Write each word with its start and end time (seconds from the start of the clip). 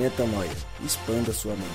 Metanoia. 0.00 0.50
Expanda 0.82 1.30
sua 1.30 1.52
mente. 1.52 1.68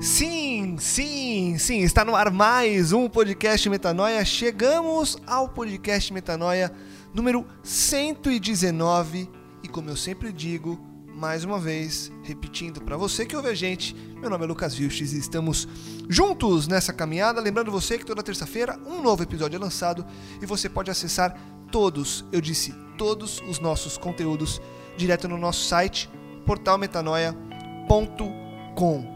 Sim, 0.00 0.76
sim, 0.76 1.56
sim, 1.56 1.82
está 1.82 2.04
no 2.04 2.16
ar 2.16 2.32
mais 2.32 2.92
um 2.92 3.08
podcast 3.08 3.68
Metanoia. 3.68 4.24
Chegamos 4.24 5.16
ao 5.24 5.48
podcast 5.48 6.12
Metanoia 6.12 6.72
número 7.14 7.46
119 7.62 9.30
e 9.62 9.68
como 9.68 9.88
eu 9.88 9.96
sempre 9.96 10.32
digo, 10.32 10.93
mais 11.14 11.44
uma 11.44 11.58
vez, 11.58 12.10
repetindo 12.22 12.82
para 12.82 12.96
você 12.96 13.24
que 13.24 13.36
ouve 13.36 13.48
a 13.48 13.54
gente, 13.54 13.94
meu 14.20 14.28
nome 14.28 14.44
é 14.44 14.48
Lucas 14.48 14.74
Vilches 14.74 15.12
e 15.12 15.18
estamos 15.18 15.68
juntos 16.08 16.66
nessa 16.66 16.92
caminhada. 16.92 17.40
Lembrando 17.40 17.70
você 17.70 17.96
que 17.96 18.04
toda 18.04 18.20
terça-feira 18.22 18.76
um 18.84 19.00
novo 19.00 19.22
episódio 19.22 19.56
é 19.56 19.60
lançado 19.60 20.04
e 20.42 20.46
você 20.46 20.68
pode 20.68 20.90
acessar 20.90 21.38
todos, 21.70 22.24
eu 22.32 22.40
disse 22.40 22.74
todos 22.98 23.40
os 23.48 23.60
nossos 23.60 23.96
conteúdos 23.96 24.60
direto 24.96 25.28
no 25.28 25.38
nosso 25.38 25.64
site 25.64 26.10
portalmetanoia.com. 26.44 29.14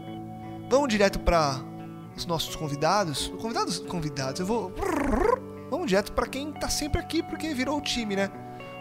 Vamos 0.69 0.89
direto 0.89 1.19
para 1.19 1.61
os 2.15 2.25
nossos 2.25 2.55
convidados. 2.55 3.27
Convidados, 3.39 3.79
convidados. 3.79 4.39
Eu 4.39 4.45
vou 4.45 4.73
Vamos 5.69 5.87
direto 5.87 6.13
para 6.13 6.27
quem 6.27 6.51
tá 6.51 6.69
sempre 6.69 6.99
aqui 6.99 7.21
porque 7.21 7.53
virou 7.53 7.77
o 7.77 7.81
time, 7.81 8.15
né? 8.15 8.31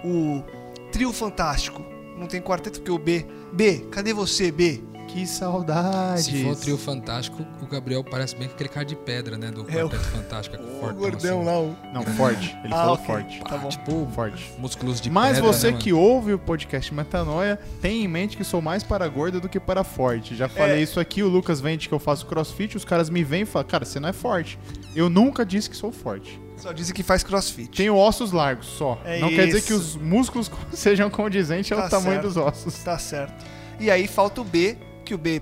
O 0.05 0.43
trio 0.91 1.13
fantástico 1.13 1.98
não 2.19 2.27
tem 2.27 2.41
quarteto 2.41 2.81
porque 2.81 2.91
o 2.91 2.99
B. 2.99 3.25
B, 3.53 3.87
cadê 3.91 4.13
você, 4.13 4.51
B? 4.51 4.83
Que 5.09 5.27
saudade. 5.27 6.23
Se 6.23 6.45
for 6.45 6.53
o 6.53 6.57
trio 6.57 6.77
fantástico, 6.77 7.43
o 7.63 7.67
Gabriel 7.67 8.05
parece 8.05 8.37
bem 8.37 8.47
aquele 8.47 8.69
cara 8.69 8.85
de 8.85 8.95
pedra, 8.95 9.39
né? 9.39 9.51
Do 9.51 9.63
É, 9.71 9.83
o- 9.83 9.89
Quarteto 9.89 10.05
Fantástico. 10.11 10.57
O 10.63 10.81
fortão, 10.81 10.99
gordão 10.99 11.39
assim. 11.41 11.47
lá, 11.49 11.59
o... 11.61 11.77
Não, 11.95 12.03
forte. 12.15 12.57
Ele 12.63 12.75
Ah, 12.75 12.77
falou 12.77 12.95
ok. 12.95 13.07
forte. 13.07 13.41
Tá 13.41 13.57
bom. 13.57 13.69
Tipo, 13.71 14.07
Forte. 14.15 14.53
músculos 14.59 15.01
de 15.01 15.09
Mas 15.11 15.37
pedra, 15.39 15.51
você 15.53 15.71
né, 15.71 15.79
que 15.79 15.95
ouve 15.95 16.35
o 16.35 16.39
podcast 16.39 16.93
Metanoia, 16.93 17.59
tem 17.81 18.05
em 18.05 18.09
mente 18.09 18.37
que 18.37 18.45
sou 18.45 18.61
mais 18.61 18.83
para 18.85 19.09
gorda 19.09 19.41
do 19.41 19.49
que 19.49 19.59
para 19.59 19.83
forte. 19.83 20.37
Já 20.37 20.47
falei 20.47 20.81
É. 20.81 20.83
isso 20.83 21.01
aqui, 21.01 21.23
o 21.23 21.29
Lucas 21.29 21.59
vende 21.59 21.89
que 21.89 21.95
eu 21.95 21.99
faço 21.99 22.27
crossfit, 22.27 22.77
os 22.77 22.85
caras 22.85 23.09
me 23.09 23.25
vêm 23.25 23.43
e 23.43 23.47
falam, 23.47 23.67
cara, 23.67 23.87
você 23.87 23.99
não 23.99 24.11
é 24.11 24.13
forte. 24.13 24.59
Eu 24.95 25.09
nunca 25.09 25.45
disse 25.45 25.71
que 25.71 25.77
sou 25.77 25.91
forte. 25.91 26.39
Só 26.59 26.73
dizem 26.73 26.95
que 26.95 27.03
faz 27.03 27.23
crossfit. 27.23 27.71
Tenho 27.77 27.97
ossos 27.97 28.33
largos 28.33 28.67
só. 28.67 29.01
É 29.05 29.21
não 29.21 29.29
quer 29.29 29.47
dizer 29.47 29.59
isso. 29.59 29.67
que 29.69 29.73
os 29.75 29.97
músculos 29.97 30.51
sejam 30.73 31.09
condizentes 31.11 31.71
ao 31.73 31.79
Tá 31.83 31.89
tamanho 31.89 32.15
certo. 32.15 32.27
dos 32.27 32.37
ossos. 32.37 32.75
Tá 32.83 32.99
certo. 32.99 33.45
E 33.81 33.91
aí 33.91 34.07
falta 34.09 34.41
o 34.41 34.45
B, 34.45 34.77
que 35.05 35.15
o 35.15 35.19
B 35.19 35.41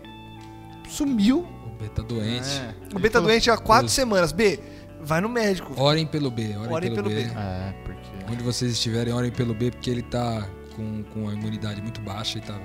sumiu. 0.88 1.40
O 1.40 1.70
B 1.82 1.88
tá 1.88 2.02
doente. 2.02 2.48
É. 2.60 2.74
O 2.94 2.98
B 2.98 3.10
tá 3.10 3.20
doente 3.20 3.50
há 3.50 3.56
quatro 3.56 3.86
Deus. 3.86 3.92
semanas. 3.92 4.32
B, 4.32 4.60
vai 5.00 5.20
no 5.20 5.28
médico. 5.28 5.72
Orem 5.80 6.06
pelo 6.06 6.30
B, 6.30 6.56
orem, 6.56 6.72
Orem 6.72 6.90
pelo, 6.94 7.08
pelo 7.08 7.14
B. 7.22 7.24
B. 7.24 7.30
É, 7.36 7.74
porque... 7.84 8.32
Onde 8.32 8.42
vocês 8.42 8.72
estiverem, 8.72 9.12
orem 9.12 9.30
pelo 9.30 9.54
B, 9.54 9.70
porque 9.70 9.88
ele 9.90 10.02
tá 10.02 10.46
com, 10.74 11.02
com 11.14 11.28
a 11.28 11.32
imunidade 11.32 11.80
muito 11.80 12.00
baixa 12.00 12.38
e 12.38 12.40
tá, 12.40 12.58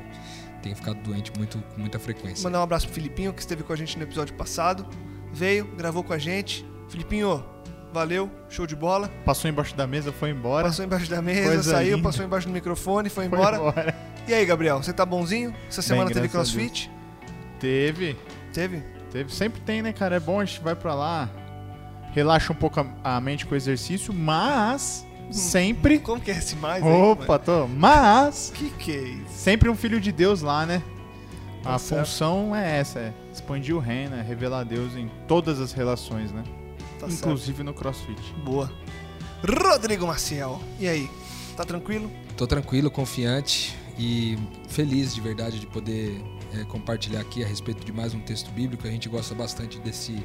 tem 0.62 0.74
ficado 0.76 1.00
doente 1.02 1.32
muito, 1.38 1.58
com 1.74 1.80
muita 1.80 2.00
frequência. 2.00 2.44
Mandar 2.44 2.60
um 2.60 2.64
abraço 2.64 2.86
pro 2.88 2.96
Filipinho, 2.96 3.34
que 3.34 3.42
esteve 3.42 3.64
com 3.64 3.72
a 3.72 3.76
gente 3.76 3.98
no 3.98 4.04
episódio 4.04 4.34
passado. 4.36 4.86
Veio, 5.34 5.66
gravou 5.78 6.04
com 6.04 6.14
a 6.14 6.18
gente. 6.18 6.66
Filipinho, 6.90 7.44
valeu, 7.94 8.30
show 8.50 8.66
de 8.66 8.76
bola. 8.76 9.10
Passou 9.26 9.50
embaixo 9.50 9.76
da 9.76 9.86
mesa, 9.88 10.12
foi 10.12 10.30
embora. 10.32 10.68
Passou 10.68 10.86
embaixo 10.86 11.10
da 11.10 11.22
mesa, 11.22 11.44
Coisa 11.50 11.72
saiu, 11.72 11.98
linda. 11.98 12.08
passou 12.10 12.26
embaixo 12.26 12.48
do 12.48 12.54
microfone, 12.54 13.10
foi 13.10 13.28
foi 13.28 13.38
embora. 13.38 13.58
embora. 13.58 13.96
E 14.28 14.34
aí, 14.34 14.46
Gabriel, 14.46 14.82
você 14.82 14.94
tá 14.94 15.06
bonzinho? 15.06 15.54
Essa 15.68 15.82
semana 15.82 16.10
teve 16.10 16.28
graças 16.28 16.54
a 16.54 16.54
crossfit? 16.58 16.92
Teve. 17.60 18.16
Teve? 18.54 18.84
Teve, 19.12 19.34
sempre 19.34 19.60
tem, 19.62 19.82
né, 19.82 19.92
cara? 19.92 20.16
É 20.16 20.20
bom, 20.20 20.40
a 20.40 20.46
gente 20.46 20.62
vai 20.62 20.74
pra 20.76 20.94
lá, 20.96 21.30
relaxa 22.14 22.54
um 22.54 22.56
pouco 22.56 22.80
a, 23.04 23.16
a 23.18 23.20
mente 23.22 23.46
com 23.46 23.54
o 23.54 23.58
exercício, 23.58 24.14
mas 24.14 25.06
sempre. 25.32 26.00
Como 26.00 26.22
que 26.22 26.32
é 26.32 26.38
esse 26.38 26.56
mais 26.56 26.82
aí? 26.86 26.90
Opa, 26.92 27.38
tô. 27.38 27.68
Mas 27.68 28.52
Que 28.56 28.70
que 28.72 28.92
é 28.92 29.02
isso? 29.02 29.34
sempre 29.34 29.70
um 29.70 29.76
filho 29.76 30.00
de 30.00 30.12
Deus 30.14 30.42
lá, 30.42 30.66
né? 30.66 30.82
Tá 31.62 31.76
A 31.76 31.80
certo. 31.80 32.06
função 32.08 32.56
é 32.56 32.80
essa, 32.80 33.00
é 33.00 33.14
expandir 33.34 33.76
o 33.76 33.80
reino, 33.80 34.16
é 34.16 34.22
revelar 34.22 34.64
Deus 34.64 34.96
em 34.96 35.10
todas 35.28 35.60
as 35.60 35.74
relações, 35.74 36.32
né? 36.32 36.44
Tá 37.02 37.10
certo. 37.10 37.26
Inclusive 37.26 37.64
no 37.64 37.74
CrossFit. 37.74 38.34
Boa. 38.46 38.72
Rodrigo 39.44 40.06
Maciel. 40.06 40.62
E 40.80 40.88
aí? 40.88 41.10
Tá 41.58 41.66
tranquilo? 41.66 42.12
Tô 42.38 42.46
tranquilo, 42.46 42.92
confiante 42.92 43.76
e 43.98 44.38
feliz 44.70 45.14
de 45.16 45.20
verdade 45.20 45.60
de 45.60 45.66
poder 45.66 46.24
é, 46.54 46.64
compartilhar 46.66 47.22
aqui 47.22 47.44
a 47.44 47.48
respeito 47.48 47.84
de 47.84 47.92
mais 47.92 48.14
um 48.14 48.20
texto 48.20 48.52
bíblico. 48.52 48.88
A 48.88 48.92
gente 48.92 49.10
gosta 49.10 49.34
bastante 49.34 49.80
desse, 49.80 50.24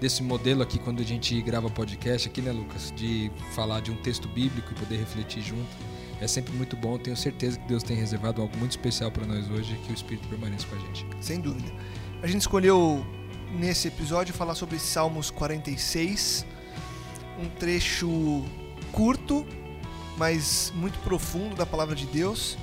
desse 0.00 0.20
modelo 0.20 0.62
aqui 0.62 0.80
quando 0.80 1.00
a 1.00 1.04
gente 1.04 1.40
grava 1.42 1.70
podcast 1.70 2.28
aqui, 2.28 2.42
né, 2.42 2.50
Lucas? 2.50 2.92
De 2.96 3.30
falar 3.54 3.80
de 3.80 3.92
um 3.92 3.96
texto 3.96 4.26
bíblico 4.26 4.72
e 4.72 4.74
poder 4.74 4.96
refletir 4.96 5.42
junto. 5.42 5.68
É 6.20 6.26
sempre 6.26 6.52
muito 6.54 6.76
bom. 6.76 6.98
Tenho 6.98 7.16
certeza 7.16 7.56
que 7.56 7.68
Deus 7.68 7.84
tem 7.84 7.96
reservado 7.96 8.42
algo 8.42 8.56
muito 8.58 8.72
especial 8.72 9.12
para 9.12 9.24
nós 9.24 9.48
hoje 9.48 9.74
e 9.74 9.86
que 9.86 9.92
o 9.92 9.94
Espírito 9.94 10.26
permaneça 10.26 10.66
com 10.66 10.74
a 10.74 10.78
gente. 10.80 11.06
Sem 11.20 11.40
dúvida. 11.40 11.72
A 12.20 12.26
gente 12.26 12.40
escolheu 12.40 13.06
nesse 13.50 13.88
episódio 13.88 14.32
falar 14.34 14.54
sobre 14.54 14.78
Salmos 14.78 15.30
46, 15.30 16.46
um 17.38 17.48
trecho 17.48 18.44
curto, 18.92 19.46
mas 20.16 20.72
muito 20.74 20.98
profundo 21.00 21.56
da 21.56 21.66
palavra 21.66 21.94
de 21.94 22.06
Deus. 22.06 22.56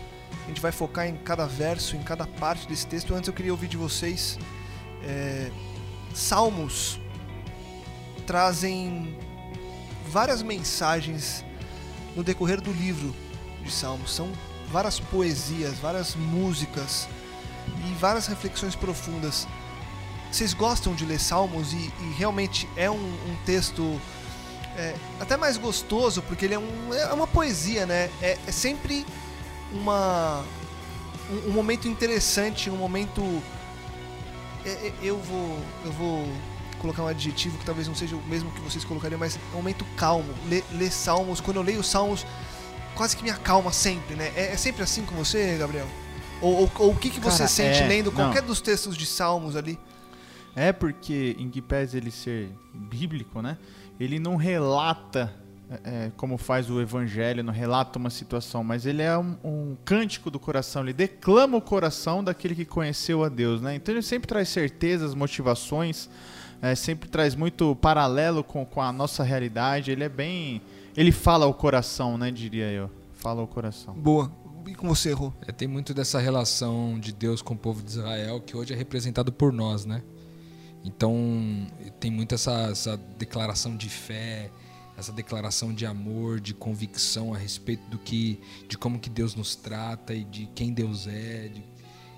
A 0.45 0.47
gente 0.47 0.61
vai 0.61 0.71
focar 0.71 1.07
em 1.07 1.17
cada 1.17 1.45
verso, 1.45 1.95
em 1.95 2.03
cada 2.03 2.25
parte 2.25 2.67
desse 2.67 2.87
texto. 2.87 3.13
Antes 3.13 3.27
eu 3.27 3.33
queria 3.33 3.51
ouvir 3.51 3.67
de 3.67 3.77
vocês. 3.77 4.39
é, 5.03 5.51
Salmos 6.13 6.99
trazem 8.25 9.17
várias 10.09 10.41
mensagens 10.41 11.43
no 12.15 12.23
decorrer 12.23 12.61
do 12.61 12.71
livro 12.71 13.13
de 13.63 13.71
Salmos. 13.71 14.13
São 14.13 14.31
várias 14.71 14.99
poesias, 14.99 15.77
várias 15.79 16.15
músicas 16.15 17.07
e 17.87 17.93
várias 17.95 18.27
reflexões 18.27 18.75
profundas. 18.75 19.47
Vocês 20.31 20.53
gostam 20.53 20.93
de 20.93 21.05
ler 21.05 21.19
Salmos 21.19 21.73
e, 21.73 21.77
e 21.77 22.13
realmente 22.17 22.67
é 22.75 22.89
um, 22.89 22.95
um 22.95 23.35
texto 23.45 23.99
é, 24.75 24.93
até 25.19 25.35
mais 25.37 25.57
gostoso 25.57 26.21
porque 26.21 26.45
ele 26.45 26.53
é, 26.53 26.59
um, 26.59 26.93
é 26.93 27.13
uma 27.13 27.27
poesia, 27.27 27.85
né? 27.85 28.09
É, 28.21 28.37
é 28.45 28.51
sempre 28.51 29.05
uma 29.71 30.43
um, 31.31 31.49
um 31.49 31.51
momento 31.53 31.87
interessante, 31.87 32.69
um 32.69 32.75
momento 32.77 33.21
é, 34.65 34.69
é, 34.69 34.93
eu 35.01 35.17
vou 35.17 35.57
eu 35.85 35.91
vou 35.93 36.27
colocar 36.79 37.01
um 37.03 37.07
adjetivo 37.07 37.57
que 37.57 37.65
talvez 37.65 37.87
não 37.87 37.95
seja 37.95 38.15
o 38.15 38.21
mesmo 38.27 38.51
que 38.51 38.61
vocês 38.61 38.83
colocariam, 38.85 39.17
mas 39.19 39.35
é 39.35 39.39
um 39.53 39.57
momento 39.57 39.83
calmo. 39.95 40.31
Ler, 40.47 40.63
ler 40.73 40.91
Salmos, 40.91 41.41
quando 41.41 41.57
eu 41.57 41.63
leio 41.63 41.83
Salmos, 41.83 42.23
quase 42.93 43.17
que 43.17 43.23
me 43.23 43.31
acalma 43.31 43.71
sempre, 43.73 44.15
né? 44.15 44.31
É, 44.35 44.51
é 44.53 44.57
sempre 44.57 44.83
assim 44.83 45.03
com 45.03 45.15
você, 45.15 45.57
Gabriel? 45.57 45.87
Ou, 46.39 46.53
ou- 46.61 46.71
ou 46.77 46.91
o 46.91 46.95
que, 46.95 47.09
que 47.09 47.19
você 47.19 47.39
Cara, 47.39 47.49
sente 47.49 47.79
é, 47.81 47.87
lendo 47.87 48.11
não. 48.11 48.13
qualquer 48.15 48.43
dos 48.43 48.61
textos 48.61 48.95
de 48.95 49.07
Salmos 49.07 49.55
ali? 49.55 49.79
É 50.57 50.73
porque, 50.73 51.35
em 51.37 51.51
que 51.51 51.61
pese 51.61 51.97
ele 51.97 52.09
ser 52.09 52.49
bíblico, 52.73 53.43
né? 53.43 53.59
Ele 53.99 54.17
não 54.17 54.35
relata 54.35 55.31
é, 55.69 55.75
é, 55.83 56.11
como 56.17 56.35
faz 56.35 56.67
o 56.67 56.81
evangelho, 56.81 57.43
não 57.43 57.53
relata 57.53 57.99
uma 57.99 58.09
situação, 58.09 58.63
mas 58.63 58.87
ele 58.87 59.03
é 59.03 59.15
um, 59.15 59.37
um 59.43 59.77
cântico 59.85 60.31
do 60.31 60.39
coração, 60.39 60.81
ele 60.81 60.93
declama 60.93 61.57
o 61.57 61.61
coração 61.61 62.23
daquele 62.23 62.55
que 62.55 62.65
conheceu 62.65 63.23
a 63.23 63.29
Deus, 63.29 63.61
né? 63.61 63.75
Então 63.75 63.93
ele 63.93 64.01
sempre 64.01 64.27
traz 64.27 64.49
certezas, 64.49 65.13
motivações, 65.13 66.09
é, 66.59 66.73
sempre 66.73 67.07
traz 67.07 67.35
muito 67.35 67.75
paralelo 67.75 68.43
com, 68.43 68.65
com 68.65 68.81
a 68.81 68.91
nossa 68.91 69.23
realidade. 69.23 69.91
Ele 69.91 70.03
é 70.03 70.09
bem. 70.09 70.59
Ele 70.95 71.11
fala 71.11 71.45
ao 71.45 71.53
coração, 71.53 72.17
né? 72.17 72.31
Diria 72.31 72.71
eu. 72.71 72.89
Fala 73.13 73.41
ao 73.41 73.47
coração. 73.47 73.93
Boa. 73.93 74.31
E 74.65 74.73
com 74.73 74.87
você, 74.87 75.13
Rô? 75.13 75.31
É, 75.45 75.51
tem 75.51 75.67
muito 75.67 75.93
dessa 75.93 76.19
relação 76.19 76.99
de 76.99 77.13
Deus 77.13 77.43
com 77.43 77.53
o 77.53 77.57
povo 77.57 77.83
de 77.83 77.91
Israel 77.91 78.41
que 78.41 78.57
hoje 78.57 78.73
é 78.73 78.75
representado 78.75 79.31
por 79.31 79.53
nós, 79.53 79.85
né? 79.85 80.01
Então 80.87 81.67
tem 81.99 82.09
muito 82.09 82.33
essa, 82.33 82.69
essa 82.71 82.97
declaração 83.17 83.75
de 83.75 83.89
fé, 83.89 84.49
essa 84.97 85.11
declaração 85.11 85.73
de 85.73 85.85
amor, 85.85 86.39
de 86.39 86.53
convicção 86.53 87.33
a 87.33 87.37
respeito 87.37 87.87
do 87.89 87.99
que, 87.99 88.39
de 88.69 88.77
como 88.77 88.97
que 88.97 89.09
Deus 89.09 89.35
nos 89.35 89.53
trata 89.55 90.13
e 90.13 90.23
de 90.23 90.47
quem 90.55 90.71
Deus 90.71 91.05
é. 91.07 91.49
de- 91.49 91.63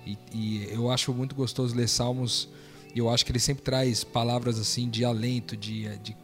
e, 0.06 0.18
e 0.32 0.68
eu 0.72 0.90
acho 0.90 1.12
muito 1.12 1.34
gostoso 1.34 1.74
ler 1.74 1.88
Salmos. 1.88 2.48
Eu 2.94 3.08
acho 3.10 3.24
que 3.24 3.30
ele 3.32 3.38
sempre 3.40 3.62
traz 3.62 4.02
palavras 4.02 4.58
assim 4.58 4.88
de 4.88 5.04
alento, 5.04 5.56
de, 5.56 5.88
de 5.98 6.16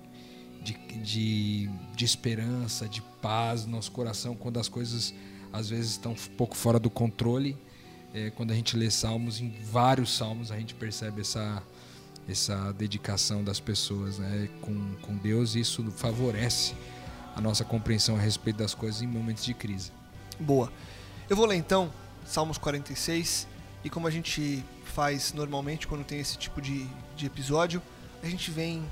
de, 0.66 0.72
de, 1.00 1.70
de 1.94 2.04
esperança, 2.04 2.88
de 2.88 3.00
paz 3.22 3.64
no 3.64 3.72
nosso 3.72 3.92
coração 3.92 4.34
quando 4.34 4.58
as 4.58 4.68
coisas 4.68 5.14
às 5.52 5.68
vezes 5.68 5.92
estão 5.92 6.10
um 6.12 6.36
pouco 6.36 6.56
fora 6.56 6.78
do 6.80 6.90
controle. 6.90 7.56
É, 8.12 8.30
quando 8.30 8.50
a 8.50 8.54
gente 8.54 8.76
lê 8.76 8.90
salmos, 8.90 9.40
em 9.40 9.54
vários 9.70 10.16
salmos 10.16 10.50
a 10.50 10.58
gente 10.58 10.74
percebe 10.74 11.20
essa, 11.20 11.62
essa 12.28 12.72
dedicação 12.72 13.44
das 13.44 13.60
pessoas 13.60 14.18
né, 14.18 14.48
com, 14.60 14.94
com 15.02 15.16
Deus 15.16 15.54
e 15.54 15.60
isso 15.60 15.82
favorece 15.92 16.74
a 17.34 17.40
nossa 17.40 17.64
compreensão 17.64 18.16
a 18.16 18.20
respeito 18.20 18.56
das 18.56 18.74
coisas 18.74 19.02
em 19.02 19.06
momentos 19.06 19.44
de 19.44 19.54
crise. 19.54 19.92
Boa. 20.40 20.72
Eu 21.28 21.36
vou 21.36 21.46
ler 21.46 21.56
então 21.56 21.92
Salmos 22.24 22.58
46 22.58 23.46
e 23.84 23.90
como 23.90 24.06
a 24.06 24.10
gente 24.10 24.64
faz 24.84 25.32
normalmente 25.32 25.86
quando 25.86 26.04
tem 26.04 26.18
esse 26.18 26.36
tipo 26.36 26.60
de, 26.60 26.86
de 27.16 27.26
episódio, 27.26 27.82
a 28.22 28.26
gente 28.26 28.50
vem 28.50 28.84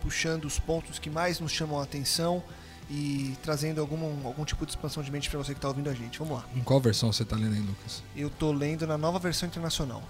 puxando 0.00 0.44
os 0.44 0.58
pontos 0.58 0.98
que 0.98 1.08
mais 1.08 1.38
nos 1.38 1.52
chamam 1.52 1.78
a 1.78 1.84
atenção 1.84 2.42
e 2.90 3.36
trazendo 3.42 3.80
algum, 3.80 4.26
algum 4.26 4.44
tipo 4.44 4.66
de 4.66 4.72
expansão 4.72 5.02
de 5.02 5.10
mente 5.10 5.30
para 5.30 5.38
você 5.38 5.52
que 5.52 5.58
está 5.58 5.68
ouvindo 5.68 5.88
a 5.88 5.94
gente. 5.94 6.18
Vamos 6.18 6.38
lá. 6.38 6.44
Em 6.54 6.62
qual 6.62 6.80
versão 6.80 7.12
você 7.12 7.22
está 7.22 7.36
lendo 7.36 7.54
aí, 7.54 7.60
Lucas? 7.60 8.02
Eu 8.14 8.28
estou 8.28 8.52
lendo 8.52 8.86
na 8.86 8.98
nova 8.98 9.18
versão 9.18 9.48
internacional. 9.48 10.02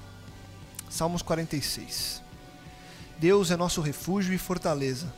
Salmos 0.89 1.23
46. 1.23 2.22
Deus 3.19 3.51
é 3.51 3.57
nosso 3.57 3.81
refúgio 3.81 4.35
e 4.35 4.39
fortaleza, 4.39 5.13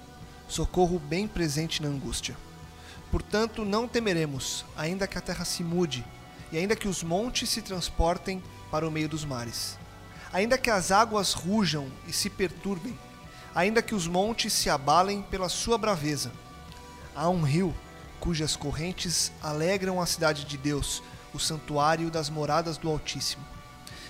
socorro 0.49 0.99
bem 0.99 1.27
presente 1.27 1.83
na 1.83 1.89
angústia. 1.89 2.37
Portanto, 3.11 3.65
não 3.65 3.87
temeremos, 3.87 4.65
ainda 4.77 5.07
que 5.07 5.17
a 5.17 5.21
terra 5.21 5.45
se 5.45 5.63
mude, 5.63 6.05
e 6.51 6.59
ainda 6.59 6.77
que 6.77 6.89
os 6.89 7.03
montes 7.03 7.49
se 7.49 7.63
transportem 7.63 8.43
para 8.71 8.87
o 8.87 8.91
meio 8.91 9.09
dos 9.09 9.25
mares. 9.25 9.79
Ainda 10.33 10.59
que 10.59 10.69
as 10.69 10.91
águas 10.91 11.33
rujam 11.33 11.89
e 12.07 12.13
se 12.13 12.29
perturbem, 12.29 12.99
ainda 13.55 13.81
que 13.81 13.95
os 13.95 14.07
montes 14.07 14.53
se 14.53 14.69
abalem 14.69 15.23
pela 15.23 15.49
sua 15.49 15.79
braveza. 15.79 16.33
Há 17.15 17.29
um 17.29 17.43
rio 17.43 17.75
cujas 18.19 18.57
correntes 18.57 19.31
alegram 19.43 20.01
a 20.01 20.07
cidade 20.07 20.45
de 20.45 20.57
Deus, 20.57 21.03
o 21.33 21.39
santuário 21.39 22.11
das 22.11 22.31
moradas 22.31 22.77
do 22.77 22.89
Altíssimo. 22.89 23.45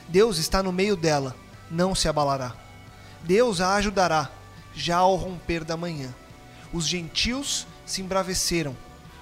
Deus 0.08 0.38
está 0.38 0.62
no 0.62 0.72
meio 0.72 0.96
dela, 0.96 1.34
não 1.70 1.94
se 1.94 2.08
abalará. 2.08 2.63
Deus 3.24 3.62
a 3.62 3.74
ajudará, 3.76 4.30
já 4.74 4.98
ao 4.98 5.16
romper 5.16 5.64
da 5.64 5.78
manhã. 5.78 6.14
Os 6.74 6.86
gentios 6.86 7.66
se 7.86 8.02
embraveceram, 8.02 8.76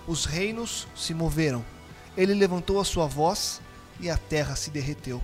os 0.08 0.24
reinos 0.24 0.88
se 0.96 1.14
moveram. 1.14 1.64
Ele 2.16 2.34
levantou 2.34 2.80
a 2.80 2.84
sua 2.84 3.06
voz 3.06 3.60
e 4.00 4.10
a 4.10 4.16
terra 4.16 4.56
se 4.56 4.70
derreteu. 4.70 5.22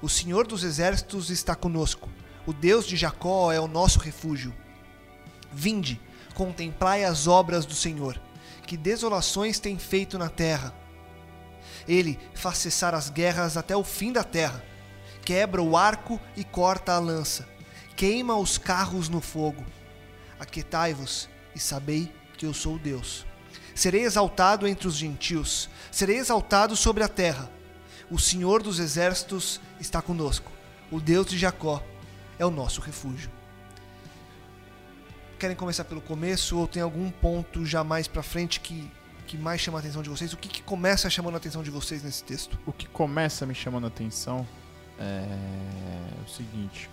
O 0.00 0.08
Senhor 0.08 0.46
dos 0.46 0.64
exércitos 0.64 1.28
está 1.28 1.54
conosco. 1.54 2.08
O 2.46 2.54
Deus 2.54 2.86
de 2.86 2.96
Jacó 2.96 3.52
é 3.52 3.60
o 3.60 3.68
nosso 3.68 3.98
refúgio. 3.98 4.54
Vinde, 5.52 6.00
contemplai 6.34 7.04
as 7.04 7.26
obras 7.26 7.66
do 7.66 7.74
Senhor, 7.74 8.18
que 8.66 8.78
desolações 8.78 9.58
tem 9.58 9.78
feito 9.78 10.18
na 10.18 10.30
terra. 10.30 10.74
Ele 11.86 12.18
faz 12.34 12.58
cessar 12.58 12.94
as 12.94 13.10
guerras 13.10 13.58
até 13.58 13.76
o 13.76 13.84
fim 13.84 14.10
da 14.10 14.24
terra, 14.24 14.64
quebra 15.22 15.62
o 15.62 15.76
arco 15.76 16.18
e 16.34 16.42
corta 16.44 16.92
a 16.92 16.98
lança, 16.98 17.46
queima 17.96 18.36
os 18.36 18.58
carros 18.58 19.08
no 19.08 19.20
fogo. 19.20 19.64
Aquietai-vos 20.38 21.28
e 21.54 21.58
sabei 21.58 22.12
que 22.36 22.44
eu 22.44 22.52
sou 22.52 22.78
Deus. 22.78 23.26
Serei 23.74 24.02
exaltado 24.02 24.68
entre 24.68 24.86
os 24.86 24.94
gentios, 24.94 25.68
serei 25.90 26.18
exaltado 26.18 26.76
sobre 26.76 27.02
a 27.02 27.08
terra. 27.08 27.50
O 28.10 28.18
Senhor 28.18 28.62
dos 28.62 28.78
exércitos 28.78 29.60
está 29.80 30.00
conosco. 30.00 30.52
O 30.90 31.00
Deus 31.00 31.26
de 31.26 31.36
Jacó 31.36 31.82
é 32.38 32.46
o 32.46 32.50
nosso 32.50 32.80
refúgio. 32.80 33.30
Querem 35.38 35.56
começar 35.56 35.84
pelo 35.84 36.00
começo 36.00 36.56
ou 36.56 36.66
tem 36.66 36.82
algum 36.82 37.10
ponto 37.10 37.66
já 37.66 37.82
mais 37.82 38.06
para 38.06 38.22
frente 38.22 38.60
que, 38.60 38.90
que 39.26 39.36
mais 39.36 39.60
chama 39.60 39.78
a 39.78 39.80
atenção 39.80 40.02
de 40.02 40.08
vocês? 40.08 40.32
O 40.32 40.36
que, 40.36 40.48
que 40.48 40.62
começa 40.62 41.10
chamando 41.10 41.34
a 41.34 41.38
atenção 41.38 41.62
de 41.62 41.70
vocês 41.70 42.02
nesse 42.02 42.22
texto? 42.22 42.58
O 42.64 42.72
que 42.72 42.86
começa 42.86 43.44
me 43.44 43.54
chamando 43.54 43.84
a 43.84 43.88
atenção 43.88 44.46
é 44.98 45.26
o 46.24 46.30
seguinte. 46.30 46.88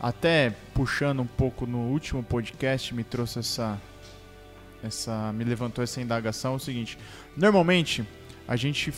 Até 0.00 0.54
puxando 0.74 1.20
um 1.20 1.26
pouco 1.26 1.66
no 1.66 1.78
último 1.78 2.22
podcast 2.22 2.94
me 2.94 3.02
trouxe 3.02 3.38
essa 3.38 3.80
essa 4.82 5.32
me 5.32 5.42
levantou 5.42 5.82
essa 5.82 6.00
indagação 6.00 6.52
é 6.52 6.56
o 6.56 6.58
seguinte. 6.58 6.98
Normalmente 7.36 8.06
a 8.46 8.56
gente 8.56 8.92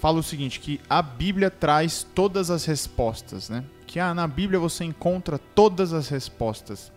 fala 0.00 0.18
o 0.18 0.22
seguinte 0.22 0.58
que 0.58 0.80
a 0.90 1.00
Bíblia 1.00 1.50
traz 1.50 2.04
todas 2.14 2.50
as 2.50 2.64
respostas, 2.64 3.48
né? 3.48 3.64
Que 3.86 4.00
ah, 4.00 4.12
na 4.12 4.26
Bíblia 4.26 4.58
você 4.58 4.84
encontra 4.84 5.38
todas 5.38 5.92
as 5.92 6.08
respostas. 6.08 6.90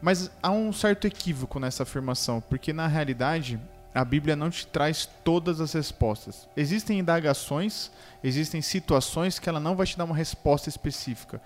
Mas 0.00 0.30
há 0.42 0.50
um 0.50 0.72
certo 0.72 1.06
equívoco 1.06 1.60
nessa 1.60 1.82
afirmação, 1.82 2.40
porque 2.40 2.72
na 2.72 2.86
realidade 2.86 3.60
a 3.94 4.04
Bíblia 4.04 4.34
não 4.34 4.50
te 4.50 4.66
traz 4.66 5.08
todas 5.22 5.60
as 5.60 5.72
respostas. 5.72 6.48
Existem 6.56 6.98
indagações, 6.98 7.90
existem 8.22 8.60
situações 8.60 9.38
que 9.38 9.48
ela 9.48 9.60
não 9.60 9.76
vai 9.76 9.86
te 9.86 9.96
dar 9.96 10.04
uma 10.04 10.16
resposta 10.16 10.68
específica. 10.68 11.40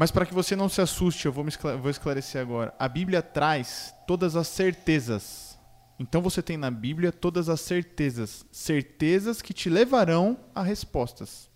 Mas 0.00 0.10
para 0.10 0.24
que 0.24 0.32
você 0.32 0.56
não 0.56 0.66
se 0.66 0.80
assuste, 0.80 1.26
eu 1.26 1.32
vou, 1.32 1.46
esclare 1.46 1.76
vou 1.76 1.90
esclarecer 1.90 2.40
agora. 2.40 2.72
A 2.78 2.88
Bíblia 2.88 3.20
traz 3.20 3.94
todas 4.06 4.34
as 4.34 4.48
certezas. 4.48 5.58
Então 5.98 6.22
você 6.22 6.40
tem 6.40 6.56
na 6.56 6.70
Bíblia 6.70 7.12
todas 7.12 7.50
as 7.50 7.60
certezas. 7.60 8.46
Certezas 8.50 9.42
que 9.42 9.52
te 9.52 9.68
levarão 9.68 10.38
a 10.54 10.62
respostas. 10.62 11.50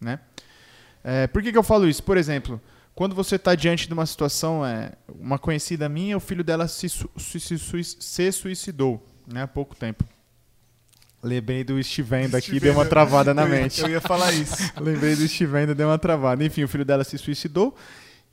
Né? 0.00 0.20
É, 1.02 1.26
por 1.26 1.42
que, 1.42 1.50
que 1.50 1.58
eu 1.58 1.62
falo 1.64 1.88
isso? 1.88 2.04
Por 2.04 2.16
exemplo, 2.16 2.62
quando 2.94 3.16
você 3.16 3.34
está 3.34 3.56
diante 3.56 3.88
de 3.88 3.92
uma 3.92 4.06
situação, 4.06 4.64
é, 4.64 4.92
uma 5.08 5.36
conhecida 5.36 5.88
minha, 5.88 6.16
o 6.16 6.20
filho 6.20 6.44
dela 6.44 6.68
se, 6.68 6.88
su 6.88 7.10
se, 7.18 7.58
se 7.82 8.30
suicidou 8.30 9.04
né, 9.26 9.42
há 9.42 9.48
pouco 9.48 9.74
tempo. 9.74 10.04
Lembrei 11.22 11.64
do 11.64 11.78
Estivendo 11.78 12.36
aqui, 12.36 12.60
deu 12.60 12.72
uma 12.72 12.86
travada 12.86 13.34
na 13.34 13.44
mente. 13.44 13.80
Eu 13.80 13.88
ia 13.88 14.00
falar 14.00 14.32
isso. 14.32 14.56
Lembrei 14.80 15.16
do 15.16 15.24
Estivendo, 15.24 15.74
deu 15.74 15.88
uma 15.88 15.98
travada. 15.98 16.44
Enfim, 16.44 16.62
o 16.62 16.68
filho 16.68 16.84
dela 16.84 17.02
se 17.02 17.18
suicidou 17.18 17.74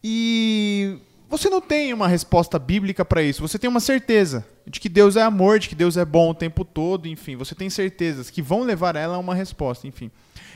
e 0.04 1.00
você 1.28 1.50
não 1.50 1.60
tem 1.60 1.92
uma 1.94 2.08
resposta 2.08 2.60
bíblica 2.60 3.04
para 3.04 3.24
isso. 3.24 3.42
Você 3.42 3.58
tem 3.58 3.68
uma 3.68 3.80
certeza 3.80 4.46
de 4.68 4.80
que 4.80 4.88
Deus 4.88 5.16
é 5.16 5.24
amor, 5.24 5.58
de 5.58 5.68
que 5.68 5.76
Deus 5.76 5.98
é 5.98 6.06
bom 6.06 6.30
o 6.30 6.36
tempo 6.36 6.64
todo, 6.64 7.08
enfim. 7.08 7.36
Você 7.36 7.56
tem 7.56 7.70
certezas 7.70 8.30
que 8.30 8.42
vão 8.42 8.62
levar 8.62 8.96
ela 8.96 9.16
a 9.16 9.20
uma 9.20 9.34
resposta, 9.34 9.88
enfim. 9.88 10.12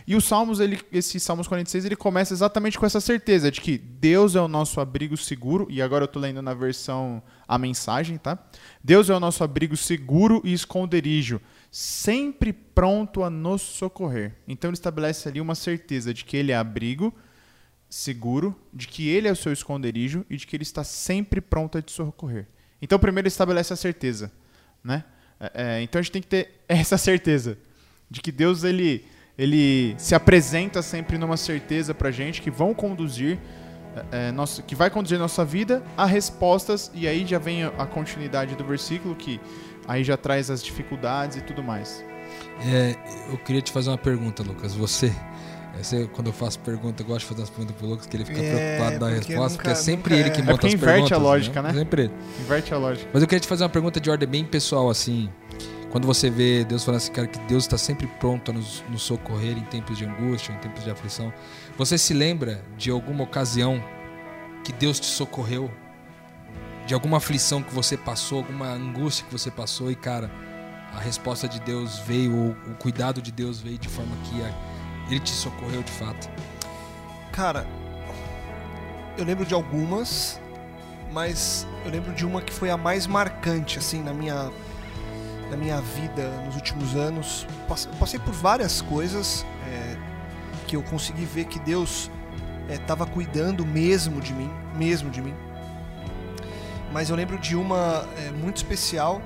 E 0.06 0.16
o 0.16 0.22
Salmos, 0.22 0.60
ele, 0.60 0.80
esse 0.92 1.20
Salmos 1.20 1.48
46, 1.48 1.86
ele 1.86 1.96
começa 1.96 2.34
exatamente 2.34 2.80
com 2.80 2.86
essa 2.86 3.00
certeza 3.02 3.52
de 3.52 3.62
que 3.62 3.78
Deus 3.78 4.36
é 4.36 4.42
o 4.42 4.48
nosso 4.48 4.80
abrigo 4.80 5.16
seguro, 5.18 5.68
e 5.70 5.82
agora 5.82 6.04
eu 6.04 6.08
estou 6.08 6.22
lendo 6.22 6.42
na 6.42 6.54
versão 6.54 7.22
a 7.48 7.58
mensagem, 7.58 8.18
tá? 8.18 8.38
Deus 8.84 9.10
é 9.10 9.16
o 9.16 9.20
nosso 9.20 9.44
abrigo 9.44 9.78
seguro 9.78 10.42
e 10.44 10.54
esconderijo, 10.54 11.40
sempre 11.72 12.52
pronto 12.52 13.24
a 13.24 13.30
nos 13.30 13.62
socorrer. 13.62 14.34
Então 14.48 14.70
ele 14.70 14.76
estabelece 14.76 15.28
ali 15.28 15.40
uma 15.40 15.56
certeza 15.56 16.14
de 16.14 16.26
que 16.26 16.38
ele 16.38 16.52
é 16.52 16.56
abrigo 16.56 17.14
seguro, 17.90 18.56
de 18.74 18.88
que 18.88 19.10
ele 19.10 19.28
é 19.28 19.32
o 19.32 19.36
seu 19.36 19.52
esconderijo 19.52 20.26
e 20.30 20.38
de 20.38 20.46
que 20.46 20.56
ele 20.56 20.64
está 20.64 20.84
sempre 20.84 21.42
pronto 21.42 21.78
a 21.78 21.82
te 21.82 21.92
socorrer. 21.92 22.48
Então 22.82 23.00
primeiro 23.00 23.26
ele 23.26 23.32
estabelece 23.32 23.74
a 23.74 23.76
certeza, 23.76 24.32
né? 24.84 25.04
É, 25.40 25.52
é 25.54 25.82
então 25.82 26.00
a 26.00 26.02
gente 26.02 26.12
tem 26.12 26.22
que 26.22 26.28
ter 26.28 26.62
essa 26.68 26.98
certeza 26.98 27.58
de 28.10 28.22
que 28.22 28.32
Deus 28.32 28.64
ele 28.64 29.06
ele 29.38 29.96
se 29.98 30.14
apresenta 30.14 30.82
sempre 30.82 31.18
numa 31.18 31.38
certeza 31.38 31.94
pra 31.94 32.12
gente 32.12 32.42
que 32.42 32.52
vão 32.52 32.74
conduzir 32.74 33.40
é, 34.12 34.28
é, 34.28 34.32
nossa, 34.32 34.62
que 34.62 34.76
vai 34.76 34.90
conduzir 34.90 35.18
nossa 35.18 35.44
vida 35.44 35.82
a 35.98 36.06
respostas 36.06 36.92
e 36.94 37.08
aí 37.08 37.26
já 37.26 37.40
vem 37.40 37.64
a, 37.64 37.86
continuidade 37.86 38.56
do 38.56 38.64
versículo 38.64 39.16
que 39.16 39.40
aí 39.90 40.04
já 40.04 40.16
traz 40.16 40.50
as 40.50 40.64
dificuldades 40.64 41.38
e 41.38 41.42
tudo 41.42 41.62
mais. 41.64 42.06
É, 42.66 42.96
eu 43.32 43.38
queria 43.40 43.62
te 43.62 43.72
fazer 43.72 43.90
uma 43.90 43.98
pergunta, 43.98 44.44
Lucas. 44.44 44.74
Você, 44.76 45.14
você 45.76 46.08
quando 46.14 46.28
eu 46.28 46.34
faço 46.34 46.60
pergunta, 46.60 47.02
eu 47.02 47.08
gosto 47.08 47.22
de 47.22 47.26
fazer 47.26 47.44
as 47.44 47.50
perguntas 47.50 47.76
pro 47.76 47.88
Lucas 47.88 48.06
que 48.06 48.16
ele 48.16 48.26
fica 48.26 48.40
É, 48.40 48.76
preocupado 48.78 49.00
da 49.00 49.10
resposta, 49.10 49.40
nunca- 49.42 49.56
porque 49.56 49.70
é 49.72 49.76
sempre 49.76 50.16
ele 50.20 50.30
que 50.30 50.40
é. 50.42 50.44
monta 50.44 50.52
É 50.52 50.54
porque 50.54 50.68
as 50.68 50.74
inverte 50.74 50.94
perguntas. 50.96 51.18
a 51.18 51.22
lógica, 51.22 51.62
né? 51.62 51.74
Sempre 51.74 52.02
ele. 52.04 52.14
Inverte 52.42 52.74
a 52.74 52.78
lógica. 52.78 53.10
Mas 53.14 53.22
eu 53.24 53.28
queria 53.28 53.40
te 53.40 53.48
fazer 53.48 53.64
uma 53.64 53.70
pergunta 53.70 54.00
de 54.00 54.10
ordem 54.10 54.30
bem 54.30 54.46
pessoal, 54.46 54.90
assim. 54.90 55.30
Quando 55.90 56.06
você 56.06 56.30
vê 56.30 56.64
Deus 56.64 56.84
falando 56.84 56.98
assim, 57.00 57.12
cara, 57.12 57.26
que 57.28 57.40
Deus 57.48 57.64
está 57.64 57.76
sempre 57.78 58.06
pronto 58.20 58.52
a 58.52 58.54
nos, 58.54 58.84
nos 58.92 59.02
socorrer 59.02 59.58
em 59.58 59.64
tempos 59.64 59.98
de 59.98 60.06
angústia, 60.06 60.54
em 60.54 60.58
tempos 60.60 60.84
de 60.84 60.92
aflição, 60.92 61.34
você 61.76 61.98
se 61.98 62.14
lembra 62.14 62.62
de 62.78 62.92
alguma 62.92 63.24
ocasião 63.24 63.84
que 64.64 64.72
Deus 64.72 65.00
te 65.00 65.08
socorreu? 65.08 65.72
De 66.90 66.96
alguma 66.96 67.18
aflição 67.18 67.62
que 67.62 67.72
você 67.72 67.96
passou, 67.96 68.40
alguma 68.40 68.66
angústia 68.66 69.24
que 69.24 69.32
você 69.32 69.52
passou 69.52 69.92
e, 69.92 69.96
cara, 69.96 70.32
a 70.92 71.00
resposta 71.00 71.48
de 71.48 71.60
Deus 71.60 72.00
veio, 72.00 72.36
ou 72.36 72.50
o 72.72 72.76
cuidado 72.80 73.22
de 73.22 73.32
Deus 73.32 73.60
veio 73.62 73.78
de 73.78 73.88
forma 73.88 74.16
que 74.24 74.42
a- 74.42 74.52
Ele 75.08 75.20
te 75.20 75.30
socorreu 75.30 75.84
de 75.84 75.92
fato? 75.92 76.28
Cara, 77.32 77.68
eu 79.16 79.24
lembro 79.24 79.46
de 79.46 79.54
algumas, 79.54 80.42
mas 81.12 81.68
eu 81.86 81.92
lembro 81.92 82.12
de 82.16 82.26
uma 82.26 82.42
que 82.42 82.52
foi 82.52 82.72
a 82.72 82.76
mais 82.78 83.06
marcante, 83.06 83.78
assim, 83.78 84.02
na 84.02 84.12
minha, 84.12 84.50
na 85.52 85.58
minha 85.58 85.80
vida 85.82 86.28
nos 86.44 86.56
últimos 86.56 86.96
anos. 86.96 87.46
Passe- 87.68 87.88
Passei 88.00 88.20
por 88.20 88.34
várias 88.34 88.82
coisas 88.82 89.46
é, 89.68 89.96
que 90.66 90.76
eu 90.76 90.82
consegui 90.82 91.26
ver 91.26 91.46
que 91.46 91.60
Deus 91.60 92.10
estava 92.68 93.06
cuidando 93.06 93.64
mesmo 93.64 94.20
de 94.20 94.34
mim, 94.34 94.50
mesmo 94.76 95.12
de 95.12 95.22
mim. 95.22 95.36
Mas 96.92 97.10
eu 97.10 97.16
lembro 97.16 97.38
de 97.38 97.56
uma 97.56 98.08
é, 98.18 98.32
muito 98.32 98.58
especial 98.58 99.22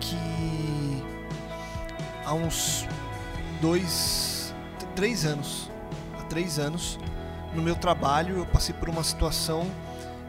que 0.00 1.02
há 2.24 2.34
uns 2.34 2.86
dois, 3.60 4.54
três 4.94 5.24
anos, 5.24 5.70
há 6.18 6.22
três 6.24 6.58
anos, 6.58 6.98
no 7.54 7.62
meu 7.62 7.74
trabalho 7.76 8.38
eu 8.38 8.46
passei 8.46 8.74
por 8.74 8.88
uma 8.88 9.02
situação 9.02 9.66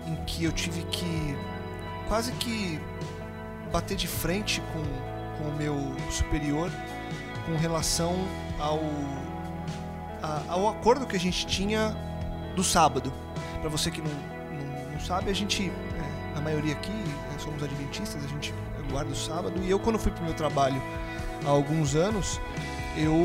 em 0.07 0.15
que 0.25 0.43
eu 0.43 0.51
tive 0.51 0.83
que 0.83 1.35
quase 2.07 2.31
que 2.33 2.79
bater 3.71 3.97
de 3.97 4.07
frente 4.07 4.61
com, 4.71 5.43
com 5.43 5.49
o 5.49 5.55
meu 5.57 5.75
superior 6.11 6.71
com 7.45 7.57
relação 7.57 8.13
ao 8.59 8.79
a- 10.21 10.43
ao 10.47 10.69
acordo 10.69 11.05
que 11.05 11.15
a 11.15 11.19
gente 11.19 11.45
tinha 11.45 11.95
do 12.55 12.63
sábado. 12.63 13.11
Para 13.59 13.69
você 13.69 13.91
que 13.91 14.01
não, 14.01 14.11
não, 14.11 14.91
não 14.93 14.99
sabe, 14.99 15.29
a 15.29 15.33
gente 15.35 15.71
a 16.35 16.41
maioria 16.41 16.73
aqui 16.73 16.91
né, 16.91 17.35
somos 17.39 17.63
adventistas, 17.63 18.23
a 18.23 18.27
gente 18.27 18.53
guarda 18.91 19.11
o 19.11 19.15
sábado. 19.15 19.53
E 19.63 19.69
eu, 19.69 19.79
quando 19.79 19.97
fui 19.97 20.11
para 20.11 20.21
o 20.21 20.25
meu 20.25 20.33
trabalho 20.33 20.81
há 21.45 21.49
alguns 21.49 21.95
anos, 21.95 22.39
eu, 22.97 23.23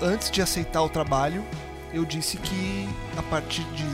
antes 0.00 0.30
de 0.30 0.40
aceitar 0.40 0.82
o 0.82 0.88
trabalho, 0.88 1.44
eu 1.92 2.04
disse 2.04 2.36
que 2.36 2.88
a 3.16 3.22
partir 3.22 3.64
de, 3.72 3.86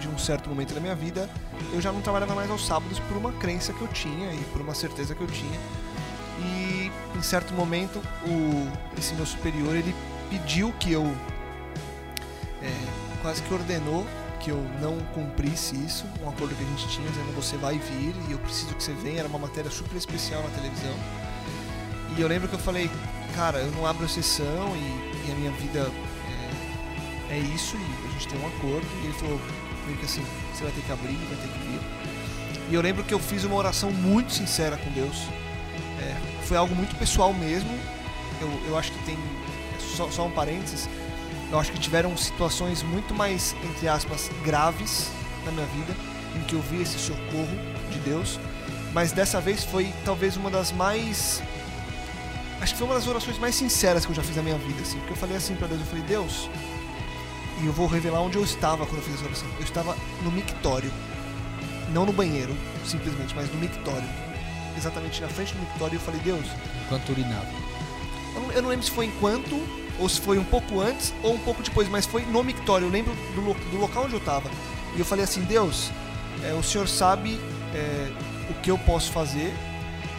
de 0.00 0.08
um 0.08 0.18
certo 0.18 0.48
momento 0.48 0.74
da 0.74 0.80
minha 0.80 0.94
vida, 0.94 1.28
eu 1.72 1.80
já 1.80 1.92
não 1.92 2.00
trabalhava 2.00 2.34
mais 2.34 2.50
aos 2.50 2.66
sábados 2.66 2.98
por 3.00 3.16
uma 3.16 3.32
crença 3.32 3.72
que 3.72 3.80
eu 3.80 3.88
tinha 3.88 4.32
e 4.32 4.44
por 4.52 4.60
uma 4.60 4.74
certeza 4.74 5.14
que 5.14 5.20
eu 5.20 5.26
tinha. 5.26 5.58
E 6.40 6.90
em 7.16 7.22
certo 7.22 7.52
momento, 7.52 8.00
o, 8.24 8.98
esse 8.98 9.14
meu 9.14 9.26
superior 9.26 9.74
ele 9.74 9.94
pediu 10.30 10.72
que 10.78 10.92
eu 10.92 11.04
é, 12.62 12.72
quase 13.22 13.42
que 13.42 13.52
ordenou 13.52 14.06
que 14.40 14.50
eu 14.50 14.56
não 14.80 14.98
cumprisse 15.12 15.76
isso, 15.76 16.04
um 16.24 16.28
acordo 16.28 16.54
que 16.54 16.64
a 16.64 16.66
gente 16.66 16.88
tinha, 16.88 17.08
dizendo 17.08 17.34
você 17.34 17.56
vai 17.58 17.78
vir 17.78 18.14
e 18.28 18.32
eu 18.32 18.38
preciso 18.38 18.74
que 18.74 18.82
você 18.82 18.92
venha, 18.94 19.20
era 19.20 19.28
uma 19.28 19.38
matéria 19.38 19.70
super 19.70 19.96
especial 19.96 20.42
na 20.42 20.48
televisão. 20.48 20.94
E 22.16 22.20
eu 22.20 22.26
lembro 22.26 22.48
que 22.48 22.54
eu 22.54 22.58
falei, 22.58 22.90
cara, 23.34 23.58
eu 23.58 23.70
não 23.72 23.86
abro 23.86 24.08
sessão 24.08 24.74
e, 24.74 25.28
e 25.28 25.32
a 25.32 25.34
minha 25.34 25.50
vida 25.52 25.90
é, 27.30 27.34
é, 27.34 27.38
isso 27.38 27.76
e 27.76 28.08
a 28.08 28.12
gente 28.12 28.28
tem 28.28 28.40
um 28.40 28.46
acordo. 28.46 28.86
E 29.02 29.04
ele 29.04 29.12
falou 29.14 29.40
meio 29.86 29.98
que 29.98 30.04
assim, 30.06 30.24
você 30.52 30.64
vai 30.64 30.72
ter 30.72 30.82
que 30.82 30.92
abrir, 30.92 31.14
vai 31.14 31.36
ter 31.36 31.48
que 31.48 31.58
vir. 31.58 31.80
E 32.70 32.74
eu 32.74 32.80
lembro 32.80 33.04
que 33.04 33.12
eu 33.12 33.18
fiz 33.18 33.44
uma 33.44 33.56
oração 33.56 33.92
muito 33.92 34.32
sincera 34.32 34.76
com 34.76 34.90
Deus. 34.90 35.16
É, 36.00 36.44
foi 36.46 36.56
algo 36.56 36.74
muito 36.74 36.96
pessoal 36.96 37.32
mesmo. 37.32 37.70
Eu, 38.40 38.48
eu 38.68 38.78
acho 38.78 38.90
que 38.92 38.98
tem, 39.04 39.18
só, 39.96 40.10
só 40.10 40.26
um 40.26 40.30
parênteses, 40.30 40.88
eu 41.50 41.58
acho 41.58 41.72
que 41.72 41.78
tiveram 41.78 42.16
situações 42.16 42.82
muito 42.82 43.14
mais, 43.14 43.56
entre 43.64 43.88
aspas, 43.88 44.30
graves 44.44 45.10
na 45.44 45.50
minha 45.50 45.66
vida, 45.66 45.94
em 46.36 46.40
que 46.44 46.54
eu 46.54 46.62
vi 46.62 46.82
esse 46.82 46.98
socorro 46.98 47.58
de 47.90 47.98
Deus, 47.98 48.38
mas 48.92 49.12
dessa 49.12 49.40
vez 49.40 49.64
foi 49.64 49.92
talvez 50.04 50.36
uma 50.36 50.50
das 50.50 50.70
mais. 50.70 51.42
Acho 52.60 52.72
que 52.72 52.78
foi 52.78 52.86
uma 52.86 52.94
das 52.94 53.06
orações 53.06 53.38
mais 53.38 53.54
sinceras 53.54 54.04
que 54.04 54.12
eu 54.12 54.14
já 54.16 54.22
fiz 54.22 54.36
na 54.36 54.42
minha 54.42 54.58
vida, 54.58 54.80
assim, 54.82 54.98
porque 54.98 55.12
eu 55.12 55.16
falei 55.16 55.36
assim 55.36 55.54
para 55.56 55.66
Deus: 55.66 55.80
eu 55.80 55.86
falei, 55.86 56.04
Deus, 56.04 56.50
e 57.60 57.66
eu 57.66 57.72
vou 57.72 57.86
revelar 57.86 58.20
onde 58.20 58.36
eu 58.36 58.44
estava 58.44 58.86
quando 58.86 58.98
eu 58.98 59.04
fiz 59.04 59.14
essa 59.14 59.24
oração. 59.24 59.48
Eu 59.58 59.64
estava 59.64 59.96
no 60.22 60.30
mictório, 60.30 60.92
não 61.92 62.06
no 62.06 62.12
banheiro, 62.12 62.56
simplesmente, 62.84 63.34
mas 63.34 63.50
no 63.52 63.58
mictório. 63.58 64.08
Exatamente 64.76 65.20
na 65.20 65.28
frente 65.28 65.52
do 65.54 65.60
mictório, 65.60 65.96
eu 65.96 66.00
falei, 66.00 66.20
Deus. 66.20 66.46
Enquanto 66.86 67.10
urinava. 67.10 67.48
Eu 68.36 68.52
eu 68.52 68.62
não 68.62 68.68
lembro 68.70 68.84
se 68.84 68.90
foi 68.92 69.06
enquanto 69.06 69.56
ou 70.00 70.08
se 70.08 70.20
foi 70.20 70.38
um 70.38 70.44
pouco 70.44 70.80
antes 70.80 71.14
ou 71.22 71.34
um 71.34 71.38
pouco 71.38 71.62
depois, 71.62 71.88
mas 71.88 72.06
foi 72.06 72.24
no 72.24 72.42
mictório. 72.42 72.86
Eu 72.86 72.90
lembro 72.90 73.14
do, 73.34 73.70
do 73.70 73.76
local 73.76 74.04
onde 74.04 74.14
eu 74.14 74.18
estava. 74.18 74.50
E 74.96 74.98
eu 74.98 75.04
falei 75.04 75.24
assim: 75.24 75.42
Deus, 75.42 75.90
é, 76.42 76.54
o 76.54 76.62
Senhor 76.62 76.88
sabe 76.88 77.38
é, 77.74 78.10
o 78.50 78.54
que 78.62 78.70
eu 78.70 78.78
posso 78.78 79.12
fazer. 79.12 79.52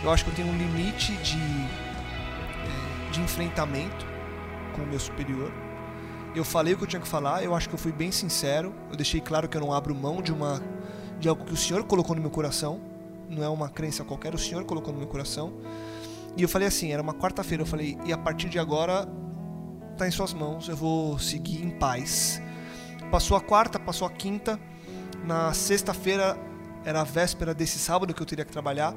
Eu 0.03 0.11
acho 0.11 0.23
que 0.23 0.29
eu 0.31 0.35
tenho 0.35 0.47
um 0.47 0.57
limite 0.57 1.13
de, 1.17 1.37
é, 1.37 3.11
de 3.11 3.21
enfrentamento 3.21 4.05
com 4.75 4.83
o 4.83 4.87
meu 4.87 4.99
superior. 4.99 5.51
Eu 6.33 6.45
falei 6.45 6.73
o 6.73 6.77
que 6.77 6.83
eu 6.83 6.87
tinha 6.87 7.01
que 7.01 7.07
falar. 7.07 7.43
Eu 7.43 7.55
acho 7.55 7.67
que 7.67 7.75
eu 7.75 7.79
fui 7.79 7.91
bem 7.91 8.11
sincero. 8.11 8.73
Eu 8.89 8.95
deixei 8.95 9.19
claro 9.19 9.49
que 9.49 9.57
eu 9.57 9.61
não 9.61 9.73
abro 9.73 9.93
mão 9.93 10.21
de 10.21 10.31
uma 10.31 10.61
de 11.19 11.27
algo 11.27 11.43
que 11.43 11.53
o 11.53 11.57
Senhor 11.57 11.83
colocou 11.83 12.15
no 12.15 12.21
meu 12.21 12.31
coração. 12.31 12.79
Não 13.29 13.43
é 13.43 13.49
uma 13.49 13.69
crença 13.69 14.03
qualquer. 14.03 14.33
O 14.33 14.37
Senhor 14.37 14.63
colocou 14.63 14.93
no 14.93 14.99
meu 14.99 15.07
coração. 15.07 15.53
E 16.37 16.43
eu 16.43 16.49
falei 16.49 16.67
assim, 16.67 16.93
era 16.93 17.01
uma 17.01 17.13
quarta-feira, 17.13 17.63
eu 17.63 17.67
falei, 17.67 17.97
e 18.05 18.13
a 18.13 18.17
partir 18.17 18.47
de 18.47 18.57
agora 18.57 19.05
está 20.01 20.07
em 20.07 20.11
suas 20.11 20.33
mãos, 20.33 20.67
eu 20.67 20.75
vou 20.75 21.19
seguir 21.19 21.63
em 21.63 21.69
paz. 21.69 22.41
Passou 23.11 23.37
a 23.37 23.41
quarta, 23.41 23.77
passou 23.77 24.07
a 24.07 24.09
quinta, 24.09 24.59
na 25.23 25.53
sexta-feira 25.53 26.35
era 26.83 27.01
a 27.01 27.03
véspera 27.03 27.53
desse 27.53 27.77
sábado 27.77 28.11
que 28.11 28.19
eu 28.19 28.25
teria 28.25 28.43
que 28.43 28.51
trabalhar. 28.51 28.95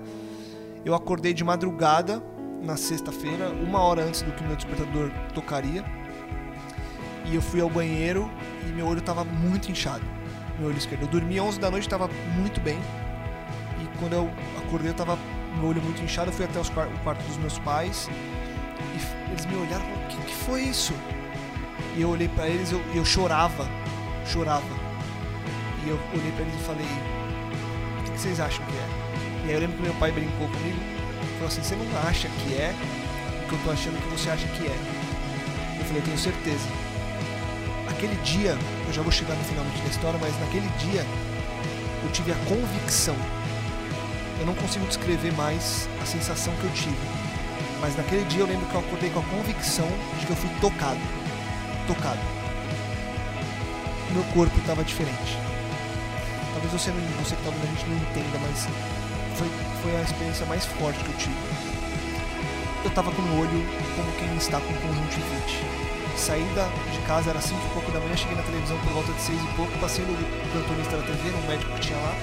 Eu 0.83 0.95
acordei 0.95 1.35
de 1.35 1.45
madrugada 1.45 2.23
na 2.63 2.79
sexta-feira, 2.79 3.51
uma 3.51 3.81
hora 3.81 4.03
antes 4.03 4.23
do 4.23 4.33
que 4.33 4.43
meu 4.45 4.57
despertador 4.57 5.11
tocaria. 5.35 5.85
E 7.27 7.35
eu 7.35 7.43
fui 7.43 7.61
ao 7.61 7.69
banheiro 7.69 8.31
e 8.67 8.73
meu 8.73 8.87
olho 8.87 9.01
estava 9.01 9.25
muito 9.25 9.71
inchado. 9.71 10.05
Meu 10.59 10.69
olho 10.69 10.79
esquerdo. 10.79 11.03
Eu 11.03 11.09
dormi 11.09 11.39
11 11.39 11.61
da 11.61 11.71
noite, 11.71 11.85
estava 11.85 12.09
muito 12.39 12.63
bem. 12.63 12.79
E 13.83 13.99
quando 13.99 14.15
eu 14.15 14.31
acordei, 14.57 14.89
eu 14.89 14.93
estava 14.93 15.19
meu 15.59 15.69
olho 15.69 15.83
muito 15.83 16.03
inchado. 16.03 16.31
Eu 16.31 16.35
fui 16.35 16.47
até 16.47 16.59
os, 16.59 16.69
o 16.69 17.03
quarto 17.03 17.23
dos 17.25 17.37
meus 17.37 17.59
pais 17.59 18.09
e 18.95 19.31
eles 19.31 19.47
me 19.47 19.57
olharam 19.57 19.85
e 19.85 19.89
falaram, 19.89 20.05
o 20.05 20.09
que 20.09 20.24
foi 20.45 20.63
isso? 20.63 20.93
E 21.97 22.03
eu 22.03 22.11
olhei 22.11 22.29
para 22.29 22.49
eles 22.49 22.71
eu, 22.71 22.81
eu 22.95 23.05
chorava, 23.05 23.67
chorava. 24.27 24.85
E 25.85 25.89
eu 25.89 25.99
olhei 26.13 26.33
para 26.33 26.43
eles 26.43 26.55
e 26.55 26.65
falei, 26.65 26.87
o 27.99 28.03
que, 28.05 28.19
vocês 28.19 28.41
acham 28.41 28.65
que 28.67 28.73
é? 28.73 28.89
E 29.45 29.49
aí 29.49 29.55
eu 29.55 29.61
lembro 29.61 29.77
que 29.77 29.83
meu 29.83 29.95
pai 29.95 30.11
brincou 30.13 30.49
comigo, 30.49 30.79
falou 31.35 31.49
assim, 31.49 31.63
você 31.63 31.77
não 31.77 32.09
acha 32.09 32.29
que 32.29 32.55
é 32.55 32.75
o 33.45 33.49
que 33.49 33.55
eu 33.55 33.59
tô 33.65 33.71
achando 33.71 34.01
que 34.03 34.09
você 34.09 34.31
acha 34.31 34.47
que 34.49 34.67
é? 34.67 34.77
Eu 35.79 35.85
falei, 35.85 36.03
tenho 36.03 36.19
certeza. 36.19 36.69
Aquele 37.89 38.17
dia, 38.23 38.57
eu 38.87 38.93
já 38.93 39.03
vou 39.03 39.13
chegar 39.13 39.35
no 39.35 39.45
finalmente 39.45 39.81
da 39.83 39.89
história, 39.89 40.19
mas 40.21 40.39
naquele 40.41 40.69
dia 40.79 41.05
eu 42.03 42.11
tive 42.13 42.33
a 42.33 42.37
convicção. 42.47 43.17
Eu 44.41 44.47
não 44.47 44.55
consigo 44.55 44.87
descrever 44.87 45.33
mais 45.35 45.89
a 46.03 46.07
sensação 46.07 46.53
que 46.57 46.65
eu 46.65 46.73
tive 46.73 47.24
mas 47.85 47.99
naquele 47.99 48.25
dia 48.25 48.41
eu 48.41 48.47
lembro 48.47 48.65
que 48.65 48.75
eu 48.75 48.81
acordei 48.81 49.11
com 49.11 49.21
a 49.21 49.23
convicção 49.25 49.87
de 50.19 50.25
que 50.25 50.33
eu 50.33 50.37
fui 50.37 50.49
tocado. 50.59 50.99
Tocado. 51.87 52.19
Meu 54.11 54.25
corpo 54.33 54.59
estava 54.59 54.83
diferente. 54.83 55.37
Talvez 56.55 56.73
você, 56.73 56.89
não, 56.89 57.01
você 57.23 57.37
que 57.37 57.47
está 57.47 57.53
a 57.53 57.67
gente 57.67 57.85
não 57.85 57.97
entenda, 57.99 58.39
mas 58.41 58.67
foi, 59.37 59.51
foi 59.83 59.97
a 59.99 60.01
experiência 60.01 60.47
mais 60.47 60.65
forte 60.65 60.99
que 61.05 61.11
eu 61.11 61.17
tive. 61.19 61.37
Eu 62.85 62.89
estava 62.89 63.13
com 63.13 63.21
o 63.21 63.41
olho 63.41 63.61
como 63.97 64.11
quem 64.13 64.35
está 64.39 64.59
com 64.61 64.73
conjuntivite. 64.73 65.61
Saí 66.17 66.47
de 66.91 66.99
casa 67.07 67.29
era 67.29 67.41
5 67.43 67.55
e 67.55 67.71
pouco 67.75 67.93
da 67.93 68.01
manhã, 68.01 68.17
cheguei 68.17 68.37
na 68.37 68.45
televisão 68.45 68.79
por 68.79 68.95
volta 68.95 69.13
de 69.13 69.21
6 69.21 69.39
e 69.39 69.47
pouco, 69.57 69.79
passei 69.79 70.07
no 70.07 70.17
plantonista 70.53 70.97
da 70.97 71.03
TV, 71.03 71.29
no 71.33 71.47
médico 71.47 71.71
que 71.75 71.81
tinha 71.81 71.99
lá. 71.99 72.17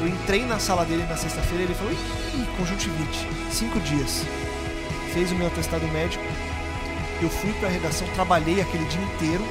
Eu 0.00 0.08
entrei 0.08 0.44
na 0.46 0.58
sala 0.58 0.84
dele 0.84 1.06
na 1.08 1.16
sexta-feira 1.16 1.62
e 1.62 1.66
ele 1.66 1.74
falou: 1.74 1.92
Ih, 1.92 2.56
conjuntivite, 2.58 3.28
5 3.52 3.78
dias 3.80 4.26
fez 5.12 5.30
o 5.32 5.34
meu 5.34 5.46
atestado 5.46 5.86
médico. 5.88 6.24
Eu 7.22 7.28
fui 7.28 7.52
para 7.54 7.68
a 7.68 7.70
redação, 7.70 8.06
trabalhei 8.14 8.60
aquele 8.60 8.84
dia 8.86 9.02
inteiro. 9.02 9.44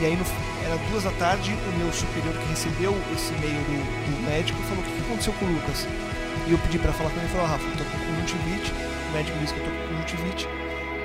E 0.00 0.06
aí, 0.06 0.16
no, 0.16 0.24
era 0.64 0.76
duas 0.90 1.04
da 1.04 1.10
tarde, 1.12 1.52
o 1.52 1.78
meu 1.78 1.92
superior 1.92 2.34
que 2.34 2.48
recebeu 2.48 2.94
esse 3.14 3.32
e-mail 3.34 3.60
do, 3.62 4.16
do, 4.16 4.30
médico 4.30 4.60
falou: 4.62 4.82
O 4.82 4.86
que 4.86 5.00
aconteceu 5.00 5.32
com 5.34 5.44
o 5.44 5.52
Lucas? 5.52 5.86
E 6.46 6.52
eu 6.52 6.58
pedi 6.58 6.78
para 6.78 6.92
falar 6.92 7.10
com 7.10 7.18
ele 7.18 7.28
falou: 7.28 7.46
Rafa, 7.46 7.64
eu 7.64 7.76
tô 7.76 7.84
com 7.84 7.98
conjuntivite. 8.14 8.72
O 9.08 9.12
médico 9.12 9.38
disse 9.38 9.54
que 9.54 9.60
eu 9.60 9.64
tô 9.64 9.70
com 9.70 9.94
conjuntivite. 9.94 10.48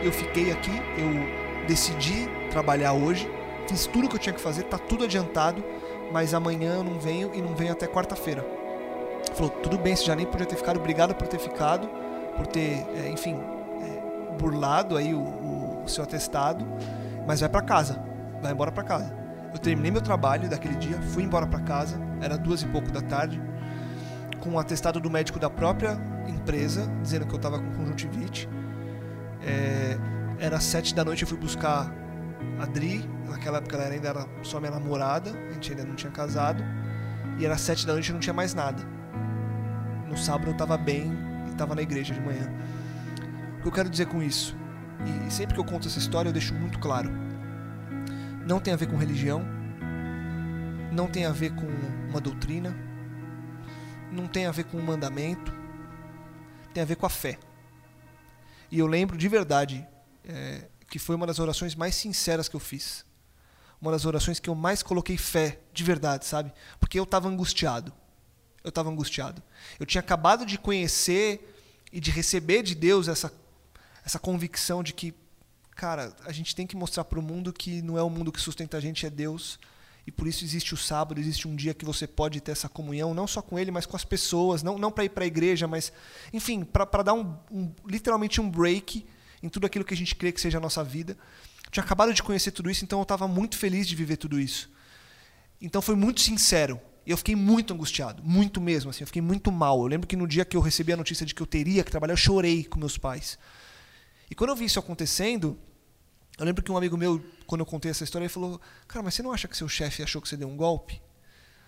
Eu 0.03 0.11
fiquei 0.11 0.51
aqui, 0.51 0.71
eu 0.97 1.65
decidi 1.67 2.29
trabalhar 2.51 2.93
hoje. 2.93 3.29
Fiz 3.67 3.87
tudo 3.87 4.05
o 4.05 4.09
que 4.09 4.15
eu 4.15 4.19
tinha 4.19 4.33
que 4.33 4.41
fazer, 4.41 4.63
tá 4.63 4.77
tudo 4.77 5.05
adiantado. 5.05 5.63
Mas 6.11 6.33
amanhã 6.33 6.75
eu 6.75 6.83
não 6.83 6.99
venho 6.99 7.31
e 7.33 7.41
não 7.41 7.55
venho 7.55 7.71
até 7.71 7.87
quarta-feira. 7.87 8.45
Falou: 9.33 9.49
Tudo 9.49 9.77
bem, 9.77 9.95
você 9.95 10.05
já 10.05 10.15
nem 10.15 10.25
podia 10.25 10.45
ter 10.45 10.55
ficado, 10.55 10.77
obrigado 10.77 11.15
por 11.15 11.27
ter 11.27 11.39
ficado, 11.39 11.89
por 12.35 12.45
ter, 12.47 12.85
é, 12.95 13.09
enfim, 13.09 13.39
burlado 14.33 14.97
aí 14.97 15.13
o, 15.13 15.19
o, 15.19 15.83
o 15.83 15.87
seu 15.87 16.03
atestado, 16.03 16.65
mas 17.27 17.39
vai 17.39 17.49
para 17.49 17.61
casa, 17.61 18.01
vai 18.41 18.51
embora 18.51 18.71
para 18.71 18.83
casa. 18.83 19.15
Eu 19.53 19.59
terminei 19.59 19.91
meu 19.91 20.01
trabalho 20.01 20.49
daquele 20.49 20.75
dia, 20.75 20.99
fui 21.01 21.23
embora 21.23 21.45
para 21.45 21.59
casa, 21.59 21.99
era 22.21 22.37
duas 22.37 22.61
e 22.61 22.67
pouco 22.67 22.91
da 22.91 23.01
tarde, 23.01 23.41
com 24.39 24.51
um 24.51 24.59
atestado 24.59 24.99
do 24.99 25.09
médico 25.09 25.39
da 25.39 25.49
própria 25.49 25.97
empresa, 26.27 26.91
dizendo 27.01 27.25
que 27.25 27.33
eu 27.33 27.37
estava 27.37 27.59
com 27.59 27.71
conjuntivite. 27.71 28.49
É, 29.45 29.97
era 30.39 30.59
sete 30.59 30.95
da 30.95 31.05
noite, 31.05 31.21
eu 31.21 31.27
fui 31.27 31.37
buscar 31.37 31.91
a 32.59 32.65
Dri, 32.65 33.07
naquela 33.29 33.59
época 33.59 33.75
ela 33.75 33.85
ainda 33.85 34.09
era 34.09 34.25
só 34.41 34.59
minha 34.59 34.71
namorada, 34.71 35.31
a 35.31 35.53
gente 35.53 35.71
ainda 35.71 35.83
não 35.85 35.95
tinha 35.95 36.11
casado, 36.11 36.63
e 37.37 37.45
era 37.45 37.57
sete 37.57 37.85
da 37.85 37.93
noite 37.93 38.09
e 38.09 38.13
não 38.13 38.19
tinha 38.19 38.33
mais 38.33 38.53
nada. 38.53 38.83
No 40.09 40.17
sábado 40.17 40.47
eu 40.47 40.53
estava 40.53 40.77
bem 40.77 41.11
e 41.47 41.51
estava 41.51 41.75
na 41.75 41.81
igreja 41.81 42.13
de 42.13 42.21
manhã. 42.21 42.51
Que 43.63 43.69
eu 43.69 43.71
quero 43.71 43.89
dizer 43.89 44.07
com 44.07 44.21
isso? 44.21 44.53
E 45.25 45.31
sempre 45.31 45.53
que 45.53 45.59
eu 45.59 45.63
conto 45.63 45.87
essa 45.87 45.97
história 45.97 46.27
eu 46.27 46.33
deixo 46.33 46.53
muito 46.53 46.77
claro. 46.79 47.09
Não 48.45 48.59
tem 48.59 48.73
a 48.73 48.75
ver 48.75 48.87
com 48.87 48.97
religião, 48.97 49.41
não 50.91 51.07
tem 51.07 51.25
a 51.25 51.31
ver 51.31 51.55
com 51.55 51.65
uma 52.09 52.19
doutrina, 52.19 52.75
não 54.11 54.27
tem 54.27 54.47
a 54.47 54.51
ver 54.51 54.65
com 54.65 54.77
um 54.77 54.83
mandamento, 54.83 55.53
tem 56.73 56.83
a 56.83 56.85
ver 56.85 56.97
com 56.97 57.05
a 57.05 57.09
fé. 57.09 57.39
E 58.69 58.79
eu 58.79 58.85
lembro 58.85 59.17
de 59.17 59.29
verdade 59.29 59.87
é, 60.25 60.67
que 60.89 60.99
foi 60.99 61.15
uma 61.15 61.25
das 61.25 61.39
orações 61.39 61.73
mais 61.73 61.95
sinceras 61.95 62.49
que 62.49 62.57
eu 62.57 62.59
fiz. 62.59 63.05
Uma 63.79 63.93
das 63.93 64.05
orações 64.05 64.41
que 64.41 64.49
eu 64.49 64.55
mais 64.55 64.83
coloquei 64.83 65.15
fé, 65.15 65.61
de 65.71 65.85
verdade, 65.85 66.25
sabe? 66.25 66.51
Porque 66.81 66.99
eu 66.99 67.03
estava 67.05 67.29
angustiado. 67.29 67.93
Eu 68.61 68.69
estava 68.69 68.89
angustiado. 68.89 69.41
Eu 69.79 69.85
tinha 69.85 70.01
acabado 70.01 70.45
de 70.45 70.57
conhecer 70.57 71.49
e 71.93 72.01
de 72.01 72.11
receber 72.11 72.61
de 72.61 72.75
Deus 72.75 73.07
essa 73.07 73.31
essa 74.05 74.19
convicção 74.19 74.83
de 74.83 74.93
que, 74.93 75.13
cara, 75.75 76.13
a 76.25 76.31
gente 76.31 76.55
tem 76.55 76.67
que 76.67 76.75
mostrar 76.75 77.03
para 77.03 77.19
o 77.19 77.21
mundo 77.21 77.53
que 77.53 77.81
não 77.81 77.97
é 77.97 78.03
o 78.03 78.09
mundo 78.09 78.31
que 78.31 78.41
sustenta 78.41 78.77
a 78.77 78.79
gente, 78.79 79.05
é 79.05 79.09
Deus. 79.09 79.59
E 80.05 80.11
por 80.11 80.27
isso 80.27 80.43
existe 80.43 80.73
o 80.73 80.77
sábado, 80.77 81.19
existe 81.19 81.47
um 81.47 81.55
dia 81.55 81.73
que 81.73 81.85
você 81.85 82.05
pode 82.05 82.41
ter 82.41 82.51
essa 82.51 82.67
comunhão, 82.67 83.13
não 83.13 83.25
só 83.25 83.41
com 83.41 83.57
ele, 83.57 83.71
mas 83.71 83.85
com 83.85 83.95
as 83.95 84.03
pessoas, 84.03 84.61
não, 84.61 84.77
não 84.77 84.91
para 84.91 85.05
ir 85.05 85.09
para 85.09 85.23
a 85.23 85.27
igreja, 85.27 85.65
mas, 85.65 85.93
enfim, 86.33 86.65
para 86.65 87.03
dar 87.03 87.13
um, 87.13 87.37
um, 87.49 87.71
literalmente 87.87 88.41
um 88.41 88.49
break 88.49 89.05
em 89.41 89.47
tudo 89.47 89.65
aquilo 89.65 89.85
que 89.85 89.93
a 89.93 89.97
gente 89.97 90.15
crê 90.15 90.31
que 90.31 90.41
seja 90.41 90.57
a 90.57 90.61
nossa 90.61 90.83
vida. 90.83 91.17
Eu 91.65 91.71
tinha 91.71 91.83
acabado 91.83 92.13
de 92.13 92.21
conhecer 92.21 92.51
tudo 92.51 92.69
isso, 92.69 92.83
então 92.83 92.99
eu 92.99 93.03
estava 93.03 93.27
muito 93.27 93.57
feliz 93.57 93.87
de 93.87 93.95
viver 93.95 94.17
tudo 94.17 94.39
isso. 94.39 94.69
Então 95.61 95.81
foi 95.81 95.95
muito 95.95 96.19
sincero. 96.19 96.79
E 97.05 97.11
eu 97.11 97.17
fiquei 97.17 97.35
muito 97.35 97.73
angustiado, 97.73 98.23
muito 98.23 98.61
mesmo, 98.61 98.89
assim, 98.89 99.03
eu 99.03 99.07
fiquei 99.07 99.21
muito 99.21 99.51
mal. 99.51 99.81
Eu 99.81 99.87
lembro 99.87 100.07
que 100.07 100.15
no 100.15 100.27
dia 100.27 100.45
que 100.45 100.55
eu 100.55 100.61
recebi 100.61 100.93
a 100.93 100.97
notícia 100.97 101.25
de 101.25 101.33
que 101.33 101.41
eu 101.41 101.47
teria 101.47 101.83
que 101.83 101.91
trabalhar, 101.91 102.13
eu 102.13 102.17
chorei 102.17 102.63
com 102.63 102.79
meus 102.79 102.97
pais. 102.97 103.37
E 104.29 104.35
quando 104.35 104.51
eu 104.51 104.55
vi 104.55 104.65
isso 104.65 104.79
acontecendo, 104.79 105.57
eu 106.37 106.45
lembro 106.45 106.63
que 106.63 106.71
um 106.71 106.77
amigo 106.77 106.97
meu, 106.97 107.23
quando 107.45 107.61
eu 107.61 107.65
contei 107.65 107.91
essa 107.91 108.03
história, 108.03 108.25
ele 108.25 108.33
falou: 108.33 108.59
Cara, 108.87 109.03
mas 109.03 109.13
você 109.13 109.21
não 109.21 109.31
acha 109.31 109.47
que 109.47 109.55
seu 109.55 109.69
chefe 109.69 110.01
achou 110.01 110.21
que 110.21 110.27
você 110.27 110.37
deu 110.37 110.47
um 110.47 110.57
golpe? 110.57 111.01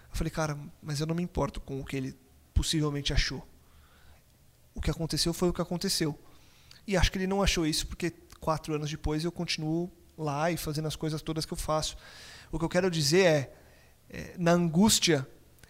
Eu 0.09 0.15
falei: 0.15 0.31
Cara, 0.31 0.57
mas 0.81 0.99
eu 0.99 1.05
não 1.05 1.15
me 1.15 1.23
importo 1.23 1.61
com 1.61 1.79
o 1.79 1.85
que 1.85 1.95
ele 1.95 2.17
possivelmente 2.53 3.13
achou. 3.13 3.45
O 4.73 4.81
que 4.81 4.89
aconteceu 4.89 5.33
foi 5.33 5.49
o 5.49 5.53
que 5.53 5.61
aconteceu. 5.61 6.17
E 6.87 6.97
acho 6.97 7.11
que 7.11 7.17
ele 7.17 7.27
não 7.27 7.41
achou 7.41 7.65
isso 7.65 7.87
porque 7.87 8.11
quatro 8.39 8.73
anos 8.73 8.89
depois 8.89 9.23
eu 9.23 9.31
continuo 9.31 9.91
lá 10.17 10.51
e 10.51 10.57
fazendo 10.57 10.87
as 10.87 10.95
coisas 10.95 11.21
todas 11.21 11.45
que 11.45 11.53
eu 11.53 11.57
faço. 11.57 11.97
O 12.51 12.59
que 12.59 12.65
eu 12.65 12.69
quero 12.69 12.89
dizer 12.89 13.25
é, 13.25 13.53
é 14.09 14.35
na 14.37 14.51
angústia, 14.51 15.27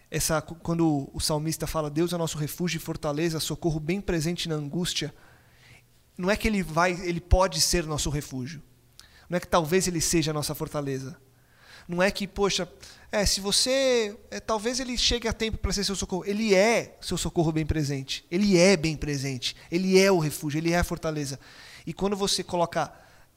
essa, 0.09 0.41
quando 0.41 1.09
o 1.13 1.19
salmista 1.19 1.65
fala 1.65 1.89
Deus 1.89 2.13
é 2.13 2.17
nosso 2.17 2.37
refúgio 2.37 2.77
e 2.77 2.81
fortaleza, 2.81 3.39
socorro 3.39 3.79
bem 3.79 4.01
presente 4.01 4.47
na 4.47 4.55
angústia, 4.55 5.13
não 6.17 6.29
é 6.29 6.37
que 6.37 6.47
ele 6.47 6.63
vai, 6.63 6.91
ele 6.91 7.19
pode 7.19 7.59
ser 7.61 7.85
nosso 7.85 8.09
refúgio. 8.09 8.61
Não 9.29 9.37
é 9.37 9.39
que 9.39 9.47
talvez 9.47 9.87
ele 9.87 9.99
seja 9.99 10.31
a 10.31 10.33
nossa 10.33 10.55
fortaleza. 10.55 11.17
Não 11.87 12.01
é 12.01 12.09
que, 12.09 12.27
poxa, 12.27 12.67
é, 13.11 13.25
se 13.25 13.39
você. 13.39 14.17
É, 14.31 14.39
talvez 14.39 14.79
ele 14.79 14.97
chegue 14.97 15.27
a 15.27 15.33
tempo 15.33 15.57
para 15.57 15.71
ser 15.71 15.83
seu 15.83 15.95
socorro. 15.95 16.23
Ele 16.25 16.53
é 16.55 16.97
seu 17.01 17.17
socorro 17.17 17.51
bem 17.51 17.65
presente. 17.65 18.25
Ele 18.31 18.57
é 18.57 18.75
bem 18.75 18.95
presente. 18.95 19.55
Ele 19.71 19.99
é 19.99 20.11
o 20.11 20.19
refúgio, 20.19 20.57
ele 20.57 20.71
é 20.71 20.77
a 20.77 20.83
fortaleza. 20.83 21.39
E 21.85 21.93
quando 21.93 22.15
você 22.15 22.43
coloca 22.43 22.91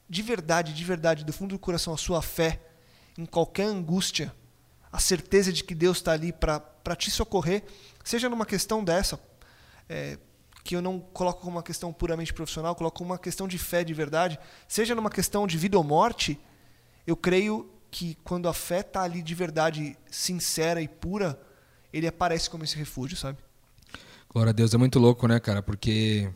de 0.09 0.21
verdade, 0.23 0.73
de 0.73 0.83
verdade, 0.83 1.23
do 1.23 1.31
fundo 1.31 1.55
do 1.55 1.59
coração, 1.59 1.93
a 1.93 1.97
sua 1.97 2.21
fé 2.21 2.59
em 3.17 3.25
qualquer 3.25 3.65
angústia, 3.65 4.33
a 4.91 4.99
certeza 4.99 5.53
de 5.53 5.63
que 5.63 5.75
Deus 5.75 5.97
está 5.97 6.13
ali 6.13 6.33
para 6.33 6.95
te 6.97 7.11
socorrer, 7.11 7.63
seja 8.03 8.27
numa 8.27 8.45
questão 8.45 8.83
dessa, 8.83 9.19
é, 9.87 10.17
que 10.69 10.75
eu 10.75 10.83
não 10.83 10.99
coloco 10.99 11.41
como 11.41 11.53
uma 11.53 11.63
questão 11.63 11.91
puramente 11.91 12.31
profissional, 12.31 12.75
coloco 12.75 12.99
como 12.99 13.09
uma 13.09 13.17
questão 13.17 13.47
de 13.47 13.57
fé 13.57 13.83
de 13.83 13.91
verdade, 13.91 14.37
seja 14.67 14.93
numa 14.93 15.09
questão 15.09 15.47
de 15.47 15.57
vida 15.57 15.75
ou 15.75 15.83
morte, 15.83 16.39
eu 17.07 17.17
creio 17.17 17.67
que 17.89 18.15
quando 18.23 18.47
a 18.47 18.53
fé 18.53 18.81
está 18.81 19.01
ali 19.01 19.23
de 19.23 19.33
verdade, 19.33 19.97
sincera 20.11 20.79
e 20.79 20.87
pura, 20.87 21.41
ele 21.91 22.05
aparece 22.05 22.47
como 22.51 22.63
esse 22.63 22.75
refúgio, 22.75 23.17
sabe? 23.17 23.39
Glória 24.31 24.51
a 24.51 24.53
Deus, 24.53 24.71
é 24.71 24.77
muito 24.77 24.99
louco, 24.99 25.27
né, 25.27 25.39
cara? 25.39 25.63
Porque 25.63 26.31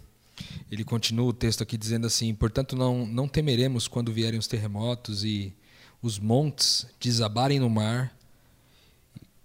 ele 0.72 0.84
continua 0.84 1.28
o 1.28 1.34
texto 1.34 1.62
aqui 1.62 1.78
dizendo 1.78 2.08
assim: 2.08 2.34
portanto, 2.34 2.76
não, 2.76 3.06
não 3.06 3.28
temeremos 3.28 3.88
quando 3.88 4.12
vierem 4.12 4.40
os 4.40 4.48
terremotos 4.48 5.24
e 5.24 5.54
os 6.02 6.18
montes 6.18 6.88
desabarem 7.00 7.60
no 7.60 7.70
mar 7.70 8.12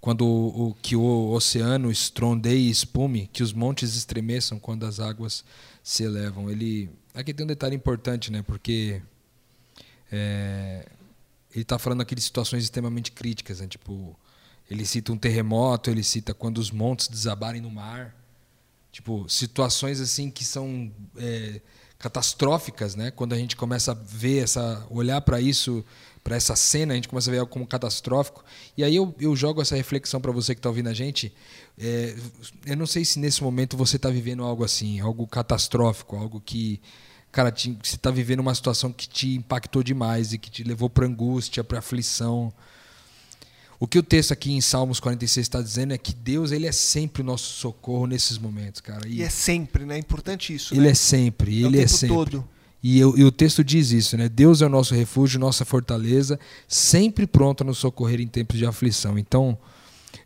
quando 0.08 0.26
o, 0.26 0.74
que 0.80 0.96
o 0.96 1.32
oceano 1.32 1.90
estrondeie 1.90 2.68
e 2.68 2.70
espume, 2.70 3.28
que 3.30 3.42
os 3.42 3.52
montes 3.52 3.94
estremeçam 3.94 4.58
quando 4.58 4.86
as 4.86 5.00
águas 5.00 5.44
se 5.82 6.02
elevam. 6.02 6.48
Ele 6.48 6.88
aqui 7.12 7.34
tem 7.34 7.44
um 7.44 7.46
detalhe 7.46 7.76
importante, 7.76 8.32
né? 8.32 8.40
Porque 8.40 9.02
é, 10.10 10.88
ele 11.52 11.60
está 11.60 11.78
falando 11.78 12.00
aqui 12.00 12.14
de 12.14 12.22
situações 12.22 12.64
extremamente 12.64 13.12
críticas, 13.12 13.60
né? 13.60 13.66
Tipo, 13.66 14.18
ele 14.70 14.86
cita 14.86 15.12
um 15.12 15.18
terremoto, 15.18 15.90
ele 15.90 16.02
cita 16.02 16.32
quando 16.32 16.56
os 16.56 16.70
montes 16.70 17.08
desabarem 17.08 17.60
no 17.60 17.70
mar, 17.70 18.16
tipo 18.90 19.28
situações 19.28 20.00
assim 20.00 20.30
que 20.30 20.42
são 20.42 20.90
é, 21.18 21.60
catastróficas, 21.98 22.94
né? 22.94 23.10
Quando 23.10 23.34
a 23.34 23.36
gente 23.36 23.56
começa 23.56 23.92
a 23.92 23.94
ver 23.94 24.44
essa, 24.44 24.86
olhar 24.88 25.20
para 25.20 25.38
isso 25.38 25.84
para 26.28 26.36
essa 26.36 26.54
cena, 26.54 26.92
a 26.92 26.96
gente 26.96 27.08
começa 27.08 27.30
a 27.30 27.32
ver 27.32 27.38
algo 27.38 27.50
como 27.50 27.66
catastrófico. 27.66 28.44
E 28.76 28.84
aí 28.84 28.94
eu, 28.94 29.14
eu 29.18 29.34
jogo 29.34 29.62
essa 29.62 29.74
reflexão 29.74 30.20
para 30.20 30.30
você 30.30 30.54
que 30.54 30.58
está 30.58 30.68
ouvindo 30.68 30.90
a 30.90 30.92
gente. 30.92 31.32
É, 31.78 32.14
eu 32.66 32.76
não 32.76 32.86
sei 32.86 33.02
se 33.02 33.18
nesse 33.18 33.42
momento 33.42 33.78
você 33.78 33.96
está 33.96 34.10
vivendo 34.10 34.44
algo 34.44 34.62
assim, 34.62 35.00
algo 35.00 35.26
catastrófico, 35.26 36.16
algo 36.16 36.38
que, 36.44 36.82
cara, 37.32 37.50
te, 37.50 37.70
você 37.82 37.96
está 37.96 38.10
vivendo 38.10 38.40
uma 38.40 38.54
situação 38.54 38.92
que 38.92 39.08
te 39.08 39.36
impactou 39.36 39.82
demais 39.82 40.34
e 40.34 40.38
que 40.38 40.50
te 40.50 40.62
levou 40.62 40.90
para 40.90 41.06
angústia, 41.06 41.64
para 41.64 41.78
aflição. 41.78 42.52
O 43.80 43.86
que 43.86 43.98
o 43.98 44.02
texto 44.02 44.32
aqui 44.32 44.52
em 44.52 44.60
Salmos 44.60 45.00
46 45.00 45.46
está 45.46 45.62
dizendo 45.62 45.94
é 45.94 45.98
que 45.98 46.14
Deus 46.14 46.52
ele 46.52 46.66
é 46.66 46.72
sempre 46.72 47.22
o 47.22 47.24
nosso 47.24 47.54
socorro 47.54 48.06
nesses 48.06 48.36
momentos, 48.36 48.82
cara. 48.82 49.08
E, 49.08 49.20
e 49.20 49.22
é 49.22 49.30
sempre, 49.30 49.86
né? 49.86 49.96
É 49.96 49.98
importante 49.98 50.54
isso. 50.54 50.74
Ele 50.74 50.82
né? 50.82 50.90
é 50.90 50.94
sempre, 50.94 51.62
é 51.62 51.66
ele 51.66 51.80
é 51.80 51.86
sempre. 51.86 52.14
Todo. 52.14 52.57
E, 52.82 52.98
eu, 52.98 53.16
e, 53.16 53.24
o 53.24 53.32
texto 53.32 53.64
diz 53.64 53.90
isso, 53.90 54.16
né? 54.16 54.28
Deus 54.28 54.62
é 54.62 54.66
o 54.66 54.68
nosso 54.68 54.94
refúgio, 54.94 55.40
nossa 55.40 55.64
fortaleza, 55.64 56.38
sempre 56.68 57.26
pronto 57.26 57.62
a 57.62 57.66
nos 57.66 57.78
socorrer 57.78 58.20
em 58.20 58.28
tempos 58.28 58.56
de 58.56 58.64
aflição. 58.64 59.18
Então, 59.18 59.58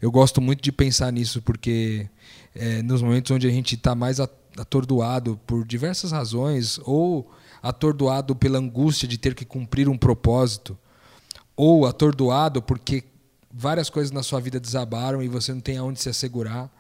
eu 0.01 0.11
gosto 0.11 0.41
muito 0.41 0.63
de 0.63 0.71
pensar 0.71 1.11
nisso, 1.13 1.41
porque 1.41 2.09
é, 2.55 2.83
nos 2.83 3.01
momentos 3.01 3.31
onde 3.31 3.47
a 3.47 3.51
gente 3.51 3.75
está 3.75 3.95
mais 3.95 4.21
atordoado 4.21 5.41
por 5.47 5.65
diversas 5.65 6.13
razões, 6.13 6.79
ou 6.85 7.31
atordoado 7.63 8.37
pela 8.37 8.59
angústia 8.59 9.09
de 9.09 9.17
ter 9.17 9.35
que 9.35 9.45
cumprir 9.45 9.89
um 9.89 9.97
propósito, 9.97 10.77
ou 11.57 11.87
atordoado 11.87 12.61
porque 12.61 13.05
várias 13.51 13.89
coisas 13.89 14.11
na 14.11 14.23
sua 14.23 14.41
vida 14.41 14.59
desabaram 14.59 15.23
e 15.23 15.29
você 15.29 15.53
não 15.53 15.61
tem 15.61 15.79
aonde 15.79 16.01
se 16.01 16.09
assegurar, 16.09 16.71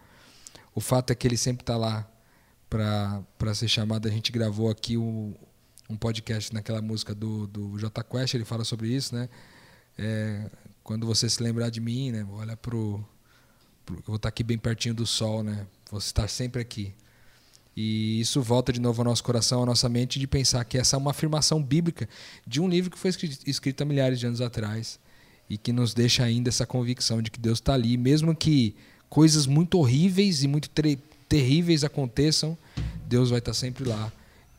o 0.74 0.80
fato 0.80 1.12
é 1.12 1.14
que 1.14 1.26
ele 1.26 1.36
sempre 1.36 1.62
está 1.62 1.76
lá 1.76 2.08
para 2.68 3.54
ser 3.54 3.68
chamado. 3.68 4.08
A 4.08 4.10
gente 4.10 4.32
gravou 4.32 4.70
aqui 4.70 4.96
o, 4.96 5.34
um 5.92 5.96
podcast 5.96 6.52
naquela 6.52 6.80
música 6.80 7.14
do, 7.14 7.46
do 7.46 7.78
J 7.78 8.02
Quest, 8.02 8.34
ele 8.34 8.44
fala 8.44 8.64
sobre 8.64 8.88
isso, 8.88 9.14
né? 9.14 9.28
É, 9.98 10.50
quando 10.82 11.06
você 11.06 11.28
se 11.28 11.42
lembrar 11.42 11.70
de 11.70 11.80
mim, 11.80 12.10
né? 12.10 12.26
Olha 12.32 12.56
pro, 12.56 13.04
pro 13.84 13.96
eu 13.96 14.02
vou 14.06 14.16
estar 14.16 14.28
aqui 14.28 14.42
bem 14.42 14.58
pertinho 14.58 14.94
do 14.94 15.06
sol, 15.06 15.42
né? 15.42 15.66
Vou 15.90 15.98
estar 15.98 16.28
sempre 16.28 16.60
aqui. 16.60 16.94
E 17.76 18.20
isso 18.20 18.42
volta 18.42 18.72
de 18.72 18.80
novo 18.80 19.00
ao 19.00 19.04
nosso 19.04 19.22
coração, 19.22 19.62
à 19.62 19.66
nossa 19.66 19.88
mente, 19.88 20.18
de 20.18 20.26
pensar 20.26 20.64
que 20.64 20.76
essa 20.76 20.96
é 20.96 20.98
uma 20.98 21.10
afirmação 21.10 21.62
bíblica 21.62 22.08
de 22.46 22.60
um 22.60 22.68
livro 22.68 22.90
que 22.90 22.98
foi 22.98 23.10
escrito 23.46 23.82
há 23.82 23.84
milhares 23.84 24.18
de 24.18 24.26
anos 24.26 24.40
atrás 24.40 24.98
e 25.48 25.56
que 25.56 25.72
nos 25.72 25.94
deixa 25.94 26.24
ainda 26.24 26.48
essa 26.48 26.66
convicção 26.66 27.22
de 27.22 27.30
que 27.30 27.38
Deus 27.38 27.58
está 27.58 27.74
ali, 27.74 27.96
mesmo 27.96 28.34
que 28.34 28.74
coisas 29.08 29.46
muito 29.46 29.78
horríveis 29.78 30.42
e 30.42 30.48
muito 30.48 30.70
terríveis 31.28 31.84
aconteçam, 31.84 32.56
Deus 33.06 33.30
vai 33.30 33.38
estar 33.38 33.54
sempre 33.54 33.84
lá 33.84 34.12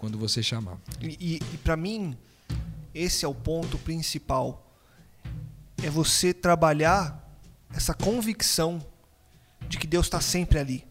quando 0.04 0.18
você 0.18 0.44
chamar. 0.44 0.78
E, 1.02 1.40
e, 1.54 1.58
para 1.60 1.78
mim, 1.78 2.18
esse 2.94 3.24
é 3.24 3.28
o 3.28 3.34
ponto 3.34 3.78
principal. 3.78 4.70
É 5.82 5.90
você 5.90 6.34
trabalhar 6.34 7.26
essa 7.74 7.94
convicção 7.94 8.86
de 9.70 9.78
que 9.78 9.88
Deus 9.88 10.08
está 10.08 10.20
sempre 10.20 10.60
ali. 10.60 10.86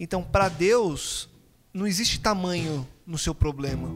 Então, 0.00 0.24
para 0.24 0.48
Deus, 0.48 1.30
não 1.72 1.86
existe 1.86 2.18
tamanho 2.18 2.84
no 3.06 3.16
seu 3.16 3.32
problema. 3.32 3.88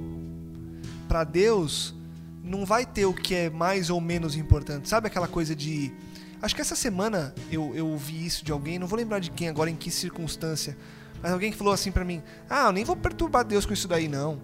Para 1.09 1.25
Deus, 1.25 1.93
não 2.41 2.65
vai 2.65 2.87
ter 2.87 3.07
o 3.07 3.13
que 3.13 3.35
é 3.35 3.51
mais 3.51 3.91
ou 3.91 4.01
menos 4.01 4.37
importante. 4.37 4.89
Sabe 4.89 5.09
aquela 5.09 5.27
coisa 5.27 5.57
de. 5.57 5.93
Acho 6.41 6.55
que 6.55 6.61
essa 6.61 6.77
semana 6.77 7.35
eu, 7.51 7.75
eu 7.75 7.89
ouvi 7.89 8.25
isso 8.25 8.45
de 8.45 8.53
alguém, 8.53 8.79
não 8.79 8.87
vou 8.87 8.97
lembrar 8.97 9.19
de 9.19 9.33
quem 9.33 9.49
agora, 9.49 9.69
em 9.69 9.75
que 9.75 9.91
circunstância 9.91 10.79
mas 11.25 11.33
alguém 11.33 11.51
que 11.51 11.57
falou 11.57 11.73
assim 11.73 11.91
para 11.91 12.05
mim: 12.05 12.23
Ah, 12.51 12.67
eu 12.67 12.73
nem 12.73 12.85
vou 12.85 12.95
perturbar 12.95 13.47
Deus 13.47 13.65
com 13.65 13.73
isso 13.73 13.89
daí, 13.89 14.09
não. 14.09 14.43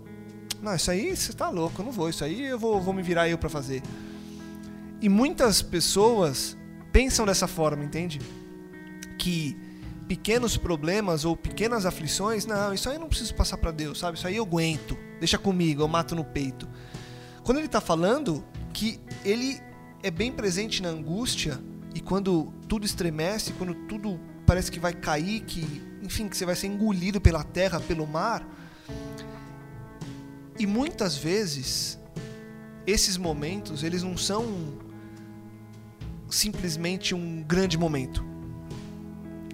Não, 0.62 0.74
isso 0.74 0.90
aí 0.90 1.14
você 1.14 1.30
tá 1.30 1.50
louco, 1.50 1.78
eu 1.78 1.84
não 1.84 1.92
vou. 1.92 2.08
Isso 2.08 2.24
aí 2.24 2.46
eu 2.46 2.58
vou, 2.58 2.80
vou 2.80 2.94
me 2.94 3.02
virar 3.02 3.28
eu 3.28 3.36
para 3.36 3.50
fazer. 3.50 3.82
E 4.98 5.06
muitas 5.06 5.60
pessoas 5.60 6.56
pensam 6.90 7.26
dessa 7.26 7.46
forma, 7.46 7.84
entende? 7.84 8.18
Que 9.18 9.54
pequenos 10.08 10.56
problemas 10.56 11.26
ou 11.26 11.36
pequenas 11.36 11.84
aflições, 11.84 12.46
não, 12.46 12.72
isso 12.72 12.88
aí 12.88 12.96
eu 12.96 13.00
não 13.00 13.08
preciso 13.08 13.34
passar 13.34 13.58
para 13.58 13.72
Deus, 13.72 13.98
sabe? 13.98 14.16
Isso 14.16 14.26
aí 14.26 14.36
eu 14.36 14.44
aguento, 14.44 14.96
deixa 15.18 15.36
comigo, 15.36 15.82
eu 15.82 15.88
mato 15.88 16.14
no 16.14 16.24
peito. 16.24 16.66
Quando 17.44 17.58
ele 17.58 17.66
está 17.66 17.82
falando 17.82 18.42
que 18.72 18.98
ele 19.22 19.60
é 20.02 20.10
bem 20.10 20.32
presente 20.32 20.82
na 20.82 20.88
angústia 20.88 21.60
e 21.94 22.00
quando 22.00 22.50
tudo 22.66 22.86
estremece, 22.86 23.52
quando 23.52 23.74
tudo 23.86 24.18
parece 24.46 24.72
que 24.72 24.80
vai 24.80 24.94
cair, 24.94 25.40
que 25.40 25.89
enfim, 26.10 26.28
que 26.28 26.36
você 26.36 26.44
vai 26.44 26.56
ser 26.56 26.66
engolido 26.66 27.20
pela 27.20 27.44
terra, 27.44 27.78
pelo 27.78 28.04
mar. 28.04 28.44
E 30.58 30.66
muitas 30.66 31.16
vezes 31.16 32.00
esses 32.84 33.16
momentos, 33.16 33.84
eles 33.84 34.02
não 34.02 34.16
são 34.16 34.44
simplesmente 36.28 37.14
um 37.14 37.44
grande 37.44 37.78
momento. 37.78 38.24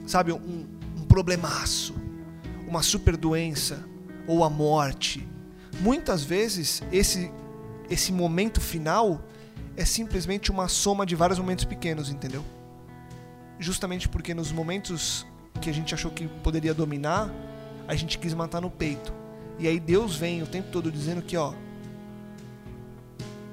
Sabe, 0.07 0.33
um, 0.33 0.67
um 0.97 1.05
problemaço, 1.05 1.95
uma 2.67 2.83
super 2.83 3.19
doença 3.19 3.85
ou 4.27 4.43
a 4.43 4.49
morte. 4.49 5.29
Muitas 5.81 6.25
vezes 6.25 6.83
esse 6.91 7.31
esse 7.89 8.11
momento 8.11 8.61
final 8.61 9.23
é 9.77 9.85
simplesmente 9.85 10.51
uma 10.51 10.67
soma 10.69 11.05
de 11.07 11.15
vários 11.15 11.39
momentos 11.39 11.67
pequenos, 11.67 12.09
entendeu? 12.09 12.43
Justamente 13.61 14.09
porque 14.09 14.35
nos 14.35 14.51
momentos 14.51 15.25
que 15.59 15.71
a 15.71 15.75
gente 15.75 15.95
achou 15.95 16.11
que 16.11 16.27
poderia 16.27 16.75
dominar, 16.75 17.31
a 17.89 17.95
gente 17.95 18.19
quis 18.19 18.35
matar 18.35 18.61
no 18.61 18.71
peito. 18.71 19.13
E 19.59 19.67
aí 19.67 19.81
Deus 19.81 20.17
vem 20.17 20.43
o 20.43 20.47
tempo 20.47 20.69
todo 20.71 20.91
dizendo 20.91 21.23
que, 21.23 21.37
ó, 21.37 21.55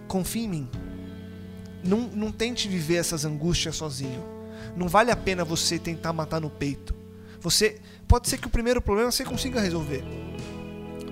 confia 0.07 0.43
em 0.43 0.47
mim. 0.47 0.69
Não, 1.83 2.01
não 2.01 2.31
tente 2.31 2.67
viver 2.67 2.95
essas 2.95 3.25
angústias 3.25 3.75
sozinho. 3.75 4.23
Não 4.75 4.87
vale 4.87 5.11
a 5.11 5.15
pena 5.15 5.43
você 5.43 5.77
tentar 5.77 6.13
matar 6.13 6.39
no 6.39 6.49
peito. 6.49 6.95
Você 7.39 7.79
pode 8.07 8.29
ser 8.29 8.37
que 8.37 8.47
o 8.47 8.49
primeiro 8.49 8.81
problema 8.81 9.11
você 9.11 9.25
consiga 9.25 9.59
resolver, 9.59 10.03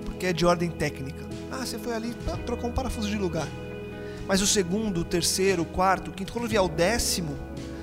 porque 0.06 0.28
é 0.28 0.34
de 0.34 0.46
ordem 0.46 0.70
técnica. 0.70 1.28
Ah, 1.52 1.66
você 1.66 1.78
foi 1.78 1.94
ali, 1.94 2.16
trocou 2.46 2.70
um 2.70 2.74
parafuso 2.74 3.10
de 3.10 3.18
lugar. 3.18 3.48
Mas 4.26 4.42
o 4.42 4.48
segundo, 4.48 5.02
o 5.02 5.04
terceiro, 5.04 5.64
o 5.64 5.66
quarto, 5.66 6.10
o 6.10 6.14
quinto, 6.14 6.32
quando 6.32 6.48
vier 6.48 6.62
o 6.62 6.70
décimo, 6.70 7.38